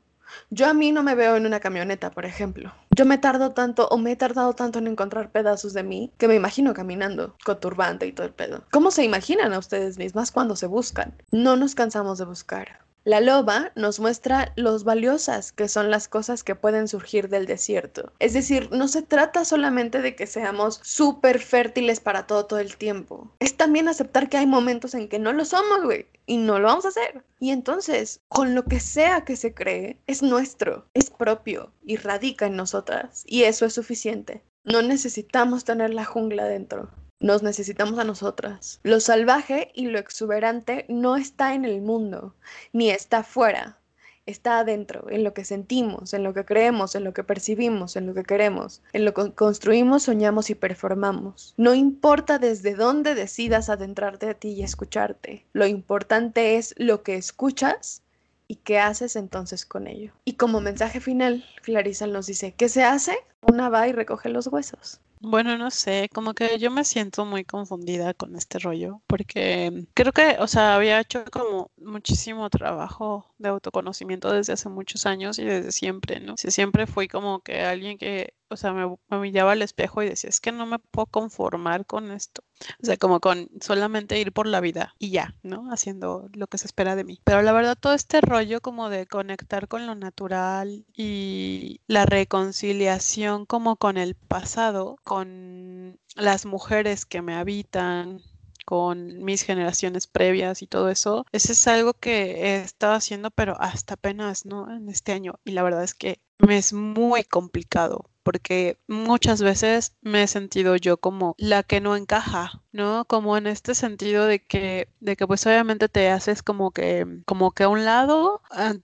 Yo 0.50 0.68
a 0.68 0.74
mí 0.74 0.92
no 0.92 1.04
me 1.04 1.16
veo 1.16 1.36
en 1.36 1.46
una 1.46 1.60
camioneta, 1.60 2.12
por 2.12 2.26
ejemplo. 2.26 2.74
Yo 2.92 3.06
me 3.06 3.18
tardo 3.18 3.52
tanto 3.52 3.88
o 3.90 3.98
me 3.98 4.12
he 4.12 4.16
tardado 4.16 4.54
tanto 4.54 4.80
en 4.80 4.88
encontrar 4.88 5.32
pedazos 5.32 5.74
de 5.74 5.84
mí 5.84 6.12
que 6.18 6.28
me 6.28 6.36
imagino 6.36 6.74
caminando 6.74 7.36
con 7.46 7.60
turbante 7.60 8.08
y 8.08 8.12
todo 8.12 8.28
el 8.28 8.34
pedo. 8.34 8.64
¿Cómo 8.72 8.92
se 8.92 9.04
imaginan 9.04 9.54
a 9.54 9.60
ustedes 9.60 9.98
mismas 9.98 10.32
cuando 10.32 10.56
se 10.56 10.68
buscan? 10.68 11.14
No 11.32 11.56
nos 11.56 11.76
cansamos 11.76 12.18
de 12.18 12.26
buscar. 12.26 12.80
La 13.10 13.22
loba 13.22 13.72
nos 13.74 14.00
muestra 14.00 14.54
los 14.56 14.84
valiosas 14.84 15.52
que 15.52 15.68
son 15.68 15.90
las 15.90 16.08
cosas 16.08 16.44
que 16.44 16.54
pueden 16.54 16.88
surgir 16.88 17.28
del 17.28 17.48
desierto. 17.48 18.14
Es 18.20 18.34
decir, 18.34 18.70
no 18.72 18.88
se 18.88 19.02
trata 19.02 19.46
solamente 19.46 20.04
de 20.04 20.16
que 20.16 20.28
seamos 20.28 20.80
súper 20.84 21.40
fértiles 21.40 22.02
para 22.02 22.28
todo 22.28 22.46
todo 22.46 22.60
el 22.60 22.78
tiempo. 22.78 23.34
Es 23.40 23.58
también 23.58 23.88
aceptar 23.88 24.30
que 24.30 24.38
hay 24.38 24.46
momentos 24.46 24.94
en 24.94 25.10
que 25.10 25.18
no 25.18 25.34
lo 25.34 25.44
somos, 25.44 25.84
güey, 25.84 26.06
y 26.28 26.38
no 26.38 26.60
lo 26.60 26.68
vamos 26.68 26.86
a 26.86 26.90
hacer. 26.90 27.24
Y 27.40 27.50
entonces, 27.50 28.22
con 28.28 28.54
lo 28.54 28.66
que 28.66 28.80
sea 28.80 29.26
que 29.26 29.38
se 29.38 29.56
cree, 29.56 29.98
es 30.06 30.22
nuestro, 30.22 30.86
es 30.94 31.10
propio 31.10 31.72
y 31.84 31.96
radica 31.96 32.46
en 32.46 32.58
nosotras. 32.58 33.24
Y 33.26 33.42
eso 33.42 33.66
es 33.66 33.74
suficiente. 33.74 34.44
No 34.64 34.84
necesitamos 34.84 35.64
tener 35.64 35.96
la 35.96 36.06
jungla 36.06 36.46
dentro. 36.46 36.92
Nos 37.22 37.44
necesitamos 37.44 38.00
a 38.00 38.06
nosotras. 38.06 38.80
Lo 38.84 39.02
salvaje 39.02 39.74
y 39.76 39.88
lo 39.88 40.00
exuberante 40.00 40.86
no 40.88 41.18
está 41.18 41.54
en 41.54 41.66
el 41.66 41.82
mundo, 41.82 42.34
ni 42.72 42.92
está 42.92 43.20
afuera. 43.20 43.78
Está 44.26 44.60
adentro, 44.60 45.10
en 45.10 45.26
lo 45.26 45.34
que 45.34 45.44
sentimos, 45.44 46.14
en 46.14 46.24
lo 46.24 46.34
que 46.34 46.46
creemos, 46.46 46.96
en 46.96 47.04
lo 47.04 47.14
que 47.14 47.26
percibimos, 47.26 47.98
en 47.98 48.08
lo 48.08 48.14
que 48.14 48.24
queremos, 48.24 48.82
en 48.94 49.04
lo 49.04 49.14
que 49.14 49.34
construimos, 49.34 50.04
soñamos 50.04 50.50
y 50.50 50.56
performamos. 50.56 51.56
No 51.58 51.74
importa 51.74 52.40
desde 52.40 52.74
dónde 52.74 53.16
decidas 53.16 53.70
adentrarte 53.70 54.30
a 54.30 54.36
ti 54.36 54.52
y 54.52 54.64
escucharte. 54.64 55.46
Lo 55.52 55.68
importante 55.68 56.56
es 56.56 56.74
lo 56.78 57.04
que 57.04 57.16
escuchas 57.16 58.02
y 58.48 58.56
qué 58.56 58.80
haces 58.80 59.18
entonces 59.18 59.66
con 59.66 59.88
ello. 59.88 60.14
Y 60.24 60.34
como 60.34 60.62
mensaje 60.62 61.02
final, 61.02 61.44
Clarisa 61.64 62.08
nos 62.08 62.28
dice, 62.28 62.54
¿qué 62.54 62.70
se 62.70 62.84
hace? 62.84 63.18
Una 63.42 63.68
va 63.68 63.90
y 63.90 63.92
recoge 63.92 64.30
los 64.30 64.48
huesos. 64.48 65.02
Bueno, 65.22 65.58
no 65.58 65.70
sé, 65.70 66.10
como 66.14 66.34
que 66.34 66.58
yo 66.60 66.72
me 66.72 66.86
siento 66.86 67.26
muy 67.26 67.44
confundida 67.44 68.14
con 68.14 68.36
este 68.38 68.58
rollo, 68.58 69.02
porque 69.06 69.86
creo 69.94 70.14
que, 70.14 70.38
o 70.40 70.48
sea, 70.48 70.76
había 70.76 71.00
hecho 71.02 71.26
como 71.32 71.72
muchísimo 71.78 72.50
trabajo 72.50 73.26
de 73.38 73.50
autoconocimiento 73.50 74.32
desde 74.32 74.54
hace 74.54 74.70
muchos 74.70 75.06
años 75.06 75.38
y 75.38 75.44
desde 75.44 75.74
siempre, 75.74 76.22
¿no? 76.22 76.38
siempre 76.38 76.88
fui 76.88 77.10
como 77.10 77.42
que 77.42 77.62
alguien 77.62 77.98
que 77.98 78.34
o 78.50 78.58
sea, 78.58 78.74
me, 78.74 78.96
me, 79.10 79.20
miraba 79.20 79.54
al 79.54 79.62
espejo 79.62 80.02
y 80.02 80.10
decía, 80.10 80.30
es 80.30 80.42
que 80.42 80.52
no 80.52 80.66
me 80.66 80.80
puedo 80.80 81.06
conformar 81.06 81.86
con 81.86 82.12
esto. 82.12 82.44
O 82.82 82.86
sea, 82.86 82.98
como 82.98 83.20
con 83.20 83.50
solamente 83.62 84.20
ir 84.20 84.34
por 84.34 84.48
la 84.48 84.60
vida 84.60 84.96
y 85.00 85.12
ya, 85.12 85.36
¿no? 85.44 85.72
Haciendo 85.72 86.30
lo 86.34 86.48
que 86.48 86.58
se 86.58 86.68
espera 86.68 86.96
de 86.96 87.04
mí. 87.04 87.22
Pero 87.24 87.42
la 87.42 87.54
verdad, 87.54 87.78
todo 87.80 87.94
este 87.94 88.22
rollo 88.22 88.62
como 88.62 88.90
de 88.90 89.08
conectar 89.08 89.68
con 89.68 89.88
lo 89.88 89.96
natural 89.96 90.86
y 90.94 91.82
la 91.88 92.06
reconciliación 92.06 93.46
como 93.46 93.78
con 93.78 93.98
el 93.98 94.16
pasado, 94.16 94.98
con 95.04 96.00
las 96.16 96.46
mujeres 96.46 97.06
que 97.06 97.22
me 97.22 97.36
habitan, 97.36 98.22
con 98.66 99.24
mis 99.24 99.42
generaciones 99.42 100.06
previas 100.06 100.62
y 100.62 100.68
todo 100.68 100.90
eso, 100.90 101.26
ese 101.32 101.54
es 101.54 101.68
algo 101.68 101.94
que 101.96 102.44
he 102.44 102.62
estado 102.62 102.94
haciendo, 102.94 103.32
pero 103.32 103.60
hasta 103.60 103.96
apenas, 103.96 104.46
¿no? 104.46 104.72
En 104.72 104.90
este 104.90 105.12
año. 105.12 105.40
Y 105.44 105.54
la 105.54 105.64
verdad 105.64 105.84
es 105.84 105.96
que 105.96 106.22
me 106.40 106.58
es 106.58 106.74
muy 106.74 107.24
complicado 107.24 108.10
porque 108.24 108.78
muchas 108.88 109.42
veces 109.42 109.96
me 110.02 110.24
he 110.24 110.28
sentido 110.28 110.76
yo 110.76 110.98
como 110.98 111.34
la 111.40 111.64
que 111.64 111.82
no 111.82 111.96
encaja, 111.96 112.64
¿no? 112.72 113.06
Como 113.06 113.38
en 113.38 113.48
este 113.48 113.74
sentido 113.74 114.26
de 114.26 114.40
que, 114.46 114.90
de 115.00 115.16
que 115.16 115.26
pues 115.26 115.46
obviamente 115.48 115.90
te 115.90 116.10
haces 116.10 116.44
como 116.44 116.72
que, 116.72 117.08
como 117.26 117.52
que 117.52 117.64
a 117.64 117.70
un 117.70 117.86
lado 117.86 118.42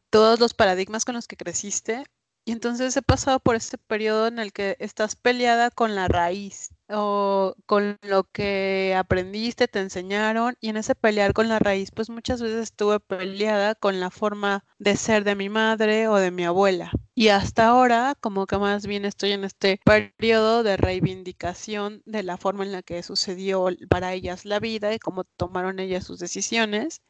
todos 0.10 0.40
los 0.40 0.54
paradigmas 0.56 1.06
con 1.06 1.16
los 1.16 1.28
que 1.28 1.38
creciste 1.38 2.06
y 2.44 2.54
entonces 2.54 2.98
he 2.98 3.02
pasado 3.02 3.40
por 3.40 3.56
este 3.56 3.78
periodo 3.78 4.28
en 4.28 4.40
el 4.40 4.52
que 4.54 4.78
estás 4.80 5.16
peleada 5.16 5.70
con 5.72 5.96
la 5.96 6.08
raíz 6.08 6.75
o 6.90 7.56
con 7.66 7.98
lo 8.02 8.24
que 8.26 8.96
aprendiste, 8.98 9.68
te 9.68 9.80
enseñaron 9.80 10.56
y 10.62 10.70
en 10.70 10.78
ese 10.78 10.96
pelear 10.96 11.34
con 11.34 11.50
la 11.50 11.60
raíz, 11.60 11.92
pues 11.92 12.10
muchas 12.10 12.42
veces 12.42 12.64
estuve 12.64 13.00
peleada 13.00 13.76
con 13.76 14.00
la 14.00 14.12
forma 14.12 14.64
de 14.78 14.96
ser 14.96 15.24
de 15.24 15.36
mi 15.36 15.50
madre 15.50 16.08
o 16.08 16.16
de 16.16 16.32
mi 16.32 16.46
abuela. 16.46 16.92
Y 17.16 17.30
hasta 17.30 17.68
ahora, 17.68 18.16
como 18.20 18.46
que 18.46 18.58
más 18.58 18.86
bien 18.88 19.06
estoy 19.06 19.32
en 19.32 19.46
este 19.46 19.80
periodo 19.86 20.64
de 20.64 20.78
reivindicación 20.78 22.02
de 22.06 22.24
la 22.24 22.38
forma 22.38 22.64
en 22.64 22.72
la 22.72 22.84
que 22.84 23.02
sucedió 23.04 23.68
para 23.90 24.14
ellas 24.14 24.46
la 24.46 24.60
vida 24.60 24.94
y 24.94 25.00
cómo 25.00 25.24
tomaron 25.24 25.80
ellas 25.80 26.04
sus 26.06 26.20
decisiones, 26.20 27.02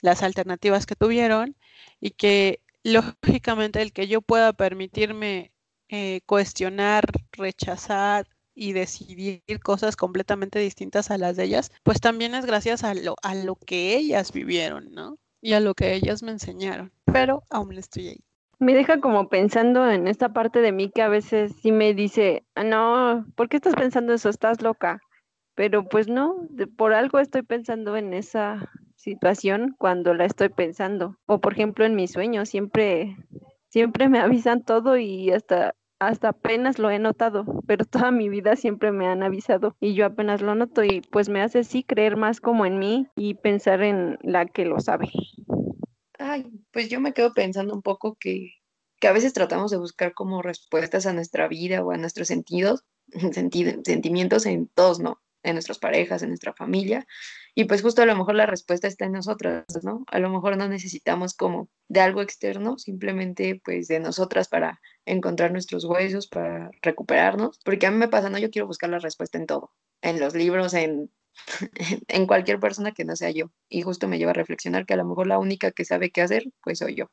las 0.00 0.22
alternativas 0.22 0.86
que 0.86 0.96
tuvieron 0.96 1.56
y 2.00 2.12
que 2.12 2.62
lógicamente 2.84 3.82
el 3.82 3.92
que 3.92 4.08
yo 4.08 4.22
pueda 4.22 4.52
permitirme 4.52 5.52
eh, 5.88 6.20
cuestionar, 6.26 7.04
rechazar 7.32 8.26
y 8.58 8.72
decidir 8.72 9.42
cosas 9.62 9.94
completamente 9.94 10.58
distintas 10.58 11.12
a 11.12 11.18
las 11.18 11.36
de 11.36 11.44
ellas, 11.44 11.70
pues 11.84 12.00
también 12.00 12.34
es 12.34 12.44
gracias 12.44 12.82
a 12.82 12.92
lo, 12.94 13.14
a 13.22 13.36
lo 13.36 13.54
que 13.54 13.96
ellas 13.96 14.32
vivieron, 14.32 14.92
¿no? 14.92 15.16
Y 15.40 15.52
a 15.52 15.60
lo 15.60 15.74
que 15.74 15.94
ellas 15.94 16.24
me 16.24 16.32
enseñaron. 16.32 16.90
Pero 17.04 17.44
aún 17.50 17.72
estoy 17.78 18.08
ahí. 18.08 18.20
Me 18.58 18.74
deja 18.74 19.00
como 19.00 19.28
pensando 19.28 19.88
en 19.88 20.08
esta 20.08 20.32
parte 20.32 20.60
de 20.60 20.72
mí 20.72 20.90
que 20.90 21.02
a 21.02 21.08
veces 21.08 21.52
sí 21.62 21.70
me 21.70 21.94
dice, 21.94 22.44
ah, 22.56 22.64
no, 22.64 23.24
¿por 23.36 23.48
qué 23.48 23.58
estás 23.58 23.76
pensando 23.76 24.12
eso? 24.12 24.28
Estás 24.28 24.60
loca. 24.60 25.00
Pero 25.54 25.88
pues 25.88 26.08
no, 26.08 26.36
por 26.76 26.92
algo 26.92 27.20
estoy 27.20 27.42
pensando 27.42 27.96
en 27.96 28.12
esa 28.12 28.68
situación 28.96 29.76
cuando 29.78 30.14
la 30.14 30.24
estoy 30.24 30.48
pensando. 30.48 31.16
O 31.26 31.40
por 31.40 31.52
ejemplo 31.52 31.84
en 31.84 31.94
mis 31.94 32.10
sueños, 32.10 32.48
siempre, 32.48 33.16
siempre 33.68 34.08
me 34.08 34.18
avisan 34.18 34.64
todo 34.64 34.98
y 34.98 35.30
hasta, 35.30 35.76
hasta 35.98 36.28
apenas 36.28 36.78
lo 36.78 36.90
he 36.90 36.98
notado, 36.98 37.44
pero 37.66 37.84
toda 38.08 38.10
mi 38.10 38.28
vida 38.28 38.56
siempre 38.56 38.92
me 38.92 39.06
han 39.06 39.22
avisado 39.22 39.76
y 39.80 39.94
yo 39.94 40.06
apenas 40.06 40.40
lo 40.40 40.54
noto 40.54 40.84
y 40.84 41.00
pues 41.00 41.28
me 41.28 41.42
hace 41.42 41.64
sí 41.64 41.82
creer 41.82 42.16
más 42.16 42.40
como 42.40 42.66
en 42.66 42.78
mí 42.78 43.06
y 43.16 43.34
pensar 43.34 43.82
en 43.82 44.18
la 44.22 44.46
que 44.46 44.64
lo 44.64 44.80
sabe. 44.80 45.10
Ay, 46.18 46.50
pues 46.72 46.88
yo 46.88 47.00
me 47.00 47.12
quedo 47.12 47.32
pensando 47.32 47.74
un 47.74 47.82
poco 47.82 48.16
que, 48.18 48.50
que 49.00 49.08
a 49.08 49.12
veces 49.12 49.32
tratamos 49.32 49.70
de 49.70 49.76
buscar 49.76 50.14
como 50.14 50.42
respuestas 50.42 51.06
a 51.06 51.12
nuestra 51.12 51.48
vida 51.48 51.84
o 51.84 51.92
a 51.92 51.96
nuestros 51.96 52.28
sentidos, 52.28 52.84
sentimientos 53.32 54.46
en 54.46 54.68
todos, 54.68 55.00
¿no? 55.00 55.20
En 55.44 55.54
nuestras 55.54 55.78
parejas, 55.78 56.22
en 56.22 56.30
nuestra 56.30 56.52
familia, 56.52 57.06
y 57.58 57.64
pues 57.64 57.82
justo 57.82 58.02
a 58.02 58.06
lo 58.06 58.14
mejor 58.14 58.36
la 58.36 58.46
respuesta 58.46 58.86
está 58.86 59.06
en 59.06 59.10
nosotras, 59.14 59.64
¿no? 59.82 60.04
A 60.06 60.20
lo 60.20 60.30
mejor 60.30 60.56
no 60.56 60.68
necesitamos 60.68 61.34
como 61.34 61.68
de 61.88 61.98
algo 61.98 62.22
externo, 62.22 62.78
simplemente 62.78 63.60
pues 63.64 63.88
de 63.88 63.98
nosotras 63.98 64.46
para 64.46 64.80
encontrar 65.06 65.50
nuestros 65.50 65.84
huesos, 65.84 66.28
para 66.28 66.70
recuperarnos, 66.82 67.58
porque 67.64 67.86
a 67.86 67.90
mí 67.90 67.96
me 67.96 68.06
pasa, 68.06 68.30
¿no? 68.30 68.38
Yo 68.38 68.52
quiero 68.52 68.68
buscar 68.68 68.90
la 68.90 69.00
respuesta 69.00 69.38
en 69.38 69.46
todo, 69.46 69.72
en 70.02 70.20
los 70.20 70.36
libros, 70.36 70.72
en, 70.72 71.10
en 72.06 72.26
cualquier 72.28 72.60
persona 72.60 72.92
que 72.92 73.04
no 73.04 73.16
sea 73.16 73.32
yo. 73.32 73.50
Y 73.68 73.82
justo 73.82 74.06
me 74.06 74.18
lleva 74.18 74.30
a 74.30 74.34
reflexionar 74.34 74.86
que 74.86 74.94
a 74.94 74.98
lo 74.98 75.04
mejor 75.04 75.26
la 75.26 75.40
única 75.40 75.72
que 75.72 75.84
sabe 75.84 76.12
qué 76.12 76.22
hacer, 76.22 76.44
pues 76.62 76.78
soy 76.78 76.94
yo. 76.94 77.10